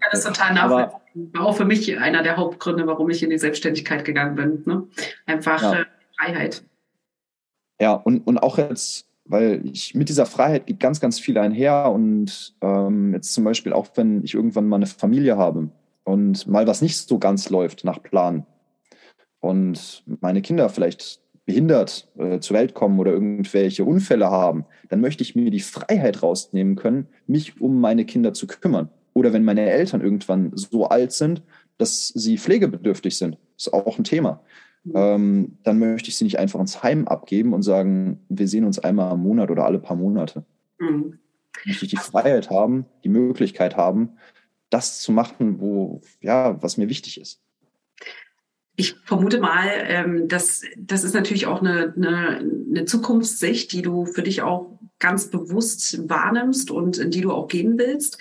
kann 0.00 0.10
das 0.10 0.24
total 0.24 0.54
nachvollziehen. 0.54 1.30
War 1.32 1.46
auch 1.46 1.56
für 1.56 1.64
mich 1.64 1.98
einer 1.98 2.22
der 2.22 2.36
Hauptgründe, 2.36 2.86
warum 2.86 3.10
ich 3.10 3.22
in 3.22 3.30
die 3.30 3.38
Selbstständigkeit 3.38 4.04
gegangen 4.04 4.36
bin. 4.36 4.62
Ne? 4.64 4.86
Einfach 5.26 5.62
ja. 5.62 5.80
äh, 5.80 5.84
Freiheit. 6.18 6.62
Ja, 7.80 7.92
und, 7.92 8.26
und 8.26 8.38
auch 8.38 8.58
jetzt, 8.58 9.06
weil 9.26 9.60
ich 9.64 9.94
mit 9.94 10.08
dieser 10.08 10.26
Freiheit 10.26 10.66
geht 10.66 10.80
ganz, 10.80 11.00
ganz 11.00 11.20
viel 11.20 11.36
einher. 11.38 11.90
Und 11.90 12.54
ähm, 12.62 13.12
jetzt 13.12 13.34
zum 13.34 13.44
Beispiel 13.44 13.72
auch, 13.72 13.88
wenn 13.96 14.24
ich 14.24 14.34
irgendwann 14.34 14.68
mal 14.68 14.76
eine 14.76 14.86
Familie 14.86 15.36
habe 15.36 15.68
und 16.04 16.46
mal 16.46 16.66
was 16.66 16.80
nicht 16.80 16.96
so 16.96 17.18
ganz 17.18 17.50
läuft 17.50 17.84
nach 17.84 18.02
Plan 18.02 18.46
und 19.40 20.02
meine 20.20 20.42
Kinder 20.42 20.68
vielleicht 20.68 21.20
behindert 21.46 22.08
äh, 22.18 22.40
zur 22.40 22.56
Welt 22.56 22.74
kommen 22.74 22.98
oder 22.98 23.12
irgendwelche 23.12 23.84
Unfälle 23.84 24.30
haben, 24.30 24.66
dann 24.88 25.00
möchte 25.00 25.22
ich 25.22 25.36
mir 25.36 25.50
die 25.50 25.60
Freiheit 25.60 26.22
rausnehmen 26.22 26.74
können, 26.76 27.06
mich 27.26 27.60
um 27.60 27.80
meine 27.80 28.04
Kinder 28.04 28.34
zu 28.34 28.46
kümmern. 28.48 28.90
Oder 29.14 29.32
wenn 29.32 29.44
meine 29.44 29.70
Eltern 29.70 30.02
irgendwann 30.02 30.50
so 30.54 30.88
alt 30.88 31.12
sind, 31.12 31.42
dass 31.78 32.08
sie 32.08 32.36
pflegebedürftig 32.36 33.16
sind, 33.16 33.38
ist 33.56 33.72
auch 33.72 33.96
ein 33.96 34.04
Thema. 34.04 34.42
Mhm. 34.84 34.92
Ähm, 34.94 35.58
dann 35.62 35.78
möchte 35.78 36.08
ich 36.08 36.16
sie 36.16 36.24
nicht 36.24 36.38
einfach 36.38 36.60
ins 36.60 36.82
Heim 36.82 37.06
abgeben 37.06 37.54
und 37.54 37.62
sagen, 37.62 38.20
wir 38.28 38.48
sehen 38.48 38.64
uns 38.64 38.78
einmal 38.80 39.14
im 39.14 39.20
Monat 39.20 39.50
oder 39.50 39.64
alle 39.64 39.78
paar 39.78 39.96
Monate. 39.96 40.44
Mhm. 40.78 41.18
Möchte 41.64 41.84
ich 41.86 41.90
die 41.90 41.96
Freiheit 41.96 42.50
haben, 42.50 42.84
die 43.04 43.08
Möglichkeit 43.08 43.76
haben, 43.76 44.18
das 44.68 45.00
zu 45.00 45.12
machen, 45.12 45.60
wo, 45.60 46.02
ja, 46.20 46.60
was 46.60 46.76
mir 46.76 46.88
wichtig 46.88 47.20
ist 47.20 47.45
ich 48.76 48.96
vermute 49.04 49.40
mal, 49.40 49.68
ähm, 49.84 50.28
dass 50.28 50.62
das 50.76 51.02
ist 51.02 51.14
natürlich 51.14 51.46
auch 51.46 51.60
eine, 51.60 51.94
eine, 51.96 52.38
eine 52.70 52.84
Zukunftssicht, 52.84 53.72
die 53.72 53.82
du 53.82 54.04
für 54.04 54.22
dich 54.22 54.42
auch 54.42 54.78
ganz 54.98 55.30
bewusst 55.30 56.08
wahrnimmst 56.08 56.70
und 56.70 56.98
in 56.98 57.10
die 57.10 57.22
du 57.22 57.32
auch 57.32 57.48
gehen 57.48 57.78
willst. 57.78 58.18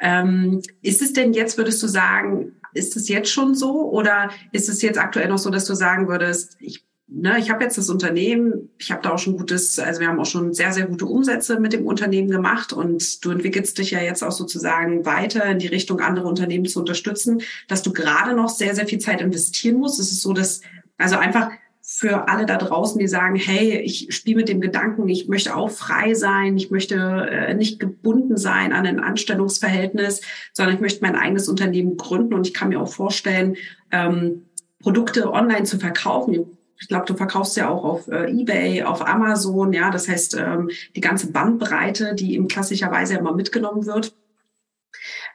Ähm, 0.00 0.62
ist 0.82 1.02
es 1.02 1.12
denn 1.12 1.32
jetzt, 1.32 1.58
würdest 1.58 1.82
du 1.82 1.86
sagen, 1.86 2.56
ist 2.74 2.96
es 2.96 3.08
jetzt 3.08 3.30
schon 3.30 3.54
so 3.54 3.90
oder 3.90 4.30
ist 4.52 4.68
es 4.68 4.82
jetzt 4.82 4.98
aktuell 4.98 5.28
noch 5.28 5.38
so, 5.38 5.50
dass 5.50 5.64
du 5.64 5.74
sagen 5.74 6.08
würdest, 6.08 6.56
ich 6.60 6.87
ne, 7.08 7.38
ich 7.38 7.50
habe 7.50 7.64
jetzt 7.64 7.78
das 7.78 7.90
Unternehmen, 7.90 8.70
ich 8.78 8.90
habe 8.90 9.02
da 9.02 9.10
auch 9.10 9.18
schon 9.18 9.36
gutes, 9.36 9.78
also 9.78 10.00
wir 10.00 10.08
haben 10.08 10.20
auch 10.20 10.26
schon 10.26 10.52
sehr, 10.52 10.72
sehr 10.72 10.86
gute 10.86 11.06
Umsätze 11.06 11.58
mit 11.58 11.72
dem 11.72 11.86
Unternehmen 11.86 12.30
gemacht 12.30 12.72
und 12.72 13.24
du 13.24 13.30
entwickelst 13.30 13.78
dich 13.78 13.90
ja 13.90 14.00
jetzt 14.00 14.22
auch 14.22 14.32
sozusagen 14.32 15.04
weiter 15.06 15.44
in 15.46 15.58
die 15.58 15.66
Richtung, 15.66 16.00
andere 16.00 16.28
Unternehmen 16.28 16.66
zu 16.66 16.80
unterstützen, 16.80 17.42
dass 17.66 17.82
du 17.82 17.92
gerade 17.92 18.34
noch 18.34 18.48
sehr, 18.48 18.74
sehr 18.74 18.86
viel 18.86 18.98
Zeit 18.98 19.20
investieren 19.20 19.78
musst. 19.78 19.98
Es 19.98 20.12
ist 20.12 20.22
so, 20.22 20.32
dass, 20.32 20.60
also 20.98 21.16
einfach 21.16 21.50
für 21.90 22.28
alle 22.28 22.44
da 22.44 22.58
draußen, 22.58 22.98
die 22.98 23.08
sagen, 23.08 23.36
hey, 23.36 23.78
ich 23.78 24.08
spiele 24.10 24.36
mit 24.36 24.50
dem 24.50 24.60
Gedanken, 24.60 25.08
ich 25.08 25.26
möchte 25.26 25.56
auch 25.56 25.70
frei 25.70 26.12
sein, 26.12 26.58
ich 26.58 26.70
möchte 26.70 26.96
äh, 26.96 27.54
nicht 27.54 27.80
gebunden 27.80 28.36
sein 28.36 28.74
an 28.74 28.86
ein 28.86 29.00
Anstellungsverhältnis, 29.00 30.20
sondern 30.52 30.74
ich 30.74 30.82
möchte 30.82 31.02
mein 31.02 31.16
eigenes 31.16 31.48
Unternehmen 31.48 31.96
gründen 31.96 32.34
und 32.34 32.46
ich 32.46 32.52
kann 32.52 32.68
mir 32.68 32.78
auch 32.78 32.92
vorstellen, 32.92 33.56
ähm, 33.90 34.44
Produkte 34.80 35.32
online 35.32 35.64
zu 35.64 35.78
verkaufen 35.78 36.57
ich 36.80 36.88
glaube, 36.88 37.06
du 37.06 37.14
verkaufst 37.14 37.56
ja 37.56 37.68
auch 37.68 37.84
auf 37.84 38.08
äh, 38.08 38.30
eBay, 38.30 38.84
auf 38.84 39.06
Amazon, 39.06 39.72
ja, 39.72 39.90
das 39.90 40.08
heißt 40.08 40.36
ähm, 40.38 40.70
die 40.94 41.00
ganze 41.00 41.32
Bandbreite, 41.32 42.14
die 42.14 42.34
eben 42.34 42.48
klassischerweise 42.48 43.16
immer 43.16 43.32
mitgenommen 43.32 43.86
wird. 43.86 44.14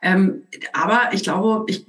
Ähm, 0.01 0.43
aber 0.73 1.13
ich 1.13 1.23
glaube, 1.23 1.65
ich, 1.67 1.85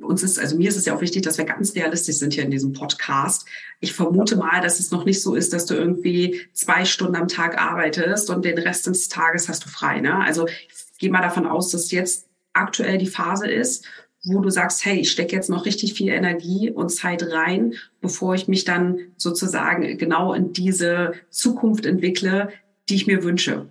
uns 0.00 0.22
ist, 0.22 0.38
also 0.38 0.56
mir 0.56 0.68
ist 0.68 0.76
es 0.76 0.86
ja 0.86 0.94
auch 0.94 1.00
wichtig, 1.00 1.22
dass 1.22 1.38
wir 1.38 1.44
ganz 1.44 1.74
realistisch 1.74 2.16
sind 2.16 2.34
hier 2.34 2.44
in 2.44 2.50
diesem 2.50 2.72
Podcast. 2.72 3.46
Ich 3.80 3.92
vermute 3.92 4.36
mal, 4.36 4.60
dass 4.60 4.80
es 4.80 4.90
noch 4.90 5.04
nicht 5.04 5.22
so 5.22 5.34
ist, 5.34 5.52
dass 5.52 5.66
du 5.66 5.74
irgendwie 5.74 6.40
zwei 6.52 6.84
Stunden 6.84 7.16
am 7.16 7.28
Tag 7.28 7.60
arbeitest 7.60 8.30
und 8.30 8.44
den 8.44 8.58
Rest 8.58 8.86
des 8.86 9.08
Tages 9.08 9.48
hast 9.48 9.64
du 9.64 9.68
frei. 9.68 10.00
Ne? 10.00 10.16
Also 10.16 10.46
ich 10.46 10.98
gehe 10.98 11.10
mal 11.10 11.22
davon 11.22 11.46
aus, 11.46 11.70
dass 11.70 11.90
jetzt 11.90 12.28
aktuell 12.52 12.98
die 12.98 13.06
Phase 13.06 13.48
ist, 13.48 13.86
wo 14.24 14.40
du 14.40 14.50
sagst, 14.50 14.84
hey, 14.84 14.98
ich 14.98 15.10
stecke 15.10 15.34
jetzt 15.34 15.48
noch 15.48 15.64
richtig 15.64 15.94
viel 15.94 16.08
Energie 16.08 16.70
und 16.70 16.90
Zeit 16.90 17.22
rein, 17.32 17.74
bevor 18.00 18.34
ich 18.34 18.48
mich 18.48 18.64
dann 18.64 18.98
sozusagen 19.16 19.96
genau 19.98 20.32
in 20.32 20.52
diese 20.52 21.12
Zukunft 21.30 21.86
entwickle, 21.86 22.48
die 22.88 22.96
ich 22.96 23.06
mir 23.06 23.22
wünsche? 23.22 23.66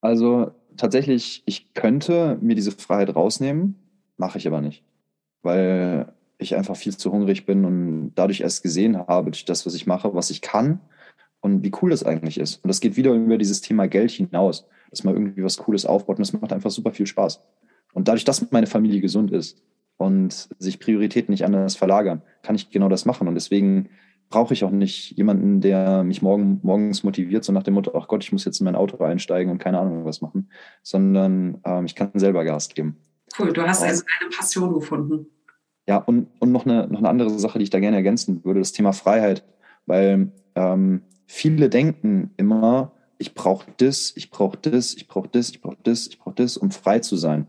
Also 0.00 0.50
tatsächlich, 0.76 1.42
ich 1.46 1.72
könnte 1.74 2.38
mir 2.40 2.54
diese 2.54 2.72
Freiheit 2.72 3.14
rausnehmen, 3.14 3.76
mache 4.16 4.38
ich 4.38 4.46
aber 4.46 4.60
nicht, 4.60 4.82
weil 5.42 6.12
ich 6.38 6.56
einfach 6.56 6.76
viel 6.76 6.96
zu 6.96 7.12
hungrig 7.12 7.46
bin 7.46 7.64
und 7.64 8.12
dadurch 8.14 8.40
erst 8.40 8.62
gesehen 8.62 8.98
habe, 8.98 9.30
durch 9.30 9.44
das, 9.44 9.64
was 9.64 9.74
ich 9.74 9.86
mache, 9.86 10.14
was 10.14 10.30
ich 10.30 10.40
kann 10.42 10.80
und 11.40 11.62
wie 11.62 11.72
cool 11.80 11.90
das 11.90 12.04
eigentlich 12.04 12.38
ist. 12.38 12.56
Und 12.62 12.68
das 12.68 12.80
geht 12.80 12.96
wieder 12.96 13.12
über 13.12 13.38
dieses 13.38 13.60
Thema 13.60 13.86
Geld 13.86 14.10
hinaus, 14.10 14.66
dass 14.90 15.04
man 15.04 15.14
irgendwie 15.14 15.44
was 15.44 15.56
Cooles 15.56 15.86
aufbaut 15.86 16.18
und 16.18 16.26
das 16.26 16.32
macht 16.32 16.52
einfach 16.52 16.70
super 16.70 16.92
viel 16.92 17.06
Spaß. 17.06 17.40
Und 17.92 18.08
dadurch, 18.08 18.24
dass 18.24 18.50
meine 18.50 18.66
Familie 18.66 19.00
gesund 19.00 19.30
ist 19.30 19.62
und 19.96 20.48
sich 20.58 20.80
Prioritäten 20.80 21.32
nicht 21.32 21.44
anders 21.44 21.76
verlagern, 21.76 22.22
kann 22.42 22.54
ich 22.54 22.70
genau 22.70 22.88
das 22.88 23.04
machen. 23.04 23.28
Und 23.28 23.34
deswegen 23.34 23.90
brauche 24.30 24.54
ich 24.54 24.64
auch 24.64 24.70
nicht 24.70 25.16
jemanden, 25.16 25.60
der 25.60 26.02
mich 26.04 26.22
morgen, 26.22 26.60
morgens 26.62 27.04
motiviert, 27.04 27.44
so 27.44 27.52
nach 27.52 27.62
dem 27.62 27.74
Motto, 27.74 27.92
ach 27.94 28.08
Gott, 28.08 28.24
ich 28.24 28.32
muss 28.32 28.44
jetzt 28.44 28.60
in 28.60 28.64
mein 28.64 28.76
Auto 28.76 29.02
einsteigen 29.04 29.52
und 29.52 29.58
keine 29.58 29.78
Ahnung 29.78 30.04
was 30.04 30.22
machen, 30.22 30.50
sondern 30.82 31.58
ähm, 31.64 31.84
ich 31.84 31.94
kann 31.94 32.10
selber 32.14 32.44
Gas 32.44 32.70
geben. 32.70 32.96
Cool, 33.38 33.52
du 33.52 33.62
hast 33.62 33.82
also 33.82 34.02
eine 34.20 34.30
Passion 34.30 34.72
gefunden. 34.74 35.26
Ja, 35.86 35.98
und, 35.98 36.28
und 36.38 36.52
noch, 36.52 36.64
eine, 36.64 36.86
noch 36.88 36.98
eine 36.98 37.08
andere 37.08 37.30
Sache, 37.38 37.58
die 37.58 37.64
ich 37.64 37.70
da 37.70 37.80
gerne 37.80 37.96
ergänzen 37.96 38.44
würde, 38.44 38.60
das 38.60 38.72
Thema 38.72 38.92
Freiheit. 38.92 39.44
Weil 39.86 40.32
ähm, 40.54 41.02
viele 41.26 41.68
denken 41.68 42.30
immer, 42.36 42.92
ich 43.18 43.34
brauche 43.34 43.66
das, 43.78 44.12
ich 44.16 44.30
brauche 44.30 44.56
das, 44.56 44.94
ich 44.94 45.08
brauche 45.08 45.28
das, 45.28 45.50
ich 45.50 45.60
brauche 45.60 45.78
das, 45.82 46.06
ich 46.06 46.18
brauche 46.18 46.34
das, 46.36 46.56
um 46.56 46.70
frei 46.70 47.00
zu 47.00 47.16
sein. 47.16 47.46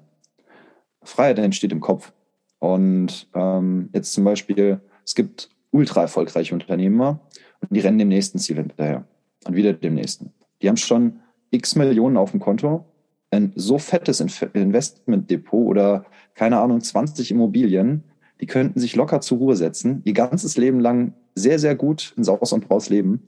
Freiheit 1.03 1.39
entsteht 1.39 1.71
im 1.71 1.81
Kopf. 1.81 2.13
Und 2.59 3.27
ähm, 3.35 3.89
jetzt 3.93 4.13
zum 4.13 4.23
Beispiel, 4.23 4.79
es 5.05 5.15
gibt 5.15 5.49
ultra 5.71 6.01
erfolgreiche 6.01 6.53
Unternehmer 6.53 7.19
und 7.59 7.75
die 7.75 7.79
rennen 7.79 7.99
dem 7.99 8.07
nächsten 8.07 8.39
Ziel 8.39 8.57
hinterher 8.57 9.05
und 9.45 9.55
wieder 9.55 9.73
dem 9.73 9.95
nächsten. 9.95 10.31
Die 10.61 10.69
haben 10.69 10.77
schon 10.77 11.19
x 11.51 11.75
Millionen 11.75 12.17
auf 12.17 12.31
dem 12.31 12.39
Konto, 12.39 12.85
ein 13.31 13.51
so 13.55 13.77
fettes 13.77 14.19
Investmentdepot 14.21 15.67
oder 15.67 16.05
keine 16.35 16.59
Ahnung, 16.59 16.81
20 16.81 17.31
Immobilien, 17.31 18.03
die 18.39 18.45
könnten 18.45 18.79
sich 18.79 18.95
locker 18.95 19.21
zur 19.21 19.39
Ruhe 19.39 19.55
setzen, 19.55 20.01
ihr 20.05 20.13
ganzes 20.13 20.57
Leben 20.57 20.79
lang 20.79 21.13
sehr, 21.35 21.59
sehr 21.59 21.75
gut 21.75 22.13
in 22.17 22.23
Saus 22.23 22.53
und 22.53 22.67
Braus 22.67 22.89
leben 22.89 23.27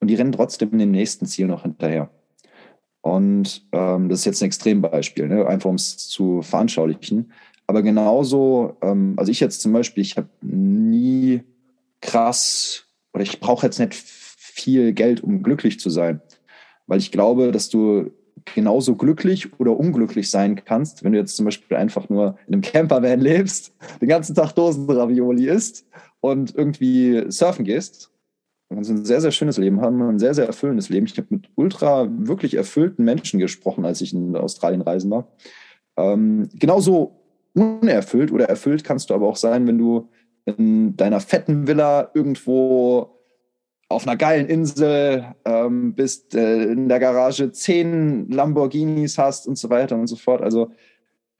und 0.00 0.08
die 0.08 0.14
rennen 0.14 0.32
trotzdem 0.32 0.78
dem 0.78 0.90
nächsten 0.90 1.26
Ziel 1.26 1.46
noch 1.46 1.62
hinterher. 1.62 2.10
Und 3.06 3.64
ähm, 3.70 4.08
das 4.08 4.18
ist 4.18 4.24
jetzt 4.24 4.42
ein 4.42 4.46
Extrembeispiel, 4.46 5.28
ne? 5.28 5.46
einfach 5.46 5.70
um 5.70 5.76
es 5.76 5.96
zu 5.96 6.42
veranschaulichen. 6.42 7.30
Aber 7.68 7.82
genauso, 7.82 8.78
ähm, 8.82 9.14
also 9.16 9.30
ich 9.30 9.38
jetzt 9.38 9.62
zum 9.62 9.72
Beispiel, 9.72 10.02
ich 10.02 10.16
habe 10.16 10.28
nie 10.40 11.44
krass 12.00 12.84
oder 13.14 13.22
ich 13.22 13.38
brauche 13.38 13.64
jetzt 13.64 13.78
nicht 13.78 13.94
viel 13.94 14.92
Geld, 14.92 15.22
um 15.22 15.44
glücklich 15.44 15.78
zu 15.78 15.88
sein. 15.88 16.20
Weil 16.88 16.98
ich 16.98 17.12
glaube, 17.12 17.52
dass 17.52 17.68
du 17.68 18.10
genauso 18.44 18.96
glücklich 18.96 19.56
oder 19.60 19.78
unglücklich 19.78 20.28
sein 20.28 20.64
kannst, 20.64 21.04
wenn 21.04 21.12
du 21.12 21.18
jetzt 21.18 21.36
zum 21.36 21.44
Beispiel 21.44 21.76
einfach 21.76 22.08
nur 22.08 22.36
in 22.48 22.54
einem 22.54 22.62
Campervan 22.62 23.20
lebst, 23.20 23.72
den 24.00 24.08
ganzen 24.08 24.34
Tag 24.34 24.52
Dosenravioli 24.54 25.46
isst 25.46 25.86
und 26.18 26.56
irgendwie 26.56 27.26
surfen 27.28 27.64
gehst. 27.64 28.10
Du 28.68 28.74
kannst 28.74 28.90
ein 28.90 29.04
sehr, 29.04 29.20
sehr 29.20 29.30
schönes 29.30 29.58
Leben 29.58 29.80
haben, 29.80 30.02
ein 30.02 30.18
sehr, 30.18 30.34
sehr 30.34 30.46
erfüllendes 30.46 30.88
Leben. 30.88 31.06
Ich 31.06 31.16
habe 31.16 31.28
mit 31.30 31.48
ultra 31.54 32.08
wirklich 32.10 32.54
erfüllten 32.54 33.04
Menschen 33.04 33.38
gesprochen, 33.38 33.84
als 33.84 34.00
ich 34.00 34.12
in 34.12 34.34
Australien 34.36 34.82
reisen 34.82 35.10
war. 35.10 35.28
Ähm, 35.96 36.48
genauso 36.54 37.20
unerfüllt 37.54 38.32
oder 38.32 38.48
erfüllt 38.48 38.84
kannst 38.84 39.10
du 39.10 39.14
aber 39.14 39.28
auch 39.28 39.36
sein, 39.36 39.66
wenn 39.66 39.78
du 39.78 40.08
in 40.44 40.96
deiner 40.96 41.20
fetten 41.20 41.66
Villa 41.66 42.10
irgendwo 42.14 43.16
auf 43.88 44.06
einer 44.06 44.16
geilen 44.16 44.46
Insel 44.46 45.34
ähm, 45.44 45.94
bist, 45.94 46.34
äh, 46.34 46.64
in 46.64 46.88
der 46.88 46.98
Garage 46.98 47.52
zehn 47.52 48.28
Lamborghinis 48.30 49.16
hast 49.16 49.46
und 49.46 49.56
so 49.56 49.70
weiter 49.70 49.96
und 49.96 50.08
so 50.08 50.16
fort. 50.16 50.42
Also 50.42 50.72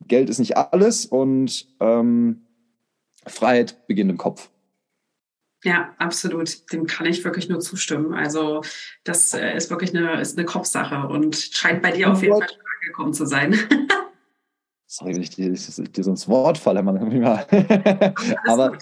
Geld 0.07 0.31
ist 0.31 0.39
nicht 0.39 0.57
alles 0.57 1.07
und 1.07 1.67
ähm, 1.81 2.47
Freiheit 3.27 3.87
beginnt 3.89 4.11
im 4.11 4.17
Kopf. 4.17 4.51
Ja, 5.65 5.95
absolut. 5.99 6.73
Dem 6.73 6.87
kann 6.87 7.07
ich 7.07 7.25
wirklich 7.25 7.49
nur 7.49 7.61
zustimmen. 7.61 8.15
Also 8.15 8.63
das 9.05 9.33
äh, 9.35 9.57
ist 9.57 9.71
wirklich 9.71 9.97
eine, 9.97 10.21
ist 10.21 10.39
eine 10.39 10.47
Kopfsache 10.47 11.09
und 11.09 11.37
scheint 11.37 11.83
bei 11.83 11.93
dir 11.93 12.13
auf 12.13 12.23
jeden 12.23 12.39
Fall 12.39 12.49
schon 12.49 12.61
angekommen 12.83 13.15
zu 13.15 13.27
sein. 13.27 13.57
sorry, 14.87 15.15
wenn 15.15 15.23
ich 15.23 15.31
dir, 15.31 15.51
dir 15.51 16.05
so 16.05 16.11
ins 16.11 16.29
Wort 16.29 16.59
falle, 16.59 16.83
man 16.83 17.25
aber 18.47 18.79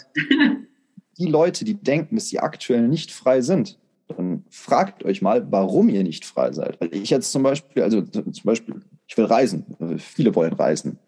die 1.18 1.26
Leute, 1.26 1.64
die 1.64 1.74
denken, 1.74 2.16
dass 2.16 2.28
sie 2.28 2.40
aktuell 2.40 2.86
nicht 2.88 3.10
frei 3.10 3.40
sind, 3.40 3.78
dann 4.08 4.44
fragt 4.50 5.04
euch 5.04 5.22
mal, 5.22 5.50
warum 5.50 5.88
ihr 5.88 6.02
nicht 6.02 6.24
frei 6.24 6.52
seid. 6.52 6.80
Weil 6.80 6.94
ich 6.94 7.10
jetzt 7.10 7.32
zum 7.32 7.42
Beispiel, 7.42 7.82
also 7.82 8.02
zum 8.02 8.44
Beispiel, 8.44 8.80
ich 9.06 9.16
will 9.16 9.24
reisen. 9.24 9.64
Viele 9.98 10.34
wollen 10.34 10.52
reisen. 10.52 10.98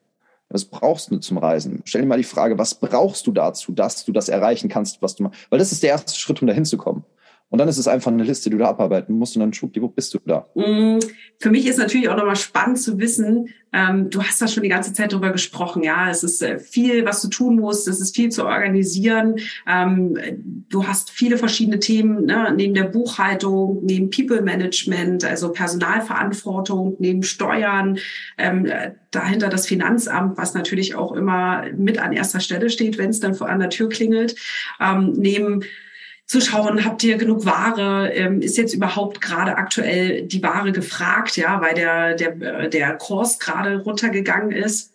Was 0.49 0.65
brauchst 0.65 1.11
du 1.11 1.19
zum 1.19 1.39
Reisen? 1.39 1.83
Stell 1.85 2.03
dir 2.03 2.07
mal 2.07 2.19
die 2.19 2.25
Frage, 2.25 2.57
was 2.57 2.75
brauchst 2.75 3.27
du 3.27 3.33
dazu, 3.33 3.73
dass 3.73 4.05
du 4.05 4.13
das 4.13 4.29
erreichen 4.29 4.69
kannst, 4.69 5.03
was 5.03 5.17
du 5.17 5.25
machst? 5.25 5.41
Weil 5.51 5.59
das 5.59 5.73
ist 5.73 5.83
der 5.83 5.91
erste 5.91 6.19
Schritt, 6.19 6.41
um 6.41 6.47
dahin 6.47 6.65
zu 6.65 6.77
kommen. 6.77 7.05
Und 7.49 7.59
dann 7.59 7.69
ist 7.69 7.79
es 7.79 7.87
einfach 7.87 8.11
eine 8.11 8.25
Liste, 8.25 8.51
die 8.51 8.57
du 8.57 8.63
da 8.63 8.71
abarbeiten 8.71 9.17
musst 9.17 9.37
und 9.37 9.41
dann 9.41 9.53
schwuppdiwupp 9.53 9.95
bist 9.95 10.13
du 10.13 10.19
da. 10.27 10.49
Mm, 10.55 10.99
für 11.39 11.51
mich 11.51 11.67
ist 11.67 11.79
natürlich 11.79 12.09
auch 12.09 12.17
nochmal 12.17 12.37
spannend 12.37 12.79
zu 12.81 12.99
wissen, 12.99 13.49
ähm, 13.73 14.11
du 14.11 14.23
hast 14.23 14.41
da 14.41 14.49
schon 14.49 14.63
die 14.63 14.69
ganze 14.69 14.93
Zeit 14.93 15.13
drüber 15.13 15.31
gesprochen, 15.31 15.83
ja, 15.83 16.11
es 16.11 16.25
ist 16.25 16.43
äh, 16.43 16.59
viel, 16.59 17.05
was 17.05 17.21
du 17.23 17.29
tun 17.29 17.57
musst, 17.57 17.87
es 17.89 18.01
ist 18.01 18.17
viel 18.17 18.31
zu 18.31 18.47
organisieren, 18.47 19.37
ähm, 19.67 20.19
du 20.69 20.87
hast 20.87 21.11
viele 21.11 21.37
verschiedene 21.37 21.79
Themen, 21.79 22.25
ne, 22.25 22.53
neben 22.57 22.75
der 22.75 22.85
Buchhaltung, 22.85 23.81
neben 23.85 24.11
People 24.11 24.43
Management, 24.43 25.25
also 25.25 25.53
Personalverantwortung, 25.53 26.97
neben 26.99 27.23
Steuern, 27.23 27.99
ähm, 28.39 28.67
dahinter 29.11 29.49
das 29.49 29.67
Finanzamt, 29.67 30.37
was 30.37 30.55
natürlich 30.55 30.95
auch 30.95 31.13
immer 31.13 31.65
mit 31.77 31.99
an 31.99 32.13
erster 32.13 32.41
Stelle 32.41 32.71
steht, 32.71 32.99
wenn 32.99 33.11
es 33.11 33.21
dann 33.21 33.35
vor 33.35 33.49
an 33.49 33.61
der 33.61 33.71
Tür 33.71 33.89
klingelt, 33.89 34.37
ähm, 34.81 35.13
neben 35.17 35.63
zu 36.27 36.41
schauen, 36.41 36.85
habt 36.85 37.05
ihr 37.05 37.17
genug 37.17 37.47
Ware? 37.47 38.13
Ähm, 38.13 38.41
ist 38.41 38.57
jetzt 38.57 38.75
überhaupt 38.75 39.21
gerade 39.21 39.57
aktuell 39.57 40.23
die 40.23 40.43
Ware 40.43 40.73
gefragt, 40.73 41.37
ja, 41.37 41.61
weil 41.61 41.75
der, 41.75 42.15
der, 42.15 42.69
der 42.69 42.97
Kurs 42.97 43.39
gerade 43.39 43.79
runtergegangen 43.79 44.51
ist? 44.51 44.93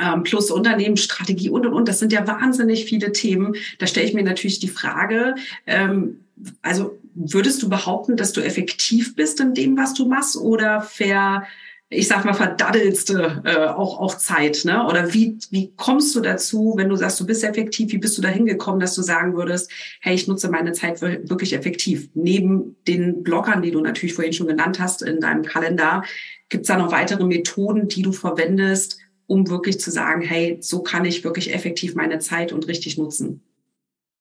Ähm, 0.00 0.22
plus 0.22 0.52
Unternehmensstrategie 0.52 1.50
und 1.50 1.66
und 1.66 1.72
und. 1.72 1.88
Das 1.88 1.98
sind 1.98 2.12
ja 2.12 2.26
wahnsinnig 2.26 2.84
viele 2.84 3.10
Themen. 3.10 3.56
Da 3.80 3.88
stelle 3.88 4.06
ich 4.06 4.14
mir 4.14 4.22
natürlich 4.22 4.60
die 4.60 4.68
Frage, 4.68 5.34
ähm, 5.66 6.20
also 6.62 6.96
würdest 7.14 7.60
du 7.62 7.68
behaupten, 7.68 8.16
dass 8.16 8.32
du 8.32 8.40
effektiv 8.40 9.16
bist 9.16 9.40
in 9.40 9.54
dem, 9.54 9.76
was 9.76 9.94
du 9.94 10.06
machst, 10.06 10.36
oder 10.36 10.82
ver 10.82 11.44
ich 11.90 12.06
sag 12.06 12.24
mal, 12.24 12.34
verdaddelste 12.34 13.42
äh, 13.44 13.66
auch, 13.68 13.98
auch 13.98 14.14
Zeit? 14.16 14.64
Ne? 14.64 14.86
Oder 14.86 15.14
wie, 15.14 15.38
wie 15.50 15.72
kommst 15.76 16.14
du 16.14 16.20
dazu, 16.20 16.74
wenn 16.76 16.90
du 16.90 16.96
sagst, 16.96 17.18
du 17.18 17.26
bist 17.26 17.44
effektiv, 17.44 17.92
wie 17.92 17.98
bist 17.98 18.18
du 18.18 18.22
da 18.22 18.28
hingekommen, 18.28 18.80
dass 18.80 18.94
du 18.94 19.02
sagen 19.02 19.34
würdest, 19.34 19.70
hey, 20.00 20.14
ich 20.14 20.28
nutze 20.28 20.50
meine 20.50 20.72
Zeit 20.72 21.00
wirklich 21.00 21.54
effektiv? 21.54 22.10
Neben 22.14 22.76
den 22.86 23.22
Blockern, 23.22 23.62
die 23.62 23.70
du 23.70 23.80
natürlich 23.80 24.14
vorhin 24.14 24.34
schon 24.34 24.48
genannt 24.48 24.78
hast 24.80 25.00
in 25.00 25.20
deinem 25.20 25.44
Kalender, 25.44 26.02
gibt 26.50 26.62
es 26.62 26.68
da 26.68 26.76
noch 26.76 26.92
weitere 26.92 27.24
Methoden, 27.24 27.88
die 27.88 28.02
du 28.02 28.12
verwendest, 28.12 28.98
um 29.26 29.48
wirklich 29.48 29.80
zu 29.80 29.90
sagen, 29.90 30.20
hey, 30.20 30.58
so 30.60 30.82
kann 30.82 31.06
ich 31.06 31.24
wirklich 31.24 31.54
effektiv 31.54 31.94
meine 31.94 32.18
Zeit 32.18 32.52
und 32.52 32.68
richtig 32.68 32.98
nutzen? 32.98 33.40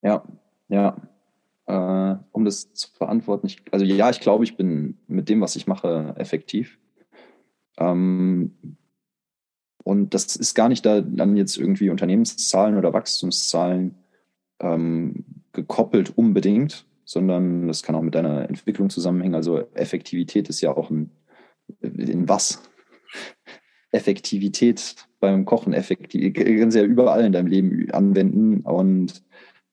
Ja, 0.01 0.23
ja. 0.69 0.95
Äh, 1.65 2.17
um 2.31 2.45
das 2.45 2.71
zu 2.71 2.87
beantworten, 2.97 3.47
ich, 3.47 3.57
also 3.71 3.83
ja, 3.83 4.09
ich 4.09 4.21
glaube, 4.21 4.45
ich 4.45 4.55
bin 4.55 4.97
mit 5.07 5.27
dem, 5.27 5.41
was 5.41 5.57
ich 5.57 5.67
mache, 5.67 6.15
effektiv 6.17 6.77
ähm, 7.77 8.51
und 9.83 10.13
das 10.13 10.35
ist 10.35 10.53
gar 10.53 10.67
nicht 10.67 10.85
da 10.85 10.99
dann 10.99 11.37
jetzt 11.37 11.57
irgendwie 11.57 11.89
Unternehmenszahlen 11.89 12.77
oder 12.77 12.91
Wachstumszahlen 12.91 13.95
ähm, 14.59 15.23
gekoppelt 15.53 16.17
unbedingt, 16.17 16.85
sondern 17.05 17.67
das 17.67 17.83
kann 17.83 17.95
auch 17.95 18.01
mit 18.01 18.15
deiner 18.15 18.49
Entwicklung 18.49 18.89
zusammenhängen. 18.89 19.35
Also 19.35 19.59
Effektivität 19.75 20.49
ist 20.49 20.59
ja 20.59 20.75
auch 20.75 20.89
ein, 20.89 21.11
in 21.79 22.27
was? 22.27 22.63
Effektivität 23.91 24.95
beim 25.21 25.45
Kochen, 25.45 25.73
effektiv, 25.73 26.33
kannst 26.33 26.75
du 26.75 26.81
ja 26.81 26.85
überall 26.85 27.23
in 27.23 27.31
deinem 27.31 27.47
Leben 27.47 27.89
anwenden. 27.91 28.61
Und 28.61 29.23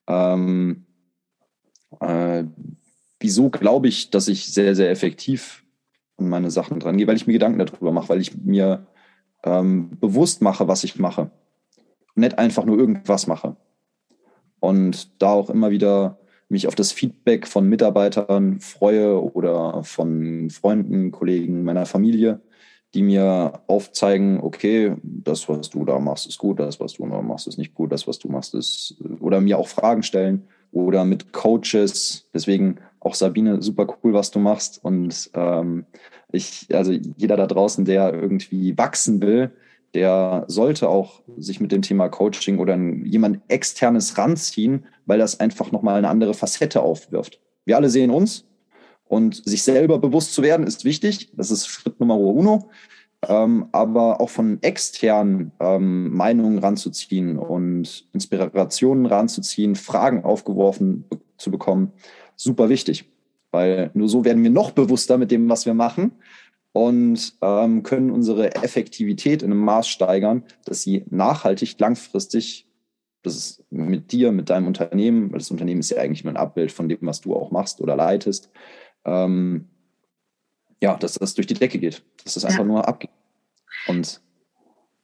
ähm, 0.07 0.87
äh, 2.01 2.45
wieso 3.19 3.51
glaube 3.51 3.89
ich, 3.89 4.11
dass 4.11 4.29
ich 4.29 4.47
sehr, 4.53 4.77
sehr 4.77 4.91
effektiv 4.91 5.64
an 6.17 6.29
meine 6.29 6.51
Sachen 6.51 6.81
dran 6.81 6.97
gehe, 6.97 7.07
weil 7.07 7.17
ich 7.17 7.27
mir 7.27 7.33
Gedanken 7.35 7.59
darüber 7.59 7.93
mache, 7.93 8.09
weil 8.09 8.21
ich 8.21 8.37
mir 8.37 8.87
ähm, 9.45 9.91
bewusst 10.01 10.43
mache, 10.43 10.69
was 10.69 10.85
ich 10.85 10.99
mache. 10.99 11.31
Und 12.15 12.23
nicht 12.23 12.39
einfach 12.39 12.65
nur 12.65 12.79
irgendwas 12.79 13.27
mache. 13.27 13.57
Und 14.61 15.21
da 15.21 15.33
auch 15.33 15.51
immer 15.51 15.71
wieder 15.71 16.19
mich 16.49 16.67
auf 16.67 16.75
das 16.75 16.93
Feedback 16.93 17.47
von 17.47 17.69
Mitarbeitern 17.69 18.61
freue 18.61 19.21
oder 19.35 19.83
von 19.83 20.51
Freunden, 20.51 21.11
Kollegen, 21.11 21.65
meiner 21.65 21.87
Familie, 21.87 22.41
die 22.95 23.03
mir 23.03 23.61
aufzeigen, 23.67 24.41
okay, 24.41 24.95
das, 25.03 25.49
was 25.49 25.71
du 25.71 25.85
da 25.85 25.99
machst, 25.99 26.27
ist 26.27 26.39
gut, 26.39 26.61
das, 26.61 26.79
was 26.79 26.95
du 26.95 27.07
da 27.09 27.21
machst, 27.21 27.49
ist 27.49 27.59
nicht 27.59 27.75
gut, 27.75 27.91
das, 27.91 28.07
was 28.07 28.19
du 28.19 28.29
machst, 28.29 28.55
ist, 28.55 28.97
oder 29.21 29.41
mir 29.41 29.59
auch 29.59 29.69
Fragen 29.69 30.03
stellen 30.03 30.45
oder 30.71 31.05
mit 31.05 31.33
Coaches. 31.33 32.29
Deswegen 32.33 32.77
auch 33.05 33.15
Sabine, 33.15 33.63
super 33.63 33.87
cool, 34.03 34.13
was 34.13 34.31
du 34.31 34.39
machst. 34.39 34.83
Und 34.83 35.31
ähm, 35.35 35.87
ich, 36.33 36.67
also 36.73 36.93
jeder 36.93 37.37
da 37.37 37.47
draußen, 37.47 37.85
der 37.85 38.13
irgendwie 38.13 38.77
wachsen 38.77 39.21
will, 39.23 39.53
der 39.95 40.45
sollte 40.49 40.89
auch 40.89 41.23
sich 41.37 41.61
mit 41.61 41.71
dem 41.71 41.83
Thema 41.83 42.09
Coaching 42.09 42.59
oder 42.59 42.77
jemand 42.77 43.41
externes 43.47 44.19
ranziehen, 44.19 44.87
weil 45.07 45.19
das 45.19 45.39
einfach 45.39 45.71
nochmal 45.71 45.97
eine 45.97 46.09
andere 46.09 46.35
Facette 46.35 46.83
aufwirft. 46.83 47.41
Wir 47.65 47.77
alle 47.77 47.91
sehen 47.91 48.11
uns 48.11 48.45
und 49.07 49.47
sich 49.47 49.63
selber 49.63 49.99
bewusst 49.99 50.35
zu 50.35 50.43
werden 50.43 50.67
ist 50.67 50.85
wichtig. 50.85 51.31
Das 51.37 51.53
ist 51.53 51.69
Schritt 51.69 52.01
Nummer 52.01 52.19
uno. 52.19 52.71
ähm, 53.29 53.69
aber 53.73 54.21
auch 54.21 54.31
von 54.31 54.63
externen 54.63 55.53
ähm, 55.61 56.15
Meinungen 56.15 56.59
ranzuziehen 56.59 57.39
und 57.39 58.07
Inspirationen 58.13 59.07
ranzuziehen, 59.07 59.77
Fragen 59.77 60.25
aufgeworfen 60.25 61.05
zu 61.37 61.51
bekommen, 61.51 61.93
super 62.37 62.69
wichtig. 62.69 63.05
Weil 63.51 63.91
nur 63.95 64.09
so 64.09 64.25
werden 64.25 64.43
wir 64.43 64.51
noch 64.51 64.73
bewusster 64.73 65.17
mit 65.19 65.31
dem, 65.31 65.49
was 65.49 65.67
wir 65.67 65.75
machen 65.75 66.13
und 66.73 67.35
ähm, 67.41 67.85
können 67.85 68.11
unsere 68.11 68.55
Effektivität 68.57 69.43
in 69.43 69.53
einem 69.53 69.61
Maß 69.61 69.87
steigern, 69.87 70.43
dass 70.65 70.83
sie 70.83 71.05
nachhaltig, 71.09 71.79
langfristig, 71.79 72.67
das 73.23 73.37
ist 73.37 73.65
mit 73.71 74.11
dir, 74.11 74.33
mit 74.33 74.51
deinem 74.51 74.67
Unternehmen, 74.67 75.31
weil 75.31 75.39
das 75.39 75.53
Unternehmen 75.53 75.81
ist 75.81 75.91
ja 75.91 75.99
eigentlich 75.99 76.25
nur 76.25 76.33
ein 76.33 76.37
Abbild 76.37 76.73
von 76.73 76.89
dem, 76.89 76.99
was 77.03 77.21
du 77.21 77.37
auch 77.37 77.53
machst 77.53 77.81
oder 77.81 77.95
leitest, 77.95 78.51
ähm, 79.05 79.69
ja, 80.83 80.97
dass 80.97 81.15
das 81.15 81.35
durch 81.35 81.47
die 81.47 81.55
Decke 81.55 81.79
geht, 81.79 82.03
dass 82.25 82.35
das 82.35 82.45
einfach 82.45 82.59
ja. 82.59 82.65
nur 82.65 82.89
abgeht 82.89 83.11
und 83.87 84.21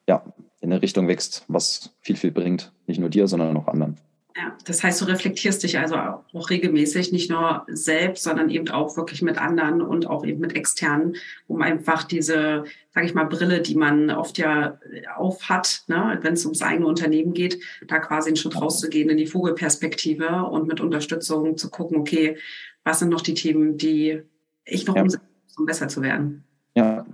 ja, 0.09 0.25
in 0.61 0.73
eine 0.73 0.83
Richtung 0.83 1.09
wächst, 1.09 1.45
was 1.47 1.95
viel, 2.01 2.17
viel 2.17 2.33
bringt. 2.33 2.73
Nicht 2.87 2.99
nur 2.99 3.11
dir, 3.11 3.29
sondern 3.29 3.57
auch 3.57 3.69
anderen. 3.69 3.97
Ja, 4.41 4.57
das 4.65 4.83
heißt, 4.83 4.99
du 5.03 5.05
reflektierst 5.05 5.63
dich 5.63 5.79
also 5.79 5.97
auch 5.97 6.49
regelmäßig, 6.49 7.13
nicht 7.13 7.31
nur 7.31 7.67
selbst, 7.69 8.23
sondern 8.23 8.49
eben 8.49 8.71
auch 8.71 8.97
wirklich 8.97 9.21
mit 9.21 9.37
anderen 9.37 9.83
und 9.83 10.07
auch 10.07 10.25
eben 10.25 10.41
mit 10.41 10.57
externen, 10.57 11.17
um 11.47 11.61
einfach 11.61 12.05
diese, 12.05 12.65
sage 12.95 13.07
ich 13.07 13.13
mal, 13.13 13.25
Brille, 13.25 13.61
die 13.61 13.75
man 13.75 14.11
oft 14.11 14.39
ja 14.39 14.79
auf 15.15 15.51
hat, 15.51 15.83
ne, 15.89 16.19
wenn 16.23 16.33
es 16.33 16.47
ums 16.47 16.63
eigene 16.63 16.87
Unternehmen 16.87 17.35
geht, 17.35 17.61
da 17.87 17.99
quasi 17.99 18.31
einen 18.31 18.37
Schritt 18.37 18.59
rauszugehen 18.59 19.11
in 19.11 19.19
die 19.19 19.27
Vogelperspektive 19.27 20.45
und 20.45 20.67
mit 20.67 20.81
Unterstützung 20.81 21.59
zu 21.59 21.69
gucken, 21.69 21.99
okay, 21.99 22.39
was 22.83 23.01
sind 23.01 23.11
noch 23.11 23.21
die 23.21 23.35
Themen, 23.35 23.77
die 23.77 24.23
ich 24.65 24.87
noch 24.87 24.97
ja. 24.97 25.03
umsetzen 25.03 25.29
muss, 25.45 25.59
um 25.59 25.67
besser 25.67 25.89
zu 25.89 26.01
werden. 26.01 26.45
Ja. 26.75 27.05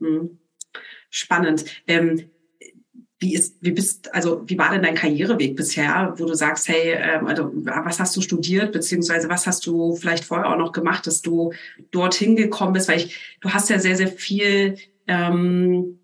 Mhm. 0.00 0.38
Spannend. 1.10 1.64
Ähm, 1.86 2.28
wie 3.22 3.34
ist, 3.34 3.56
wie 3.60 3.70
bist, 3.70 4.12
also 4.12 4.42
wie 4.46 4.58
war 4.58 4.72
denn 4.72 4.82
dein 4.82 4.96
Karriereweg 4.96 5.56
bisher, 5.56 6.12
wo 6.16 6.26
du 6.26 6.34
sagst, 6.34 6.68
hey, 6.68 6.98
ähm, 6.98 7.26
also 7.26 7.50
was 7.54 8.00
hast 8.00 8.16
du 8.16 8.20
studiert, 8.20 8.72
beziehungsweise 8.72 9.28
was 9.28 9.46
hast 9.46 9.64
du 9.64 9.94
vielleicht 9.94 10.24
vorher 10.24 10.50
auch 10.50 10.58
noch 10.58 10.72
gemacht, 10.72 11.06
dass 11.06 11.22
du 11.22 11.52
dorthin 11.92 12.34
gekommen 12.34 12.72
bist? 12.72 12.88
Weil 12.88 12.98
ich, 12.98 13.38
du 13.40 13.50
hast 13.50 13.70
ja 13.70 13.78
sehr, 13.78 13.96
sehr 13.96 14.08
viel 14.08 14.76
ähm, 15.06 16.00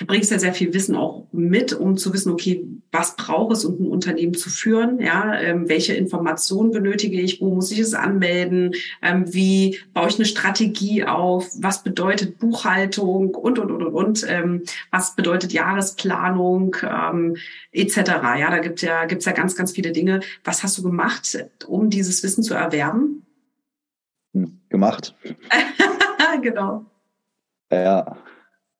du 0.00 0.06
bringst 0.06 0.30
ja 0.30 0.38
sehr 0.38 0.54
viel 0.54 0.72
Wissen 0.72 0.96
auch 0.96 1.26
mit, 1.30 1.74
um 1.74 1.98
zu 1.98 2.12
wissen, 2.14 2.32
okay, 2.32 2.66
was 2.90 3.16
braucht 3.16 3.52
es, 3.52 3.66
um 3.66 3.80
ein 3.80 3.86
Unternehmen 3.86 4.32
zu 4.32 4.48
führen? 4.48 4.98
Ja, 4.98 5.38
ähm, 5.38 5.68
welche 5.68 5.92
Informationen 5.94 6.70
benötige 6.70 7.20
ich? 7.20 7.40
Wo 7.40 7.54
muss 7.54 7.70
ich 7.70 7.78
es 7.78 7.92
anmelden? 7.92 8.74
Ähm, 9.02 9.32
wie 9.32 9.78
baue 9.92 10.08
ich 10.08 10.16
eine 10.16 10.24
Strategie 10.24 11.04
auf? 11.04 11.50
Was 11.60 11.84
bedeutet 11.84 12.38
Buchhaltung 12.38 13.34
und 13.34 13.58
und 13.58 13.70
und 13.70 13.82
und 13.82 13.94
und? 13.94 14.26
Ähm, 14.26 14.62
was 14.90 15.14
bedeutet 15.14 15.52
Jahresplanung 15.52 16.76
ähm, 16.82 17.36
etc. 17.72 17.96
Ja, 18.38 18.50
da 18.50 18.58
gibt 18.58 18.80
ja 18.80 19.04
gibt's 19.04 19.26
ja 19.26 19.32
ganz 19.32 19.54
ganz 19.54 19.72
viele 19.72 19.92
Dinge. 19.92 20.20
Was 20.44 20.62
hast 20.62 20.78
du 20.78 20.82
gemacht, 20.82 21.46
um 21.66 21.90
dieses 21.90 22.22
Wissen 22.22 22.42
zu 22.42 22.54
erwerben? 22.54 23.26
Hm, 24.32 24.60
gemacht. 24.70 25.14
genau. 26.42 26.86
Ja, 27.70 28.16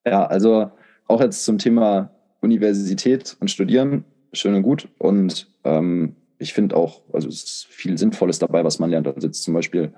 ja, 0.07 0.27
also 0.27 0.71
auch 1.11 1.21
jetzt 1.21 1.45
zum 1.45 1.59
Thema 1.59 2.11
Universität 2.41 3.37
und 3.41 3.51
Studieren, 3.51 4.05
schön 4.33 4.55
und 4.55 4.63
gut. 4.63 4.89
Und 4.99 5.49
ähm, 5.65 6.17
ich 6.39 6.55
finde 6.55 6.77
auch, 6.77 7.03
also 7.13 7.29
es 7.29 7.43
ist 7.43 7.67
viel 7.69 7.99
Sinnvolles 7.99 8.39
dabei, 8.39 8.65
was 8.65 8.79
man 8.79 8.91
lernt. 8.91 9.09
Also 9.09 9.27
jetzt 9.27 9.43
zum 9.43 9.55
Beispiel 9.55 9.93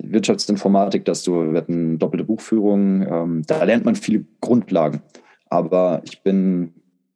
Wirtschaftsinformatik, 0.00 1.04
dass 1.04 1.22
du 1.22 1.52
wir 1.52 1.58
hatten 1.58 1.98
doppelte 1.98 2.24
Buchführung, 2.24 3.06
ähm, 3.06 3.42
da 3.46 3.62
lernt 3.62 3.84
man 3.84 3.94
viele 3.94 4.24
Grundlagen. 4.40 5.02
Aber 5.50 6.00
ich 6.04 6.22
bin 6.22 6.72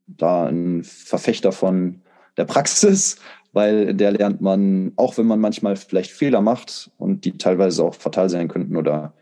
da 0.06 0.46
ein 0.46 0.84
Verfechter 0.84 1.52
von 1.52 2.02
der 2.36 2.44
Praxis, 2.44 3.16
weil 3.52 3.94
der 3.94 4.12
lernt 4.12 4.42
man, 4.42 4.92
auch 4.96 5.16
wenn 5.16 5.26
man 5.26 5.40
manchmal 5.40 5.76
vielleicht 5.76 6.10
Fehler 6.10 6.42
macht 6.42 6.90
und 6.98 7.24
die 7.24 7.38
teilweise 7.38 7.82
auch 7.82 7.94
fatal 7.94 8.28
sein 8.28 8.48
könnten 8.48 8.76
oder 8.76 9.14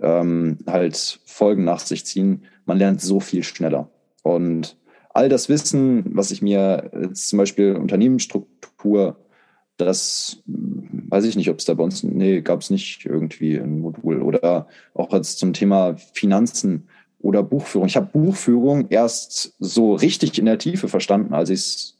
ähm, 0.00 0.58
halt 0.66 1.20
Folgen 1.24 1.64
nach 1.64 1.80
sich 1.80 2.04
ziehen, 2.04 2.44
man 2.68 2.78
lernt 2.78 3.00
so 3.00 3.18
viel 3.18 3.42
schneller. 3.42 3.90
Und 4.22 4.76
all 5.14 5.28
das 5.28 5.48
Wissen, 5.48 6.04
was 6.14 6.30
ich 6.30 6.42
mir 6.42 6.90
jetzt 7.02 7.28
zum 7.28 7.38
Beispiel 7.38 7.74
Unternehmensstruktur, 7.74 9.16
das 9.78 10.42
weiß 10.46 11.24
ich 11.24 11.36
nicht, 11.36 11.50
ob 11.50 11.58
es 11.58 11.64
da 11.64 11.74
bei 11.74 11.84
uns, 11.84 12.02
nee, 12.02 12.40
gab 12.40 12.60
es 12.60 12.70
nicht 12.70 13.06
irgendwie 13.06 13.56
ein 13.56 13.80
Modul 13.80 14.22
oder 14.22 14.68
auch 14.94 15.12
jetzt 15.12 15.38
zum 15.38 15.52
Thema 15.52 15.96
Finanzen 16.12 16.88
oder 17.20 17.42
Buchführung. 17.42 17.88
Ich 17.88 17.96
habe 17.96 18.10
Buchführung 18.12 18.88
erst 18.90 19.54
so 19.58 19.94
richtig 19.94 20.38
in 20.38 20.46
der 20.46 20.58
Tiefe 20.58 20.88
verstanden, 20.88 21.34
als 21.34 21.50
ich 21.50 21.58
es 21.58 21.98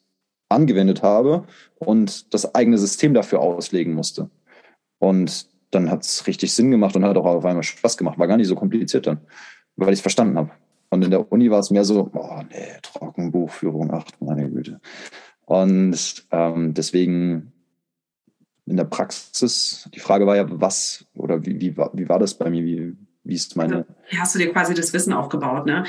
angewendet 0.48 1.02
habe 1.02 1.44
und 1.76 2.32
das 2.34 2.54
eigene 2.54 2.78
System 2.78 3.14
dafür 3.14 3.40
auslegen 3.40 3.94
musste. 3.94 4.30
Und 4.98 5.46
dann 5.70 5.90
hat 5.90 6.02
es 6.02 6.26
richtig 6.26 6.52
Sinn 6.52 6.70
gemacht 6.70 6.96
und 6.96 7.04
hat 7.04 7.16
auch 7.16 7.26
auf 7.26 7.44
einmal 7.44 7.62
Spaß 7.62 7.96
gemacht. 7.96 8.18
War 8.18 8.26
gar 8.26 8.36
nicht 8.36 8.48
so 8.48 8.54
kompliziert 8.54 9.06
dann, 9.06 9.20
weil 9.78 9.92
ich 9.92 9.98
es 9.98 10.02
verstanden 10.02 10.36
habe. 10.36 10.50
Und 10.90 11.04
in 11.04 11.10
der 11.10 11.30
Uni 11.30 11.50
war 11.50 11.60
es 11.60 11.70
mehr 11.70 11.84
so, 11.84 12.10
oh 12.12 12.42
nee, 12.50 12.78
Trockenbuchführung, 12.82 13.90
ach 13.92 14.04
meine 14.20 14.50
Güte. 14.50 14.80
Und 15.44 16.26
ähm, 16.30 16.74
deswegen 16.74 17.52
in 18.66 18.76
der 18.76 18.84
Praxis, 18.84 19.88
die 19.94 20.00
Frage 20.00 20.26
war 20.26 20.36
ja, 20.36 20.46
was 20.48 21.06
oder 21.14 21.44
wie, 21.44 21.60
wie, 21.60 21.76
war, 21.76 21.90
wie 21.94 22.08
war 22.08 22.18
das 22.18 22.34
bei 22.34 22.50
mir? 22.50 22.64
Wie, 22.64 22.94
wie 23.24 23.34
ist 23.34 23.56
meine. 23.56 23.76
Also, 23.76 24.20
hast 24.20 24.34
du 24.34 24.38
dir 24.38 24.52
quasi 24.52 24.74
das 24.74 24.92
Wissen 24.92 25.12
aufgebaut, 25.12 25.66
ne? 25.66 25.84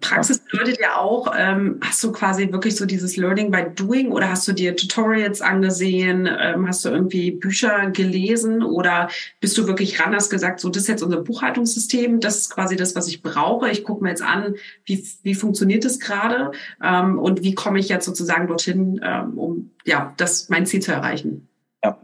Praxis 0.00 0.40
bedeutet 0.40 0.80
ja 0.80 0.96
auch, 0.96 1.32
ähm, 1.36 1.78
hast 1.80 2.02
du 2.02 2.10
quasi 2.10 2.50
wirklich 2.50 2.74
so 2.76 2.86
dieses 2.86 3.16
Learning 3.16 3.52
by 3.52 3.66
Doing 3.74 4.10
oder 4.10 4.28
hast 4.28 4.46
du 4.48 4.52
dir 4.52 4.74
Tutorials 4.74 5.40
angesehen, 5.40 6.28
ähm, 6.40 6.66
hast 6.66 6.84
du 6.84 6.88
irgendwie 6.88 7.30
Bücher 7.30 7.90
gelesen 7.90 8.64
oder 8.64 9.08
bist 9.40 9.56
du 9.56 9.66
wirklich 9.68 10.00
ran, 10.00 10.14
hast 10.14 10.28
gesagt, 10.30 10.58
so 10.58 10.70
das 10.70 10.82
ist 10.82 10.88
jetzt 10.88 11.02
unser 11.02 11.18
Buchhaltungssystem, 11.18 12.18
das 12.18 12.38
ist 12.38 12.50
quasi 12.50 12.74
das, 12.74 12.96
was 12.96 13.06
ich 13.06 13.22
brauche. 13.22 13.70
Ich 13.70 13.84
gucke 13.84 14.02
mir 14.02 14.10
jetzt 14.10 14.22
an, 14.22 14.56
wie, 14.84 15.06
wie 15.22 15.34
funktioniert 15.34 15.84
das 15.84 16.00
gerade 16.00 16.50
ähm, 16.82 17.18
und 17.18 17.44
wie 17.44 17.54
komme 17.54 17.78
ich 17.78 17.88
jetzt 17.88 18.06
sozusagen 18.06 18.48
dorthin, 18.48 19.00
ähm, 19.04 19.38
um 19.38 19.70
ja, 19.84 20.12
das 20.16 20.48
mein 20.48 20.66
Ziel 20.66 20.80
zu 20.80 20.92
erreichen. 20.92 21.48
Ja, 21.84 22.00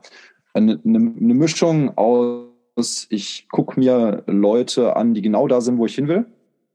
eine, 0.55 0.81
eine 0.85 1.35
Mischung 1.35 1.97
aus, 1.99 3.07
ich 3.09 3.49
gucke 3.51 3.81
mir 3.81 4.23
Leute 4.27 4.95
an, 4.95 5.15
die 5.15 5.23
genau 5.23 5.49
da 5.49 5.61
sind, 5.61 5.79
wo 5.79 5.87
ich 5.87 5.97
hin 5.97 6.07
will 6.07 6.27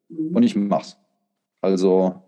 Mhm. 0.09 0.35
und 0.35 0.43
ich 0.43 0.55
mach's. 0.55 0.97
Also 1.61 2.21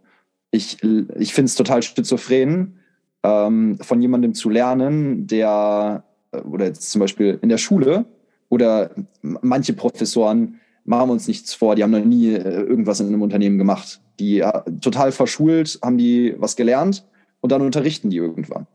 ich, 0.52 0.84
ich 0.84 1.34
finde 1.34 1.46
es 1.46 1.56
total 1.56 1.82
schizophren, 1.82 2.80
ähm, 3.24 3.78
von 3.82 4.02
jemandem 4.02 4.34
zu 4.34 4.50
lernen, 4.50 5.28
der, 5.28 6.04
äh, 6.32 6.40
oder 6.42 6.66
jetzt 6.66 6.90
zum 6.92 7.00
Beispiel 7.00 7.40
in 7.42 7.50
der 7.50 7.58
Schule, 7.58 8.06
oder 8.50 8.92
manche 9.22 9.74
Professoren 9.74 10.60
machen 10.84 11.12
uns 11.12 11.28
nichts 11.28 11.54
vor, 11.54 11.76
die 11.76 11.84
haben 11.84 11.92
noch 11.92 12.04
nie 12.04 12.34
äh, 12.34 12.62
irgendwas 12.62 13.00
in 13.00 13.08
einem 13.08 13.22
Unternehmen 13.22 13.58
gemacht. 13.58 14.02
Die 14.20 14.40
äh, 14.40 14.62
total 14.82 15.12
verschult, 15.12 15.80
haben 15.84 15.98
die 15.98 16.34
was 16.38 16.56
gelernt 16.56 17.06
und 17.42 17.52
dann 17.52 17.62
unterrichten 17.62 18.10
die 18.10 18.18
irgendwann. 18.18 18.66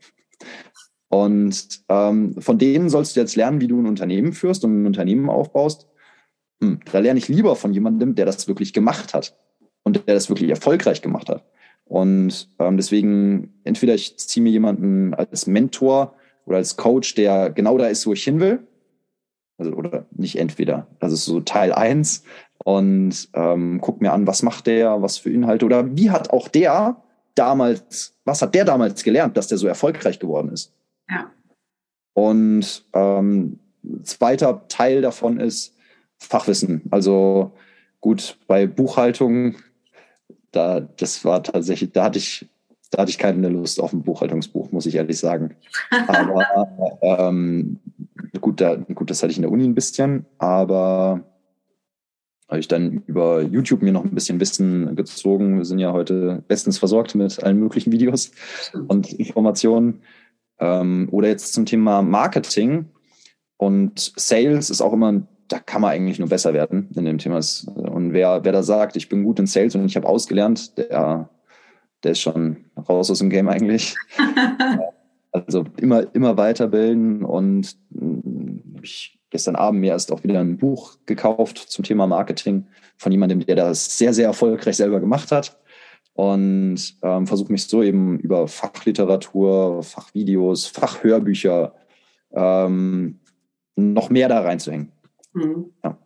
Und 1.09 1.81
ähm, 1.89 2.35
von 2.41 2.57
denen 2.57 2.89
sollst 2.89 3.15
du 3.15 3.19
jetzt 3.19 3.35
lernen, 3.35 3.61
wie 3.61 3.67
du 3.67 3.79
ein 3.79 3.85
Unternehmen 3.85 4.33
führst 4.33 4.63
und 4.63 4.81
ein 4.81 4.85
Unternehmen 4.85 5.29
aufbaust. 5.29 5.87
Hm, 6.61 6.79
da 6.91 6.99
lerne 6.99 7.19
ich 7.19 7.27
lieber 7.27 7.55
von 7.55 7.73
jemandem, 7.73 8.15
der 8.15 8.25
das 8.25 8.47
wirklich 8.47 8.73
gemacht 8.73 9.13
hat 9.13 9.35
und 9.83 10.07
der 10.07 10.15
das 10.15 10.29
wirklich 10.29 10.49
erfolgreich 10.49 11.01
gemacht 11.01 11.29
hat. 11.29 11.43
Und 11.85 12.49
ähm, 12.59 12.77
deswegen, 12.77 13.59
entweder 13.63 13.93
ich 13.93 14.17
ziehe 14.17 14.43
mir 14.43 14.51
jemanden 14.51 15.13
als 15.13 15.45
Mentor 15.47 16.15
oder 16.45 16.57
als 16.57 16.77
Coach, 16.77 17.15
der 17.15 17.51
genau 17.51 17.77
da 17.77 17.87
ist, 17.87 18.05
wo 18.07 18.13
ich 18.13 18.23
hin 18.23 18.39
will. 18.39 18.67
Also, 19.57 19.71
oder 19.71 20.05
nicht 20.11 20.37
entweder. 20.37 20.87
Das 20.99 21.13
ist 21.13 21.25
so 21.25 21.39
Teil 21.39 21.71
eins 21.71 22.23
Und 22.63 23.29
ähm, 23.33 23.79
guck 23.81 24.01
mir 24.01 24.11
an, 24.11 24.27
was 24.27 24.41
macht 24.43 24.67
der, 24.67 25.01
was 25.01 25.17
für 25.17 25.29
Inhalte 25.29 25.65
oder 25.65 25.95
wie 25.95 26.09
hat 26.09 26.31
auch 26.31 26.47
der 26.47 27.01
damals, 27.35 28.17
was 28.25 28.41
hat 28.41 28.55
der 28.55 28.65
damals 28.65 29.03
gelernt, 29.03 29.37
dass 29.37 29.47
der 29.47 29.57
so 29.57 29.67
erfolgreich 29.67 30.19
geworden 30.19 30.49
ist. 30.49 30.73
Ja. 31.09 31.31
Und 32.13 32.85
ähm, 32.93 33.59
zweiter 34.03 34.67
Teil 34.67 35.01
davon 35.01 35.39
ist, 35.39 35.74
Fachwissen. 36.25 36.81
Also 36.91 37.53
gut, 38.01 38.37
bei 38.47 38.67
Buchhaltung, 38.67 39.55
da, 40.51 40.79
das 40.79 41.25
war 41.25 41.43
tatsächlich, 41.43 41.91
da 41.91 42.05
hatte 42.05 42.19
ich, 42.19 42.47
da 42.91 43.01
hatte 43.01 43.11
ich 43.11 43.17
keine 43.17 43.49
Lust 43.49 43.79
auf 43.79 43.93
ein 43.93 44.03
Buchhaltungsbuch, 44.03 44.71
muss 44.71 44.85
ich 44.85 44.95
ehrlich 44.95 45.17
sagen. 45.17 45.55
Aber 46.07 46.99
ähm, 47.01 47.79
gut, 48.39 48.61
da, 48.61 48.75
gut, 48.75 49.09
das 49.09 49.23
hatte 49.23 49.31
ich 49.31 49.37
in 49.37 49.43
der 49.43 49.51
Uni 49.51 49.63
ein 49.63 49.75
bisschen, 49.75 50.25
aber 50.37 51.23
habe 52.47 52.59
ich 52.59 52.67
dann 52.67 53.03
über 53.07 53.41
YouTube 53.41 53.81
mir 53.81 53.91
noch 53.91 54.03
ein 54.03 54.13
bisschen 54.13 54.39
Wissen 54.39 54.95
gezogen. 54.95 55.57
Wir 55.57 55.65
sind 55.65 55.79
ja 55.79 55.93
heute 55.93 56.43
bestens 56.47 56.77
versorgt 56.77 57.15
mit 57.15 57.43
allen 57.43 57.59
möglichen 57.59 57.91
Videos 57.91 58.31
und 58.87 59.11
Informationen. 59.13 60.01
Ähm, 60.59 61.09
oder 61.11 61.27
jetzt 61.27 61.53
zum 61.53 61.65
Thema 61.65 62.03
Marketing 62.03 62.85
und 63.57 64.13
Sales 64.15 64.69
ist 64.69 64.81
auch 64.81 64.93
immer 64.93 65.11
ein 65.11 65.27
da 65.47 65.59
kann 65.59 65.81
man 65.81 65.91
eigentlich 65.91 66.19
nur 66.19 66.29
besser 66.29 66.53
werden 66.53 66.89
in 66.95 67.05
dem 67.05 67.17
Thema. 67.17 67.39
Und 67.67 68.13
wer, 68.13 68.43
wer 68.43 68.51
da 68.51 68.63
sagt, 68.63 68.95
ich 68.95 69.09
bin 69.09 69.23
gut 69.23 69.39
in 69.39 69.47
Sales 69.47 69.75
und 69.75 69.85
ich 69.85 69.95
habe 69.95 70.07
ausgelernt, 70.07 70.77
der, 70.77 71.29
der 72.03 72.11
ist 72.11 72.21
schon 72.21 72.65
raus 72.89 73.11
aus 73.11 73.19
dem 73.19 73.29
Game 73.29 73.47
eigentlich. 73.47 73.95
also 75.31 75.65
immer, 75.77 76.13
immer 76.15 76.37
weiterbilden 76.37 77.23
und 77.23 77.75
hm, 77.93 78.61
ich 78.81 79.19
gestern 79.29 79.55
Abend 79.55 79.81
mir 79.81 79.91
erst 79.91 80.11
auch 80.11 80.23
wieder 80.23 80.39
ein 80.39 80.57
Buch 80.57 80.97
gekauft 81.05 81.57
zum 81.57 81.83
Thema 81.83 82.07
Marketing 82.07 82.67
von 82.97 83.11
jemandem, 83.11 83.45
der 83.45 83.57
das 83.57 83.97
sehr, 83.97 84.13
sehr 84.13 84.27
erfolgreich 84.27 84.77
selber 84.77 85.01
gemacht 85.01 85.31
hat 85.31 85.59
und 86.13 86.79
ähm, 87.01 87.27
versuche 87.27 87.51
mich 87.51 87.67
so 87.67 87.83
eben 87.83 88.17
über 88.19 88.47
Fachliteratur, 88.47 89.83
Fachvideos, 89.83 90.67
Fachhörbücher 90.67 91.73
ähm, 92.31 93.19
noch 93.75 94.09
mehr 94.09 94.29
da 94.29 94.39
reinzuhängen. 94.39 94.93
Mhm. 95.35 95.71
Ja. 95.83 95.97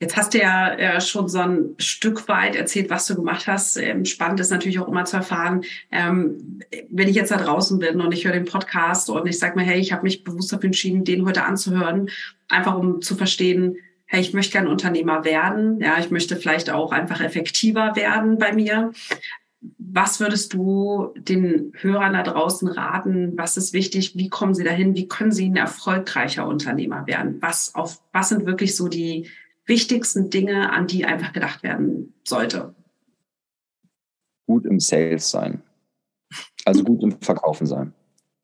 Jetzt 0.00 0.16
hast 0.16 0.34
du 0.34 0.38
ja, 0.38 0.78
ja, 0.78 1.00
schon 1.00 1.28
so 1.28 1.38
ein 1.38 1.76
Stück 1.78 2.28
weit 2.28 2.56
erzählt, 2.56 2.90
was 2.90 3.06
du 3.06 3.14
gemacht 3.14 3.46
hast. 3.46 3.76
Ähm, 3.76 4.04
spannend 4.04 4.40
ist 4.40 4.50
natürlich 4.50 4.78
auch 4.78 4.88
immer 4.88 5.04
zu 5.04 5.16
erfahren, 5.16 5.64
ähm, 5.90 6.60
wenn 6.90 7.08
ich 7.08 7.14
jetzt 7.14 7.30
da 7.30 7.38
draußen 7.38 7.78
bin 7.78 8.00
und 8.00 8.12
ich 8.12 8.26
höre 8.26 8.32
den 8.32 8.44
Podcast 8.44 9.08
und 9.08 9.26
ich 9.26 9.38
sage 9.38 9.58
mir, 9.58 9.64
hey, 9.64 9.78
ich 9.80 9.92
habe 9.92 10.02
mich 10.02 10.24
bewusst 10.24 10.52
dafür 10.52 10.66
entschieden, 10.66 11.04
den 11.04 11.24
heute 11.24 11.44
anzuhören, 11.44 12.10
einfach 12.48 12.76
um 12.76 13.00
zu 13.00 13.14
verstehen, 13.14 13.76
hey, 14.04 14.20
ich 14.20 14.34
möchte 14.34 14.52
gerne 14.52 14.68
Unternehmer 14.68 15.24
werden. 15.24 15.80
Ja, 15.80 15.96
ich 15.98 16.10
möchte 16.10 16.36
vielleicht 16.36 16.70
auch 16.70 16.92
einfach 16.92 17.20
effektiver 17.20 17.96
werden 17.96 18.36
bei 18.36 18.52
mir. 18.52 18.92
Was 19.94 20.18
würdest 20.18 20.52
du 20.54 21.14
den 21.16 21.72
Hörern 21.76 22.14
da 22.14 22.24
draußen 22.24 22.66
raten? 22.66 23.38
Was 23.38 23.56
ist 23.56 23.72
wichtig? 23.72 24.16
Wie 24.16 24.28
kommen 24.28 24.52
sie 24.52 24.64
dahin? 24.64 24.96
Wie 24.96 25.06
können 25.06 25.30
sie 25.30 25.48
ein 25.48 25.54
erfolgreicher 25.54 26.48
Unternehmer 26.48 27.06
werden? 27.06 27.40
Was 27.40 27.76
auf, 27.76 28.02
was 28.12 28.30
sind 28.30 28.44
wirklich 28.44 28.74
so 28.74 28.88
die 28.88 29.28
wichtigsten 29.66 30.30
Dinge, 30.30 30.72
an 30.72 30.88
die 30.88 31.04
einfach 31.04 31.32
gedacht 31.32 31.62
werden 31.62 32.12
sollte? 32.24 32.74
Gut 34.48 34.66
im 34.66 34.80
Sales 34.80 35.30
sein. 35.30 35.62
Also 36.64 36.82
gut 36.82 37.00
im 37.04 37.12
Verkaufen 37.20 37.68
sein. 37.68 37.94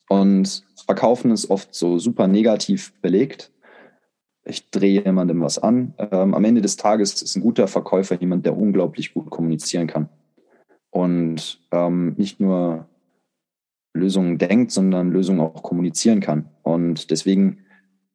Und 0.09 0.65
Verkaufen 0.87 1.33
ist 1.33 1.51
oft 1.51 1.75
so 1.75 1.99
super 1.99 2.29
negativ 2.29 2.93
belegt. 3.03 3.51
Ich 4.45 4.71
drehe 4.71 5.03
jemandem 5.03 5.41
was 5.41 5.59
an. 5.59 5.95
Ähm, 5.99 6.33
am 6.33 6.45
Ende 6.45 6.61
des 6.61 6.77
Tages 6.77 7.21
ist 7.21 7.35
ein 7.35 7.43
guter 7.43 7.67
Verkäufer 7.67 8.15
jemand, 8.21 8.47
der 8.47 8.57
unglaublich 8.57 9.13
gut 9.15 9.31
kommunizieren 9.31 9.89
kann 9.89 10.09
und 10.91 11.61
ähm, 11.73 12.15
nicht 12.17 12.41
nur 12.41 12.87
Lösungen 13.95 14.39
denkt, 14.39 14.71
sondern 14.71 15.11
Lösungen 15.11 15.41
auch 15.41 15.63
kommunizieren 15.63 16.21
kann. 16.21 16.49
Und 16.63 17.11
deswegen, 17.11 17.59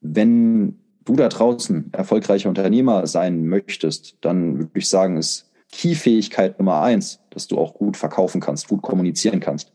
wenn 0.01 0.79
du 1.03 1.15
da 1.15 1.29
draußen 1.29 1.93
erfolgreicher 1.93 2.49
Unternehmer 2.49 3.07
sein 3.07 3.45
möchtest, 3.45 4.17
dann 4.21 4.57
würde 4.57 4.71
ich 4.75 4.89
sagen, 4.89 5.17
ist 5.17 5.51
Key-Fähigkeit 5.71 6.57
Nummer 6.59 6.81
eins, 6.81 7.19
dass 7.29 7.47
du 7.47 7.57
auch 7.57 7.73
gut 7.73 7.97
verkaufen 7.97 8.39
kannst, 8.41 8.67
gut 8.67 8.81
kommunizieren 8.81 9.39
kannst. 9.39 9.73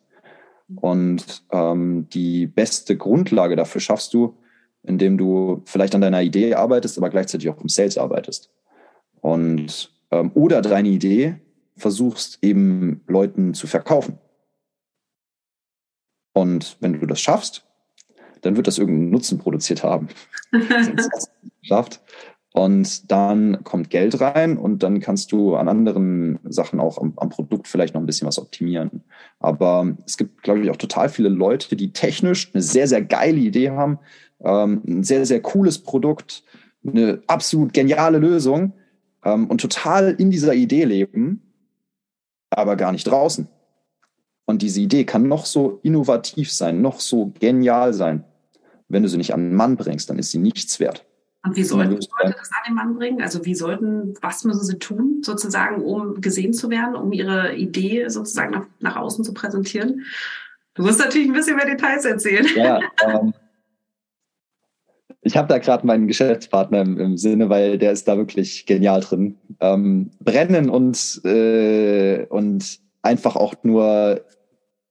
Und 0.77 1.45
ähm, 1.51 2.09
die 2.13 2.47
beste 2.47 2.97
Grundlage 2.97 3.57
dafür 3.57 3.81
schaffst 3.81 4.15
du, 4.15 4.37
indem 4.83 5.19
du 5.19 5.63
vielleicht 5.67 5.95
an 5.95 6.01
deiner 6.01 6.23
Idee 6.23 6.55
arbeitest, 6.55 6.97
aber 6.97 7.11
gleichzeitig 7.11 7.49
auch 7.51 7.61
im 7.61 7.69
Sales 7.69 7.99
arbeitest. 7.99 8.51
Und 9.21 9.93
ähm, 10.11 10.31
oder 10.35 10.63
deine 10.63 10.89
Idee 10.89 11.37
versuchst 11.77 12.39
eben 12.43 13.03
Leuten 13.07 13.55
zu 13.55 13.67
verkaufen. 13.67 14.19
Und 16.33 16.77
wenn 16.81 17.01
du 17.01 17.07
das 17.07 17.21
schaffst, 17.21 17.67
dann 18.43 18.57
wird 18.57 18.67
das 18.67 18.79
irgendeinen 18.79 19.11
Nutzen 19.11 19.39
produziert 19.39 19.83
haben. 19.83 20.09
schafft. 21.63 22.01
Und 22.53 23.13
dann 23.13 23.63
kommt 23.63 23.91
Geld 23.91 24.21
rein 24.21 24.57
und 24.57 24.83
dann 24.83 24.99
kannst 24.99 25.31
du 25.31 25.55
an 25.55 25.69
anderen 25.69 26.41
Sachen 26.43 26.81
auch 26.81 26.99
am, 26.99 27.13
am, 27.17 27.29
Produkt 27.29 27.69
vielleicht 27.69 27.95
noch 27.95 28.01
ein 28.01 28.07
bisschen 28.07 28.27
was 28.27 28.41
optimieren. 28.41 29.05
Aber 29.39 29.97
es 30.05 30.17
gibt, 30.17 30.43
glaube 30.43 30.61
ich, 30.61 30.71
auch 30.71 30.77
total 30.77 31.09
viele 31.09 31.29
Leute, 31.29 31.77
die 31.77 31.93
technisch 31.93 32.51
eine 32.53 32.63
sehr, 32.63 32.89
sehr 32.89 33.03
geile 33.03 33.39
Idee 33.39 33.71
haben, 33.71 34.01
ähm, 34.41 34.83
ein 34.85 35.05
sehr, 35.05 35.25
sehr 35.27 35.41
cooles 35.41 35.79
Produkt, 35.79 36.43
eine 36.85 37.23
absolut 37.29 37.73
geniale 37.73 38.19
Lösung 38.19 38.73
ähm, 39.25 39.47
und 39.47 39.61
total 39.61 40.17
in 40.19 40.33
dieser 40.33 40.55
Idee 40.55 40.85
leben, 40.85 41.50
aber 42.51 42.77
gar 42.77 42.93
nicht 42.93 43.05
draußen. 43.05 43.49
Und 44.45 44.63
diese 44.63 44.81
Idee 44.81 45.05
kann 45.05 45.29
noch 45.29 45.47
so 45.47 45.79
innovativ 45.83 46.53
sein, 46.53 46.83
noch 46.83 47.01
so 47.01 47.33
genial 47.39 47.95
sein. 47.95 48.25
Wenn 48.89 49.05
du 49.05 49.09
sie 49.09 49.17
nicht 49.17 49.33
an 49.33 49.51
den 49.51 49.55
Mann 49.55 49.77
bringst, 49.77 50.11
dann 50.11 50.19
ist 50.19 50.33
sie 50.33 50.39
nichts 50.39 50.81
wert. 50.81 51.07
Und 51.43 51.57
wie 51.57 51.65
sollten 51.65 51.93
Leute 51.93 52.37
das 52.37 52.51
an 52.51 52.63
den 52.69 52.75
Mann 52.75 52.95
bringen? 52.97 53.23
Also 53.23 53.45
wie 53.47 53.55
sollten, 53.55 54.15
was 54.21 54.45
müssen 54.45 54.65
sie 54.65 54.79
tun, 54.79 55.23
sozusagen, 55.25 55.83
um 55.83 56.21
gesehen 56.21 56.53
zu 56.53 56.69
werden, 56.69 56.97
um 56.97 57.13
ihre 57.13 57.55
Idee 57.55 58.09
sozusagen 58.09 58.51
nach, 58.51 58.67
nach 58.81 58.97
außen 58.97 59.25
zu 59.25 59.33
präsentieren? 59.33 60.05
Du 60.75 60.83
musst 60.83 60.99
natürlich 60.99 61.29
ein 61.29 61.35
bisschen 61.35 61.57
mehr 61.57 61.67
Details 61.67 62.05
erzählen. 62.05 62.47
Ja, 62.55 62.81
ähm, 63.07 63.33
ich 65.23 65.37
habe 65.37 65.49
da 65.49 65.59
gerade 65.59 65.87
meinen 65.87 66.07
Geschäftspartner 66.07 66.81
im, 66.81 66.99
im, 66.99 67.17
Sinne, 67.17 67.49
weil 67.49 67.79
der 67.79 67.93
ist 67.93 68.09
da 68.09 68.17
wirklich 68.17 68.67
genial 68.67 69.01
drin. 69.01 69.37
Ähm, 69.61 70.11
brennen 70.21 70.71
und, 70.71 71.21
äh, 71.25 72.27
und 72.27 72.81
einfach 73.03 73.37
auch 73.37 73.55
nur 73.63 74.25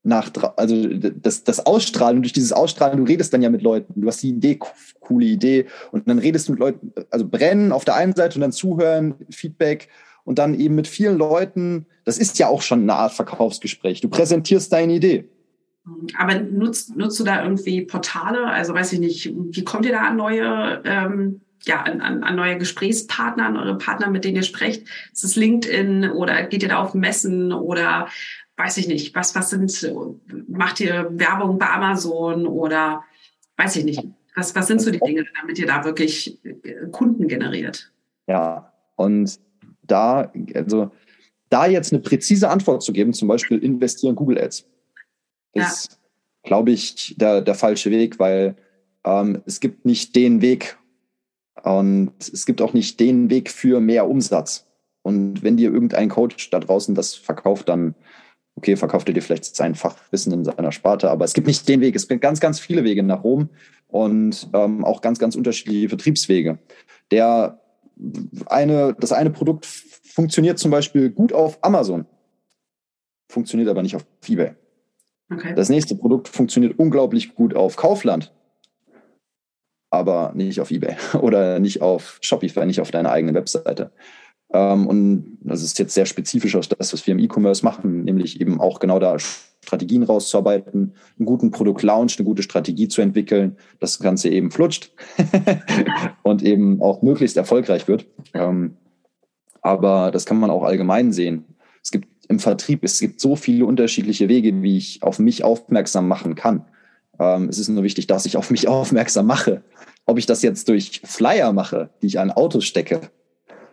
nach, 0.03 0.31
also 0.55 0.87
das, 0.87 1.43
das 1.43 1.65
Ausstrahlen 1.65 2.21
durch 2.21 2.33
dieses 2.33 2.53
Ausstrahlen, 2.53 2.97
du 2.97 3.03
redest 3.03 3.33
dann 3.33 3.41
ja 3.41 3.49
mit 3.49 3.61
Leuten, 3.61 3.99
du 3.99 4.07
hast 4.07 4.23
die 4.23 4.29
Idee, 4.29 4.59
coole 4.99 5.25
Idee 5.25 5.65
und 5.91 6.07
dann 6.07 6.19
redest 6.19 6.47
du 6.47 6.53
mit 6.53 6.59
Leuten, 6.59 6.93
also 7.11 7.27
brennen 7.27 7.71
auf 7.71 7.85
der 7.85 7.95
einen 7.95 8.15
Seite 8.15 8.35
und 8.35 8.41
dann 8.41 8.51
zuhören, 8.51 9.15
Feedback 9.29 9.89
und 10.23 10.39
dann 10.39 10.57
eben 10.57 10.75
mit 10.75 10.87
vielen 10.87 11.17
Leuten, 11.17 11.85
das 12.05 12.17
ist 12.17 12.39
ja 12.39 12.47
auch 12.47 12.61
schon 12.61 12.81
eine 12.83 12.93
Art 12.93 13.13
Verkaufsgespräch. 13.13 14.01
Du 14.01 14.09
präsentierst 14.09 14.71
deine 14.71 14.93
Idee. 14.93 15.29
Aber 16.17 16.39
nutzt, 16.39 16.95
nutzt 16.95 17.19
du 17.19 17.23
da 17.23 17.43
irgendwie 17.43 17.81
Portale? 17.81 18.47
Also 18.47 18.73
weiß 18.73 18.93
ich 18.93 18.99
nicht, 18.99 19.33
wie 19.33 19.63
kommt 19.63 19.85
ihr 19.85 19.91
da 19.91 20.01
an 20.01 20.17
neue, 20.17 20.81
ähm, 20.85 21.41
ja, 21.63 21.81
an, 21.81 22.01
an, 22.01 22.23
an 22.23 22.35
neue 22.35 22.57
Gesprächspartner, 22.57 23.45
an 23.45 23.57
eure 23.57 23.77
Partner, 23.77 24.09
mit 24.09 24.25
denen 24.25 24.37
ihr 24.37 24.43
sprecht? 24.43 24.87
Ist 25.11 25.23
es 25.23 25.35
LinkedIn 25.35 26.11
oder 26.11 26.43
geht 26.43 26.63
ihr 26.63 26.69
da 26.69 26.77
auf 26.77 26.93
Messen 26.93 27.53
oder 27.53 28.07
weiß 28.57 28.77
ich 28.77 28.87
nicht, 28.87 29.15
was, 29.15 29.35
was 29.35 29.49
sind, 29.51 29.93
macht 30.47 30.79
ihr 30.81 31.09
Werbung 31.11 31.57
bei 31.57 31.69
Amazon 31.69 32.45
oder 32.45 33.03
weiß 33.57 33.77
ich 33.77 33.85
nicht. 33.85 34.03
Was, 34.35 34.55
was 34.55 34.67
sind 34.67 34.81
so 34.81 34.91
die 34.91 34.99
Dinge, 34.99 35.25
damit 35.39 35.57
ihr 35.59 35.67
da 35.67 35.83
wirklich 35.83 36.39
äh, 36.45 36.87
Kunden 36.91 37.27
generiert? 37.27 37.91
Ja, 38.27 38.71
und 38.95 39.39
da, 39.87 40.31
also 40.53 40.91
da 41.49 41.65
jetzt 41.65 41.91
eine 41.91 42.01
präzise 42.01 42.49
Antwort 42.49 42.83
zu 42.83 42.93
geben, 42.93 43.13
zum 43.13 43.27
Beispiel 43.27 43.57
investieren 43.57 44.15
Google 44.15 44.39
Ads 44.39 44.67
ist, 45.53 45.99
glaube 46.43 46.71
ich, 46.71 47.15
der, 47.17 47.41
der 47.41 47.55
falsche 47.55 47.91
Weg, 47.91 48.19
weil 48.19 48.55
ähm, 49.05 49.41
es 49.45 49.59
gibt 49.59 49.85
nicht 49.85 50.15
den 50.15 50.41
Weg 50.41 50.77
und 51.63 52.13
es 52.19 52.45
gibt 52.45 52.61
auch 52.61 52.73
nicht 52.73 52.99
den 52.99 53.29
Weg 53.29 53.49
für 53.49 53.79
mehr 53.79 54.07
Umsatz. 54.07 54.65
Und 55.01 55.43
wenn 55.43 55.57
dir 55.57 55.71
irgendein 55.71 56.09
Coach 56.09 56.49
da 56.49 56.59
draußen 56.59 56.95
das 56.95 57.15
verkauft, 57.15 57.69
dann 57.69 57.95
okay, 58.55 58.75
verkauft 58.75 59.07
er 59.07 59.13
dir 59.13 59.21
vielleicht 59.21 59.55
sein 59.55 59.73
Fachwissen 59.73 60.33
in 60.33 60.43
seiner 60.43 60.71
Sparte, 60.73 61.09
aber 61.09 61.23
es 61.23 61.33
gibt 61.33 61.47
nicht 61.47 61.67
den 61.69 61.79
Weg. 61.79 61.95
Es 61.95 62.07
gibt 62.07 62.21
ganz, 62.21 62.39
ganz 62.41 62.59
viele 62.59 62.83
Wege 62.83 63.03
nach 63.03 63.23
Rom 63.23 63.49
und 63.87 64.49
ähm, 64.53 64.83
auch 64.83 65.01
ganz, 65.01 65.17
ganz 65.17 65.35
unterschiedliche 65.35 65.87
Vertriebswege. 65.87 66.59
Der 67.11 67.61
eine, 68.47 68.95
das 68.99 69.13
eine 69.13 69.29
Produkt 69.29 69.65
funktioniert 69.65 70.59
zum 70.59 70.71
Beispiel 70.71 71.09
gut 71.09 71.31
auf 71.31 71.57
Amazon, 71.63 72.05
funktioniert 73.29 73.69
aber 73.69 73.81
nicht 73.81 73.95
auf 73.95 74.05
eBay. 74.27 74.55
Okay. 75.31 75.53
Das 75.55 75.69
nächste 75.69 75.95
Produkt 75.95 76.27
funktioniert 76.27 76.77
unglaublich 76.79 77.35
gut 77.35 77.55
auf 77.55 77.75
Kaufland, 77.75 78.33
aber 79.91 80.31
nicht 80.35 80.59
auf 80.59 80.71
eBay 80.71 80.95
oder 81.21 81.59
nicht 81.59 81.81
auf 81.81 82.17
Shopify, 82.21 82.65
nicht 82.65 82.81
auf 82.81 82.91
deiner 82.91 83.11
eigenen 83.11 83.35
Webseite. 83.35 83.91
Ähm, 84.51 84.87
und 84.87 85.37
das 85.41 85.61
ist 85.61 85.77
jetzt 85.77 85.93
sehr 85.93 86.05
spezifisch 86.05 86.55
aus 86.55 86.69
das, 86.69 86.93
was 86.93 87.05
wir 87.05 87.13
im 87.13 87.19
E-Commerce 87.19 87.63
machen, 87.63 88.03
nämlich 88.03 88.41
eben 88.41 88.59
auch 88.59 88.79
genau 88.79 88.97
da 88.97 89.17
Strategien 89.19 90.03
rauszuarbeiten, 90.03 90.93
einen 91.17 91.25
guten 91.25 91.51
Produkt-Launch, 91.51 92.17
eine 92.17 92.25
gute 92.25 92.41
Strategie 92.41 92.87
zu 92.87 93.01
entwickeln, 93.01 93.57
das 93.79 93.99
Ganze 93.99 94.29
eben 94.29 94.49
flutscht 94.49 94.91
und 96.23 96.41
eben 96.41 96.81
auch 96.81 97.03
möglichst 97.03 97.37
erfolgreich 97.37 97.87
wird. 97.87 98.07
Ähm, 98.33 98.77
aber 99.61 100.09
das 100.11 100.25
kann 100.25 100.39
man 100.39 100.49
auch 100.49 100.63
allgemein 100.63 101.11
sehen. 101.11 101.45
Es 101.83 101.91
gibt 101.91 102.07
im 102.29 102.39
Vertrieb, 102.39 102.83
es 102.83 102.99
gibt 102.99 103.19
so 103.19 103.35
viele 103.35 103.65
unterschiedliche 103.65 104.29
Wege, 104.29 104.61
wie 104.61 104.77
ich 104.77 105.03
auf 105.03 105.19
mich 105.19 105.43
aufmerksam 105.43 106.07
machen 106.07 106.35
kann. 106.35 106.65
Ähm, 107.19 107.49
es 107.49 107.57
ist 107.57 107.67
nur 107.67 107.83
wichtig, 107.83 108.07
dass 108.07 108.25
ich 108.25 108.37
auf 108.37 108.51
mich 108.51 108.67
aufmerksam 108.69 109.25
mache. 109.25 109.63
Ob 110.05 110.17
ich 110.17 110.25
das 110.25 110.41
jetzt 110.41 110.69
durch 110.69 111.01
Flyer 111.03 111.51
mache, 111.51 111.89
die 112.01 112.07
ich 112.07 112.19
an 112.19 112.31
Autos 112.31 112.65
stecke 112.65 113.01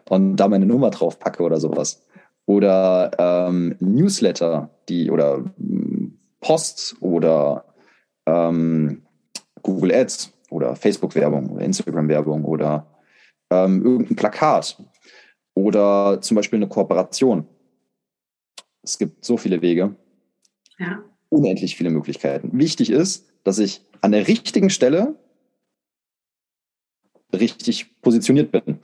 und 0.09 0.37
da 0.37 0.49
meine 0.49 0.67
Nummer 0.67 0.91
drauf 0.91 1.19
packe 1.19 1.43
oder 1.43 1.61
sowas. 1.61 2.03
Oder 2.47 3.11
ähm, 3.19 3.77
Newsletter, 3.79 4.71
die 4.89 5.11
oder 5.11 5.45
hm, 5.59 6.19
Post 6.41 6.97
oder 7.01 7.65
ähm, 8.25 9.03
Google 9.63 9.93
Ads 9.93 10.33
oder 10.51 10.77
Facebook-Werbung 10.77 11.51
oder 11.51 11.65
Instagram-Werbung 11.65 12.45
oder 12.45 12.87
ähm, 13.51 13.85
irgendein 13.85 14.17
Plakat 14.17 14.83
oder 15.55 16.21
zum 16.23 16.37
Beispiel 16.37 16.59
eine 16.59 16.69
Kooperation. 16.69 17.47
Es 18.87 18.99
gibt 18.99 19.25
so 19.25 19.37
viele 19.37 19.63
Wege. 19.63 19.97
Ja. 20.79 21.03
Unendlich 21.29 21.77
viele 21.77 21.91
Möglichkeiten. 21.91 22.57
Wichtig 22.57 22.91
ist, 22.91 23.27
dass 23.43 23.59
ich 23.59 23.85
an 24.01 24.13
der 24.13 24.29
richtigen 24.29 24.71
Stelle 24.71 25.17
richtig 27.33 28.01
positioniert 28.01 28.53
bin. 28.53 28.79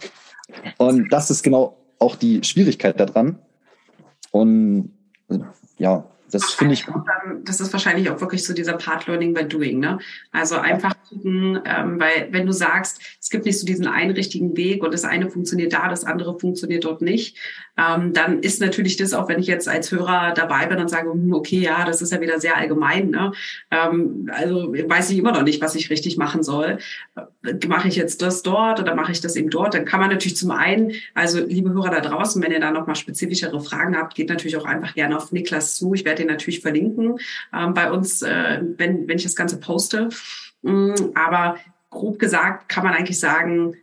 Und 0.77 1.13
das 1.13 1.31
ist 1.31 1.45
genau 1.45 1.79
auch 2.01 2.17
die 2.17 2.43
Schwierigkeit 2.43 2.99
daran. 2.99 3.39
Und 4.33 4.93
ja, 5.79 6.11
das 6.33 6.55
finde 6.55 6.74
ich 6.74 6.87
gut. 6.87 7.03
das 7.45 7.61
ist 7.61 7.72
wahrscheinlich 7.72 8.11
auch 8.11 8.20
wirklich 8.20 8.45
so 8.45 8.55
dieser 8.55 8.74
Part 8.74 9.07
Learning 9.07 9.35
by 9.35 9.45
Doing. 9.45 9.78
Ne? 9.78 9.99
Also 10.33 10.57
einfach 10.57 10.95
gucken, 11.09 11.61
ähm, 11.64 12.01
weil 12.01 12.28
wenn 12.30 12.47
du 12.47 12.53
sagst, 12.53 13.01
es 13.20 13.30
gibt 13.30 13.45
nicht 13.45 13.59
so 13.59 13.66
diesen 13.66 13.87
einen 13.87 14.12
richtigen 14.12 14.57
Weg 14.57 14.83
und 14.83 14.95
das 14.95 15.05
eine 15.05 15.28
funktioniert 15.30 15.72
da, 15.72 15.89
das 15.89 16.05
andere 16.05 16.39
funktioniert 16.39 16.85
dort 16.85 17.03
nicht, 17.03 17.37
ähm, 17.76 18.12
dann 18.12 18.41
ist 18.41 18.61
natürlich 18.61 18.97
das 18.97 19.14
auch, 19.14 19.28
wenn 19.28 19.41
ich 19.41 19.47
jetzt 19.47 19.68
als 19.68 19.91
Hörer 19.91 20.33
dabei 20.35 20.66
bin 20.66 20.78
und 20.78 20.89
sage, 20.89 21.11
hm, 21.12 21.33
okay, 21.33 21.59
ja, 21.59 21.85
das 21.85 22.03
ist 22.03 22.12
ja 22.12 22.20
wieder 22.20 22.41
sehr 22.41 22.57
allgemein. 22.57 23.11
Ne? 23.11 23.33
Ähm, 23.70 24.30
also 24.33 24.72
weiß 24.72 25.11
ich 25.11 25.18
immer 25.18 25.33
noch 25.33 25.43
nicht, 25.43 25.61
was 25.61 25.74
ich 25.74 25.91
richtig 25.91 26.16
machen 26.16 26.43
soll. 26.43 26.78
Äh, 27.14 27.66
mache 27.66 27.89
ich 27.89 27.97
jetzt 27.97 28.22
das 28.22 28.43
dort 28.43 28.80
oder 28.80 28.95
mache 28.95 29.12
ich 29.12 29.20
das 29.20 29.37
eben 29.37 29.51
dort? 29.51 29.74
Dann 29.74 29.85
kann 29.85 30.01
man 30.01 30.11
natürlich 30.11 30.37
zum 30.37 30.51
einen, 30.51 30.93
also 31.14 31.45
liebe 31.45 31.72
Hörer 31.72 31.91
da 31.91 32.01
draußen, 32.01 32.43
wenn 32.43 32.53
ihr 32.53 32.61
da 32.61 32.70
nochmal 32.70 32.97
spezifischere 32.97 33.61
Fragen 33.61 33.97
habt, 33.97 34.14
geht 34.14 34.28
natürlich 34.28 34.57
auch 34.57 34.64
einfach 34.64 34.95
gerne 34.95 35.16
auf 35.16 35.33
Niklas 35.33 35.76
zu. 35.76 35.95
Ich 35.95 36.05
werde 36.05 36.22
den 36.23 36.29
natürlich 36.29 36.61
verlinken 36.61 37.18
ähm, 37.55 37.75
bei 37.75 37.91
uns, 37.91 38.23
äh, 38.23 38.61
wenn, 38.77 39.09
wenn 39.09 39.16
ich 39.16 39.25
das 39.25 39.37
Ganze 39.37 39.59
poste. 39.59 40.09
Mm, 40.62 40.95
aber 41.14 41.57
grob 41.91 42.18
gesagt 42.18 42.68
kann 42.68 42.85
man 42.85 42.95
eigentlich 42.95 43.20
sagen, 43.20 43.77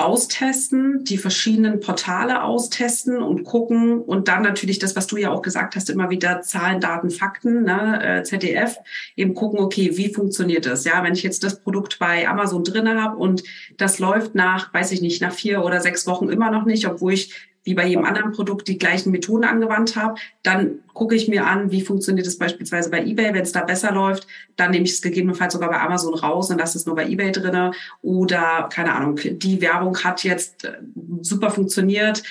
austesten, 0.00 1.04
die 1.04 1.18
verschiedenen 1.18 1.80
Portale 1.80 2.42
austesten 2.42 3.18
und 3.22 3.44
gucken 3.44 4.00
und 4.00 4.28
dann 4.28 4.42
natürlich 4.42 4.78
das, 4.78 4.96
was 4.96 5.06
du 5.06 5.16
ja 5.16 5.30
auch 5.30 5.42
gesagt 5.42 5.76
hast, 5.76 5.90
immer 5.90 6.10
wieder 6.10 6.40
Zahlen, 6.42 6.80
Daten, 6.80 7.10
Fakten, 7.10 7.64
ne, 7.64 8.20
äh, 8.20 8.22
ZDF, 8.22 8.76
eben 9.16 9.34
gucken, 9.34 9.60
okay, 9.60 9.96
wie 9.96 10.12
funktioniert 10.12 10.64
das? 10.64 10.84
Ja, 10.84 11.02
wenn 11.02 11.12
ich 11.12 11.22
jetzt 11.22 11.44
das 11.44 11.60
Produkt 11.60 11.98
bei 11.98 12.26
Amazon 12.26 12.64
drinne 12.64 13.02
habe 13.02 13.16
und 13.16 13.42
das 13.76 13.98
läuft 13.98 14.34
nach, 14.34 14.72
weiß 14.72 14.92
ich 14.92 15.02
nicht, 15.02 15.20
nach 15.20 15.32
vier 15.32 15.64
oder 15.64 15.80
sechs 15.80 16.06
Wochen 16.06 16.30
immer 16.30 16.50
noch 16.50 16.64
nicht, 16.64 16.86
obwohl 16.86 17.12
ich 17.12 17.49
wie 17.64 17.74
bei 17.74 17.86
jedem 17.86 18.04
anderen 18.04 18.32
Produkt 18.32 18.68
die 18.68 18.78
gleichen 18.78 19.10
Methoden 19.10 19.44
angewandt 19.44 19.96
habe, 19.96 20.14
dann 20.42 20.80
gucke 20.94 21.14
ich 21.14 21.28
mir 21.28 21.46
an, 21.46 21.70
wie 21.70 21.82
funktioniert 21.82 22.26
es 22.26 22.38
beispielsweise 22.38 22.90
bei 22.90 23.04
eBay. 23.04 23.34
Wenn 23.34 23.42
es 23.42 23.52
da 23.52 23.62
besser 23.62 23.92
läuft, 23.92 24.26
dann 24.56 24.70
nehme 24.70 24.84
ich 24.84 24.92
es 24.92 25.02
gegebenenfalls 25.02 25.52
sogar 25.52 25.70
bei 25.70 25.80
Amazon 25.80 26.14
raus 26.14 26.50
und 26.50 26.58
lasse 26.58 26.78
es 26.78 26.86
nur 26.86 26.96
bei 26.96 27.06
eBay 27.06 27.32
drinne. 27.32 27.72
Oder 28.02 28.68
keine 28.72 28.94
Ahnung, 28.94 29.16
die 29.16 29.60
Werbung 29.60 29.98
hat 30.02 30.24
jetzt 30.24 30.64
äh, 30.64 30.78
super 31.20 31.50
funktioniert 31.50 32.22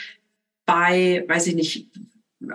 bei, 0.66 1.26
weiß 1.28 1.48
ich 1.48 1.56
nicht, 1.56 1.90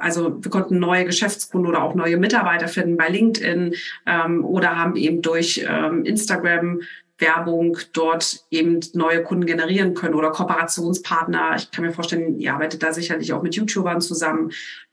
also 0.00 0.42
wir 0.42 0.50
konnten 0.50 0.78
neue 0.78 1.04
Geschäftskunden 1.04 1.68
oder 1.68 1.82
auch 1.82 1.94
neue 1.94 2.16
Mitarbeiter 2.16 2.68
finden 2.68 2.96
bei 2.96 3.08
LinkedIn 3.08 3.74
ähm, 4.06 4.44
oder 4.44 4.76
haben 4.76 4.96
eben 4.96 5.20
durch 5.20 5.64
ähm, 5.68 6.04
Instagram 6.04 6.80
Werbung 7.18 7.78
dort 7.92 8.44
eben 8.50 8.80
neue 8.92 9.22
Kunden 9.22 9.46
generieren 9.46 9.94
können 9.94 10.14
oder 10.14 10.30
Kooperationspartner. 10.30 11.54
Ich 11.56 11.70
kann 11.70 11.84
mir 11.84 11.92
vorstellen, 11.92 12.40
ihr 12.40 12.52
arbeitet 12.52 12.82
da 12.82 12.92
sicherlich 12.92 13.32
auch 13.32 13.42
mit 13.42 13.54
YouTubern 13.54 14.00
zusammen, 14.00 14.50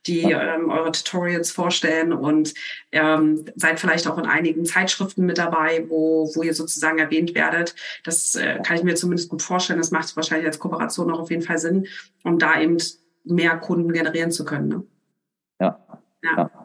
die 0.07 0.31
ähm, 0.31 0.69
eure 0.69 0.91
Tutorials 0.91 1.51
vorstellen 1.51 2.13
und 2.13 2.53
ähm, 2.91 3.45
seid 3.55 3.79
vielleicht 3.79 4.07
auch 4.07 4.17
in 4.17 4.25
einigen 4.25 4.65
Zeitschriften 4.65 5.25
mit 5.25 5.37
dabei, 5.37 5.85
wo, 5.89 6.31
wo 6.35 6.43
ihr 6.43 6.53
sozusagen 6.53 6.99
erwähnt 6.99 7.35
werdet. 7.35 7.75
Das 8.03 8.35
äh, 8.35 8.59
kann 8.63 8.77
ich 8.77 8.83
mir 8.83 8.95
zumindest 8.95 9.29
gut 9.29 9.41
vorstellen. 9.41 9.79
Das 9.79 9.91
macht 9.91 10.15
wahrscheinlich 10.15 10.47
als 10.47 10.59
Kooperation 10.59 11.11
auch 11.11 11.19
auf 11.19 11.31
jeden 11.31 11.43
Fall 11.43 11.57
Sinn, 11.57 11.87
um 12.23 12.39
da 12.39 12.59
eben 12.59 12.77
mehr 13.23 13.57
Kunden 13.57 13.93
generieren 13.93 14.31
zu 14.31 14.45
können. 14.45 14.67
Ne? 14.67 14.83
Ja. 15.59 15.87
ja. 16.23 16.37
ja. 16.37 16.60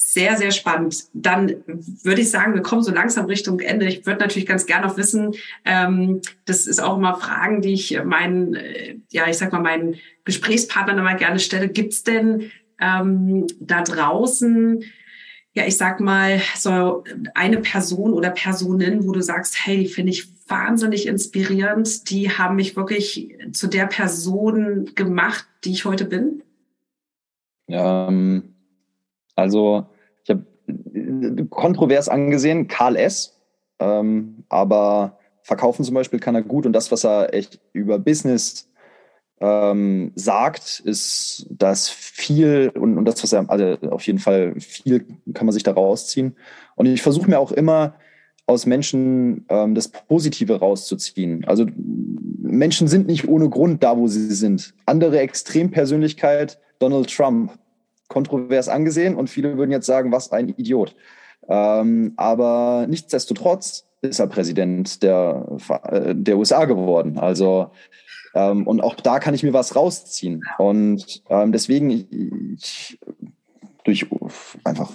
Sehr, 0.00 0.36
sehr 0.36 0.52
spannend. 0.52 1.06
Dann 1.12 1.56
würde 1.66 2.20
ich 2.20 2.30
sagen, 2.30 2.54
wir 2.54 2.62
kommen 2.62 2.84
so 2.84 2.92
langsam 2.92 3.26
Richtung 3.26 3.58
Ende. 3.58 3.86
Ich 3.86 4.06
würde 4.06 4.20
natürlich 4.20 4.46
ganz 4.46 4.64
gerne 4.64 4.86
noch 4.86 4.96
wissen, 4.96 5.34
ähm, 5.64 6.20
das 6.44 6.68
ist 6.68 6.80
auch 6.80 6.98
immer 6.98 7.16
Fragen, 7.16 7.62
die 7.62 7.72
ich 7.72 8.00
meinen, 8.04 8.54
äh, 8.54 8.94
ja, 9.10 9.26
ich 9.26 9.36
sag 9.38 9.52
mal, 9.52 9.60
meinen 9.60 9.96
Gesprächspartnern 10.24 10.98
immer 10.98 11.16
gerne 11.16 11.40
stelle. 11.40 11.68
Gibt 11.68 11.94
es 11.94 12.04
denn 12.04 12.52
ähm, 12.80 13.48
da 13.58 13.82
draußen, 13.82 14.84
ja, 15.54 15.66
ich 15.66 15.76
sag 15.76 15.98
mal, 15.98 16.40
so 16.54 17.02
eine 17.34 17.58
Person 17.58 18.12
oder 18.12 18.30
Personen, 18.30 19.04
wo 19.04 19.10
du 19.10 19.20
sagst, 19.20 19.66
hey, 19.66 19.78
die 19.78 19.88
finde 19.88 20.12
ich 20.12 20.28
wahnsinnig 20.46 21.08
inspirierend, 21.08 22.08
die 22.08 22.30
haben 22.30 22.54
mich 22.54 22.76
wirklich 22.76 23.36
zu 23.50 23.66
der 23.66 23.86
Person 23.86 24.92
gemacht, 24.94 25.48
die 25.64 25.72
ich 25.72 25.84
heute 25.84 26.04
bin? 26.04 26.44
Ja, 27.66 28.06
ähm 28.06 28.54
also 29.38 29.86
ich 30.24 30.30
habe 30.30 31.46
kontrovers 31.48 32.08
angesehen, 32.08 32.68
Karl 32.68 32.96
S., 32.96 33.38
ähm, 33.78 34.44
aber 34.48 35.18
verkaufen 35.42 35.84
zum 35.84 35.94
Beispiel 35.94 36.18
kann 36.18 36.34
er 36.34 36.42
gut 36.42 36.66
und 36.66 36.72
das, 36.72 36.90
was 36.90 37.04
er 37.04 37.32
echt 37.32 37.60
über 37.72 37.98
Business 37.98 38.68
ähm, 39.40 40.10
sagt, 40.16 40.80
ist 40.80 41.46
das 41.50 41.88
viel 41.88 42.72
und, 42.74 42.98
und 42.98 43.04
das, 43.04 43.22
was 43.22 43.32
er, 43.32 43.48
also 43.48 43.76
auf 43.90 44.04
jeden 44.06 44.18
Fall 44.18 44.54
viel 44.58 45.06
kann 45.32 45.46
man 45.46 45.52
sich 45.52 45.62
da 45.62 45.72
rausziehen. 45.72 46.36
Und 46.74 46.86
ich 46.86 47.00
versuche 47.00 47.30
mir 47.30 47.38
auch 47.38 47.52
immer 47.52 47.94
aus 48.46 48.66
Menschen 48.66 49.46
ähm, 49.48 49.76
das 49.76 49.86
Positive 49.88 50.58
rauszuziehen. 50.58 51.44
Also 51.44 51.66
Menschen 52.42 52.88
sind 52.88 53.06
nicht 53.06 53.28
ohne 53.28 53.48
Grund 53.48 53.84
da, 53.84 53.96
wo 53.96 54.08
sie 54.08 54.34
sind. 54.34 54.74
Andere 54.86 55.20
Extrempersönlichkeit, 55.20 56.58
Donald 56.80 57.14
Trump, 57.14 57.52
kontrovers 58.08 58.68
angesehen 58.68 59.14
und 59.14 59.30
viele 59.30 59.56
würden 59.56 59.70
jetzt 59.70 59.86
sagen, 59.86 60.12
was 60.12 60.32
ein 60.32 60.48
Idiot. 60.48 60.96
Ähm, 61.48 62.12
aber 62.16 62.86
nichtsdestotrotz 62.88 63.86
ist 64.02 64.18
er 64.18 64.26
Präsident 64.26 65.02
der, 65.02 65.58
äh, 65.84 66.14
der 66.14 66.38
USA 66.38 66.64
geworden. 66.64 67.18
Also 67.18 67.70
ähm, 68.34 68.66
und 68.66 68.80
auch 68.80 68.94
da 68.94 69.18
kann 69.18 69.34
ich 69.34 69.42
mir 69.42 69.52
was 69.52 69.74
rausziehen. 69.74 70.42
Und 70.58 71.22
ähm, 71.28 71.52
deswegen 71.52 71.90
ich, 71.90 72.98
durch 73.84 74.06
einfach 74.64 74.90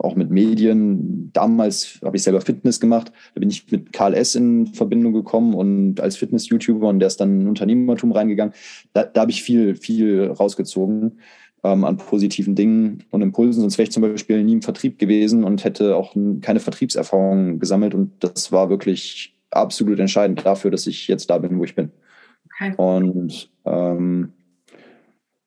auch 0.00 0.16
mit 0.16 0.30
Medien. 0.30 1.30
Damals 1.32 2.00
habe 2.02 2.16
ich 2.16 2.22
selber 2.22 2.40
Fitness 2.40 2.80
gemacht. 2.80 3.12
Da 3.34 3.40
bin 3.40 3.50
ich 3.50 3.70
mit 3.70 3.92
Karl 3.92 4.14
S. 4.14 4.34
in 4.34 4.68
Verbindung 4.68 5.12
gekommen 5.12 5.54
und 5.54 6.00
als 6.00 6.16
Fitness-YouTuber 6.16 6.88
und 6.88 7.00
der 7.00 7.08
ist 7.08 7.20
dann 7.20 7.42
in 7.42 7.48
Unternehmertum 7.48 8.12
reingegangen. 8.12 8.54
Da, 8.94 9.04
da 9.04 9.22
habe 9.22 9.30
ich 9.30 9.42
viel, 9.42 9.76
viel 9.76 10.30
rausgezogen 10.30 11.20
ähm, 11.64 11.84
an 11.84 11.96
positiven 11.96 12.54
Dingen 12.54 13.04
und 13.10 13.22
Impulsen. 13.22 13.60
Sonst 13.60 13.78
wäre 13.78 13.84
ich 13.84 13.92
zum 13.92 14.02
Beispiel 14.02 14.42
nie 14.42 14.54
im 14.54 14.62
Vertrieb 14.62 14.98
gewesen 14.98 15.44
und 15.44 15.64
hätte 15.64 15.96
auch 15.96 16.14
keine 16.40 16.60
Vertriebserfahrung 16.60 17.58
gesammelt. 17.58 17.94
Und 17.94 18.12
das 18.20 18.52
war 18.52 18.70
wirklich 18.70 19.34
absolut 19.50 19.98
entscheidend 19.98 20.44
dafür, 20.44 20.70
dass 20.70 20.86
ich 20.86 21.08
jetzt 21.08 21.30
da 21.30 21.38
bin, 21.38 21.58
wo 21.58 21.64
ich 21.64 21.74
bin. 21.74 21.90
Okay. 22.54 22.74
Und 22.76 23.50
ähm, 23.64 24.32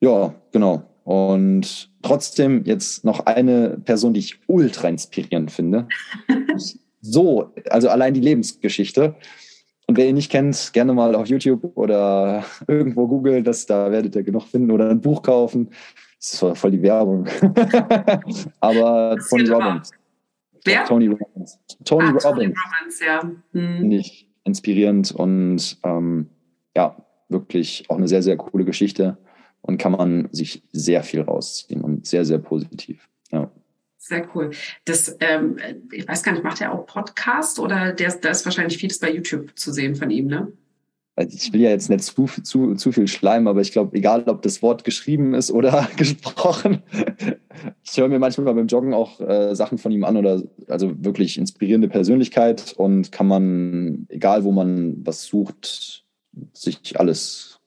ja, 0.01 0.35
genau. 0.51 0.83
Und 1.03 1.89
trotzdem 2.01 2.63
jetzt 2.65 3.03
noch 3.03 3.25
eine 3.25 3.77
Person, 3.83 4.13
die 4.13 4.21
ich 4.21 4.39
ultra 4.47 4.87
inspirierend 4.87 5.51
finde. 5.51 5.87
so, 7.01 7.51
also 7.69 7.89
allein 7.89 8.13
die 8.13 8.21
Lebensgeschichte. 8.21 9.15
Und 9.85 9.97
wer 9.97 10.07
ihn 10.07 10.15
nicht 10.15 10.31
kennt, 10.31 10.71
gerne 10.73 10.93
mal 10.93 11.13
auf 11.15 11.27
YouTube 11.27 11.75
oder 11.75 12.45
irgendwo 12.67 13.07
googeln, 13.07 13.43
das, 13.43 13.65
da 13.65 13.91
werdet 13.91 14.15
ihr 14.15 14.23
genug 14.23 14.43
finden 14.43 14.71
oder 14.71 14.89
ein 14.89 15.01
Buch 15.01 15.21
kaufen. 15.21 15.69
Das 16.23 16.41
ist 16.41 16.57
voll 16.57 16.71
die 16.71 16.81
Werbung. 16.81 17.27
Aber 18.61 19.17
Tony 19.29 19.49
Robbins. 19.49 19.91
Wer? 20.63 20.85
Tony 20.85 21.07
Robbins. 21.07 21.59
Tony 21.83 22.05
ah, 22.05 22.11
Robbins. 22.11 22.23
Tony 22.23 22.45
Robbins, 22.45 22.99
ja. 23.05 23.21
Hm. 23.51 23.77
Finde 23.79 23.97
ich 23.97 24.29
inspirierend 24.45 25.11
und 25.11 25.77
ähm, 25.83 26.29
ja, 26.77 26.95
wirklich 27.27 27.89
auch 27.89 27.97
eine 27.97 28.07
sehr, 28.07 28.23
sehr 28.23 28.37
coole 28.37 28.63
Geschichte 28.63 29.17
und 29.63 29.77
kann 29.77 29.91
man 29.91 30.29
sich 30.31 30.63
sehr 30.71 31.03
viel 31.03 31.23
rausziehen 31.23 31.81
und 31.81 32.07
sehr, 32.07 32.23
sehr 32.23 32.39
positiv. 32.39 33.09
Ja. 33.33 33.51
Sehr 33.97 34.25
cool. 34.33 34.51
Das, 34.85 35.17
ähm, 35.19 35.57
ich 35.91 36.07
weiß 36.07 36.23
gar 36.23 36.31
nicht, 36.31 36.45
macht 36.45 36.61
er 36.61 36.71
auch 36.71 36.85
Podcast 36.85 37.59
oder 37.59 37.91
der, 37.91 38.13
da 38.15 38.29
ist 38.29 38.45
wahrscheinlich 38.45 38.77
vieles 38.77 38.99
bei 38.99 39.11
YouTube 39.11 39.57
zu 39.59 39.73
sehen 39.73 39.95
von 39.95 40.09
ihm, 40.09 40.27
ne? 40.27 40.53
Ich 41.15 41.53
will 41.53 41.61
ja 41.61 41.69
jetzt 41.69 41.89
nicht 41.91 42.03
zu, 42.03 42.25
zu, 42.25 42.73
zu 42.73 42.91
viel 42.91 43.07
schleimen, 43.07 43.47
aber 43.47 43.61
ich 43.61 43.71
glaube, 43.71 43.95
egal 43.95 44.23
ob 44.27 44.41
das 44.41 44.63
Wort 44.63 44.83
geschrieben 44.83 45.35
ist 45.35 45.51
oder 45.51 45.87
gesprochen, 45.97 46.81
ich 47.83 47.97
höre 47.97 48.07
mir 48.07 48.17
manchmal 48.17 48.53
beim 48.53 48.67
Joggen 48.67 48.95
auch 48.95 49.19
äh, 49.19 49.55
Sachen 49.55 49.77
von 49.77 49.91
ihm 49.91 50.03
an 50.05 50.17
oder 50.17 50.41
also 50.67 50.91
wirklich 51.03 51.37
inspirierende 51.37 51.87
Persönlichkeit 51.87 52.73
und 52.77 53.11
kann 53.11 53.27
man, 53.27 54.07
egal 54.09 54.43
wo 54.43 54.51
man 54.51 55.05
was 55.05 55.23
sucht, 55.23 56.03
sich 56.53 56.99
alles 56.99 57.59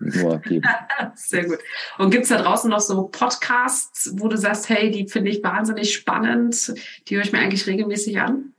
nur 0.00 0.38
geben. 0.38 0.66
Sehr 1.14 1.44
gut. 1.44 1.58
Und 1.98 2.10
gibt 2.10 2.24
es 2.24 2.30
da 2.30 2.42
draußen 2.42 2.70
noch 2.70 2.80
so 2.80 3.08
Podcasts, 3.08 4.14
wo 4.16 4.28
du 4.28 4.36
sagst, 4.36 4.68
hey, 4.68 4.90
die 4.90 5.08
finde 5.08 5.30
ich 5.30 5.42
wahnsinnig 5.42 5.94
spannend, 5.94 6.74
die 7.08 7.16
höre 7.16 7.22
ich 7.22 7.32
mir 7.32 7.38
eigentlich 7.38 7.66
regelmäßig 7.66 8.20
an? 8.20 8.52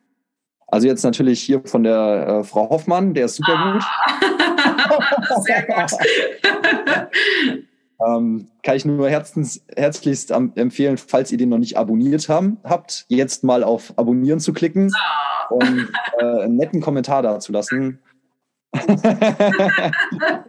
Also 0.71 0.87
jetzt 0.87 1.03
natürlich 1.03 1.41
hier 1.41 1.61
von 1.65 1.83
der 1.83 2.27
äh, 2.27 2.43
Frau 2.43 2.69
Hoffmann, 2.69 3.13
der 3.13 3.25
ist 3.25 3.35
super 3.35 3.55
ah. 3.55 3.73
gut. 3.73 3.83
Sehr 5.43 5.63
gut. 5.63 5.91
ähm, 8.05 8.47
kann 8.61 8.75
ich 8.75 8.85
nur 8.85 9.09
herzens, 9.09 9.65
herzlichst 9.75 10.31
empfehlen, 10.31 10.97
falls 10.97 11.31
ihr 11.31 11.37
den 11.37 11.49
noch 11.49 11.57
nicht 11.57 11.77
abonniert 11.77 12.29
haben, 12.29 12.57
habt, 12.63 13.05
jetzt 13.07 13.43
mal 13.43 13.63
auf 13.63 13.93
Abonnieren 13.97 14.39
zu 14.39 14.53
klicken 14.53 14.91
ah. 14.95 15.47
und 15.49 15.91
äh, 16.19 16.43
einen 16.43 16.55
netten 16.57 16.81
Kommentar 16.81 17.23
da 17.23 17.39
zu 17.39 17.51
lassen. 17.51 17.99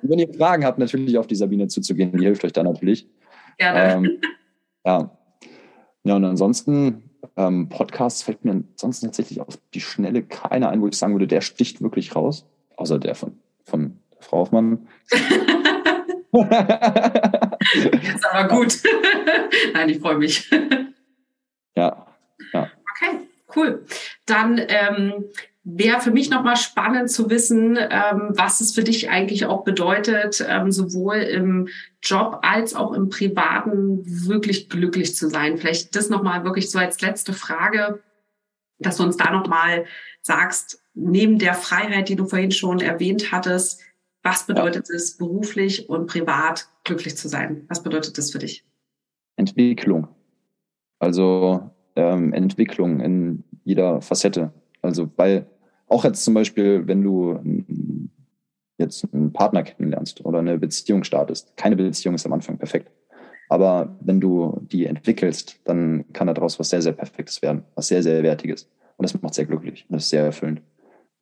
wenn 0.03 0.19
ihr 0.19 0.35
Fragen 0.35 0.67
habt, 0.67 0.79
natürlich 0.79 1.17
auf 1.17 1.27
die 1.27 1.37
Sabine 1.37 1.69
zuzugehen, 1.69 2.13
die 2.13 2.25
hilft 2.25 2.45
euch 2.45 2.53
da 2.53 2.63
natürlich. 2.63 3.09
Gerne. 3.57 3.95
Ähm, 3.95 4.21
ja. 4.85 5.11
ja, 6.05 6.17
und 6.17 6.25
ansonsten 6.27 7.10
ähm, 7.37 7.69
Podcasts 7.69 8.23
fällt 8.23 8.45
mir 8.45 8.53
ansonsten 8.53 9.07
tatsächlich 9.07 9.41
auf 9.41 9.59
die 9.75 9.81
Schnelle 9.81 10.23
keiner 10.23 10.71
ein, 10.71 10.81
wo 10.81 10.89
ich 10.89 10.97
sagen 10.97 11.15
würde, 11.15 11.27
der 11.27 11.41
sticht 11.41 11.81
wirklich 11.83 12.15
raus, 12.15 12.47
außer 12.77 12.99
der 12.99 13.15
von, 13.15 13.39
von 13.65 13.99
Frau 14.21 14.39
Hoffmann. 14.39 14.89
Jetzt 16.33 18.27
aber 18.31 18.49
gut. 18.49 18.79
Nein, 19.75 19.89
ich 19.89 19.99
freue 19.99 20.19
mich. 20.19 20.51
Ja, 21.77 22.07
ja. 22.53 22.71
Okay, 22.93 23.19
cool. 23.57 23.85
Dann 24.27 24.61
ähm, 24.69 25.25
wäre 25.63 26.01
für 26.01 26.11
mich 26.11 26.31
nochmal 26.31 26.57
spannend 26.57 27.11
zu 27.11 27.29
wissen, 27.29 27.77
ähm, 27.79 28.31
was 28.31 28.61
es 28.61 28.75
für 28.75 28.83
dich 28.83 29.11
eigentlich 29.11 29.45
auch 29.45 29.63
bedeutet, 29.65 30.45
ähm, 30.49 30.73
sowohl 30.73 31.17
im 31.17 31.69
Job 32.03 32.39
als 32.43 32.75
auch 32.75 32.93
im 32.93 33.11
Privaten 33.11 34.01
wirklich 34.27 34.69
glücklich 34.69 35.15
zu 35.15 35.29
sein. 35.29 35.59
Vielleicht 35.59 35.95
das 35.95 36.09
nochmal 36.09 36.45
wirklich 36.45 36.71
so 36.71 36.79
als 36.79 37.01
letzte 37.03 37.35
Frage, 37.35 38.03
dass 38.79 38.97
du 38.97 39.03
uns 39.03 39.19
da 39.19 39.31
nochmal 39.31 39.85
sagst, 40.23 40.83
neben 40.95 41.39
der 41.39 41.55
Freiheit, 41.55 42.09
die 42.09 42.17
du 42.17 42.27
vorhin 42.27 42.51
schon 42.51 42.81
erwähnt 42.81 43.31
hattest, 43.31 43.83
was 44.23 44.47
bedeutet 44.47 44.89
es, 44.91 45.17
beruflich 45.17 45.89
und 45.89 46.07
privat 46.07 46.69
glücklich 46.85 47.17
zu 47.17 47.29
sein? 47.29 47.65
Was 47.69 47.83
bedeutet 47.83 48.19
das 48.19 48.33
für 48.33 48.39
dich? 48.39 48.65
Entwicklung. 49.37 50.09
Also 50.99 51.71
ähm, 51.97 52.33
Entwicklung 52.33 53.01
in 53.01 53.45
jeder 53.65 54.03
Facette. 54.03 54.53
Also, 54.83 55.11
weil 55.17 55.47
auch 55.87 56.05
jetzt 56.05 56.25
zum 56.25 56.35
Beispiel, 56.35 56.87
wenn 56.87 57.03
du 57.03 57.39
jetzt 58.79 59.07
einen 59.13 59.33
Partner 59.33 59.63
kennenlernst 59.63 60.25
oder 60.25 60.39
eine 60.39 60.59
Beziehung 60.59 61.05
startest, 61.05 61.57
keine 61.57 61.77
Beziehung 61.77 62.15
ist 62.15 62.27
am 62.27 62.33
Anfang 62.33 62.59
perfekt. 62.59 62.91
Aber 63.49 63.97
wenn 64.01 64.21
du 64.21 64.59
die 64.63 64.87
entwickelst, 64.87 65.61
dann 65.65 66.05
kann 66.13 66.29
daraus 66.29 66.59
was 66.59 66.71
sehr, 66.71 66.83
sehr 66.83 66.93
Perfektes 66.93 67.43
werden, 67.43 67.65
was 67.75 67.89
sehr, 67.89 68.03
sehr 68.03 68.23
Wertiges. 68.23 68.69
Und 68.97 69.03
das 69.03 69.21
macht 69.21 69.35
sehr 69.35 69.47
glücklich 69.47 69.87
und 69.89 69.95
das 69.95 70.05
ist 70.05 70.11
sehr 70.11 70.25
erfüllend. 70.25 70.63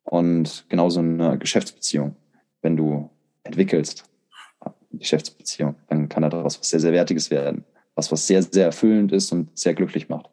Und 0.03 0.65
genauso 0.69 0.99
eine 0.99 1.37
Geschäftsbeziehung. 1.37 2.15
Wenn 2.61 2.77
du 2.77 3.09
entwickelst, 3.43 4.03
Geschäftsbeziehung, 4.91 5.75
dann 5.87 6.09
kann 6.09 6.23
daraus 6.23 6.59
was 6.59 6.69
sehr, 6.69 6.79
sehr 6.79 6.91
Wertiges 6.91 7.31
werden. 7.31 7.63
Was, 7.95 8.11
was 8.11 8.27
sehr, 8.27 8.41
sehr 8.43 8.65
erfüllend 8.65 9.11
ist 9.11 9.31
und 9.31 9.57
sehr 9.57 9.73
glücklich 9.73 10.09
macht. 10.09 10.29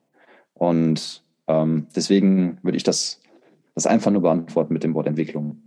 Und 0.54 1.22
ähm, 1.48 1.86
deswegen 1.94 2.58
würde 2.62 2.76
ich 2.76 2.82
das, 2.82 3.20
das 3.74 3.86
einfach 3.86 4.10
nur 4.10 4.22
beantworten 4.22 4.72
mit 4.72 4.84
dem 4.84 4.94
Wort 4.94 5.06
Entwicklung. 5.06 5.62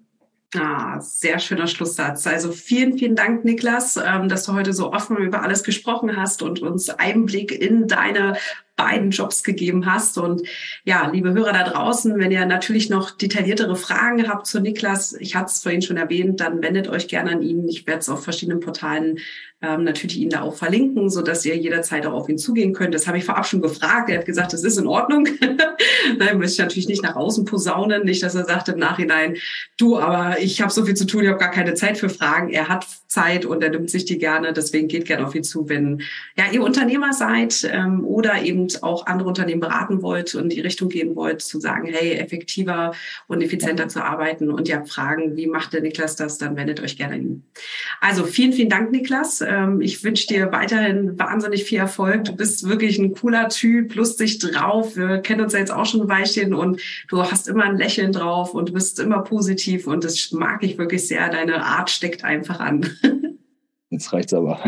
Ah, 0.56 1.00
sehr 1.00 1.38
schöner 1.38 1.68
Schlusssatz. 1.68 2.26
Also 2.26 2.52
vielen, 2.52 2.98
vielen 2.98 3.16
Dank, 3.16 3.46
Niklas, 3.46 3.98
ähm, 3.98 4.30
dass 4.30 4.46
du 4.46 4.54
heute 4.54 4.74
so 4.74 4.92
offen 4.92 5.18
über 5.18 5.44
alles 5.44 5.64
gesprochen 5.64 6.18
hast 6.18 6.42
und 6.42 6.60
uns 6.64 6.90
Einblick 6.90 7.52
in 7.52 7.88
deine 7.88 8.36
beiden 8.76 9.12
Jobs 9.12 9.44
gegeben 9.44 9.86
hast. 9.86 10.18
Und 10.18 10.42
ja, 10.86 11.08
liebe 11.12 11.34
Hörer 11.34 11.54
da 11.54 11.64
draußen, 11.66 12.18
wenn 12.18 12.32
ihr 12.32 12.48
natürlich 12.48 12.90
noch 12.90 13.12
detailliertere 13.12 13.76
Fragen 13.76 14.28
habt 14.28 14.48
zu 14.48 14.60
Niklas, 14.60 15.14
ich 15.14 15.36
hatte 15.36 15.52
es 15.52 15.62
vorhin 15.62 15.84
schon 15.84 15.98
erwähnt, 15.98 16.40
dann 16.40 16.64
wendet 16.64 16.88
euch 16.88 17.08
gerne 17.08 17.32
an 17.32 17.44
ihn. 17.44 17.68
Ich 17.68 17.86
werde 17.86 18.00
es 18.00 18.10
auf 18.10 18.24
verschiedenen 18.24 18.60
Portalen 18.60 19.20
ähm, 19.62 19.84
natürlich 19.84 20.18
ihn 20.18 20.30
da 20.30 20.42
auch 20.42 20.56
verlinken, 20.56 21.10
so 21.10 21.22
dass 21.22 21.46
ihr 21.46 21.56
jederzeit 21.58 22.06
auch 22.06 22.14
auf 22.14 22.30
ihn 22.30 22.38
zugehen 22.38 22.72
könnt. 22.74 22.94
Das 22.94 23.08
habe 23.08 23.18
ich 23.18 23.26
vorab 23.26 23.46
schon 23.46 23.62
gefragt. 23.62 24.10
Er 24.10 24.20
hat 24.20 24.26
gesagt, 24.26 24.54
das 24.54 24.64
ist 24.64 24.78
in 24.78 24.88
Ordnung. 24.88 25.28
da 26.20 26.34
möchte 26.34 26.54
ich 26.54 26.60
natürlich 26.60 26.88
nicht 26.88 27.04
nach 27.04 27.16
außen 27.16 27.44
posaunen, 27.44 28.06
nicht, 28.06 28.24
dass 28.24 28.36
er 28.36 28.46
sagt 28.46 28.70
im 28.70 28.80
Nachhinein, 28.80 29.36
du, 29.78 30.00
aber 30.00 30.40
ich 30.40 30.62
habe 30.62 30.72
so 30.72 30.86
viel 30.86 30.96
zu 30.96 31.06
tun, 31.06 31.24
ich 31.24 31.30
habe 31.30 31.40
gar 31.40 31.52
keine 31.52 31.74
Zeit 31.74 31.98
für 31.98 32.10
Fragen. 32.10 32.50
Er 32.50 32.70
hat 32.70 32.88
Zeit 33.08 33.46
und 33.46 33.62
er 33.62 33.70
nimmt 33.70 33.90
sich 33.90 34.06
die 34.06 34.18
gerne. 34.18 34.54
Deswegen 34.54 34.88
geht 34.88 35.06
gerne 35.06 35.28
auf 35.28 35.36
ihn 35.36 35.44
zu, 35.44 35.68
wenn 35.68 36.04
ja 36.38 36.46
ihr 36.52 36.64
Unternehmer 36.64 37.12
seid 37.12 37.70
ähm, 37.70 38.06
oder 38.06 38.42
eben 38.42 38.68
auch 38.82 39.08
andere 39.08 39.28
Unternehmen 39.28 39.60
beraten 39.60 40.02
wollt 40.02 40.36
und 40.36 40.44
in 40.44 40.50
die 40.50 40.62
Richtung 40.62 40.88
gehen 40.90 41.16
wollt, 41.16 41.42
zu 41.42 41.60
sagen, 41.60 41.90
hey, 41.92 42.14
effektiver 42.14 42.94
und 43.28 43.42
effizienter 43.42 43.90
zu 43.90 44.04
arbeiten 44.04 44.52
und 44.52 44.70
ihr 44.70 44.78
habt 44.78 44.90
Fragen, 44.90 45.36
wie 45.36 45.48
macht 45.48 45.74
der 45.74 45.82
Niklas 45.82 46.16
das, 46.16 46.38
dann 46.38 46.56
wendet 46.56 46.80
euch 46.82 46.98
gerne 46.98 47.16
an 47.16 47.22
ihn. 47.22 47.44
Also 48.00 48.24
vielen, 48.24 48.54
vielen 48.54 48.70
Dank, 48.70 48.92
Niklas. 48.92 49.42
Ähm, 49.50 49.82
ich 49.82 50.04
wünsche 50.04 50.28
dir 50.28 50.52
weiterhin 50.52 51.18
wahnsinnig 51.18 51.64
viel 51.64 51.80
Erfolg. 51.80 52.26
Du 52.26 52.36
bist 52.36 52.70
wirklich 52.70 53.00
ein 53.00 53.14
cooler 53.14 53.50
Typ, 53.50 53.96
lustig 53.96 54.38
drauf. 54.40 54.96
Wir 54.96 55.18
kennen 55.20 55.42
uns 55.42 55.54
ja 55.54 55.60
jetzt 55.60 55.72
auch 55.72 55.86
schon 55.86 56.02
ein 56.02 56.10
Weilchen 56.10 56.54
und 56.54 56.80
du 57.08 57.24
hast 57.24 57.48
immer 57.48 57.64
ein 57.64 57.78
Lächeln 57.78 58.12
drauf 58.12 58.54
und 58.54 58.70
du 58.70 58.74
bist 58.74 59.00
immer 59.00 59.24
positiv 59.24 59.88
und 59.88 60.04
das 60.04 60.32
mag 60.32 60.64
ich 60.64 60.78
wirklich 60.78 61.08
sehr. 61.08 61.30
Deine 61.30 61.64
Art 61.64 61.90
steckt 61.90 62.24
einfach 62.24 62.60
an. 62.60 62.90
Jetzt 63.92 64.14
reicht's 64.14 64.36
aber. 64.36 64.60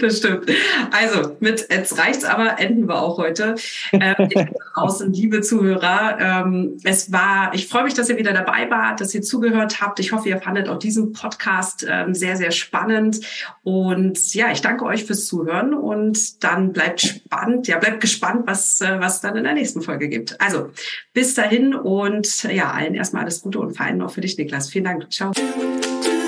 das 0.00 0.16
stimmt. 0.16 0.50
Also 0.90 1.36
mit 1.40 1.66
jetzt 1.70 1.98
reicht's 1.98 2.24
aber 2.24 2.58
enden 2.58 2.88
wir 2.88 3.02
auch 3.02 3.18
heute. 3.18 3.54
Ähm, 3.92 4.30
draußen, 4.74 5.12
liebe 5.12 5.42
Zuhörer, 5.42 6.16
ähm, 6.18 6.78
es 6.82 7.12
war, 7.12 7.52
ich 7.52 7.68
freue 7.68 7.84
mich, 7.84 7.92
dass 7.92 8.08
ihr 8.08 8.16
wieder 8.16 8.32
dabei 8.32 8.70
wart, 8.70 9.02
dass 9.02 9.14
ihr 9.14 9.20
zugehört 9.20 9.82
habt. 9.82 10.00
Ich 10.00 10.12
hoffe, 10.12 10.30
ihr 10.30 10.40
fandet 10.40 10.70
auch 10.70 10.78
diesen 10.78 11.12
Podcast 11.12 11.86
ähm, 11.86 12.14
sehr, 12.14 12.36
sehr 12.36 12.50
spannend. 12.50 13.20
Und 13.62 14.32
ja, 14.32 14.50
ich 14.50 14.62
danke 14.62 14.86
euch 14.86 15.04
fürs 15.04 15.26
Zuhören 15.26 15.74
und 15.74 16.42
dann 16.42 16.72
bleibt 16.72 17.02
spannend, 17.02 17.68
ja, 17.68 17.76
bleibt 17.78 18.00
gespannt, 18.00 18.44
was, 18.46 18.80
äh, 18.80 18.98
was 18.98 19.20
dann 19.20 19.36
in 19.36 19.44
der 19.44 19.52
nächsten 19.52 19.82
Folge 19.82 20.08
gibt. 20.08 20.40
Also 20.40 20.70
bis 21.12 21.34
dahin 21.34 21.74
und 21.74 22.44
ja, 22.44 22.70
allen 22.70 22.94
erstmal 22.94 23.24
alles 23.24 23.42
Gute 23.42 23.58
und 23.58 23.76
vor 23.76 23.84
allem 23.84 24.00
auch 24.00 24.10
für 24.10 24.22
dich, 24.22 24.38
Niklas. 24.38 24.70
Vielen 24.70 24.84
Dank. 24.84 25.12
Ciao. 25.12 25.33
do, 25.34 25.80
do. 26.02 26.23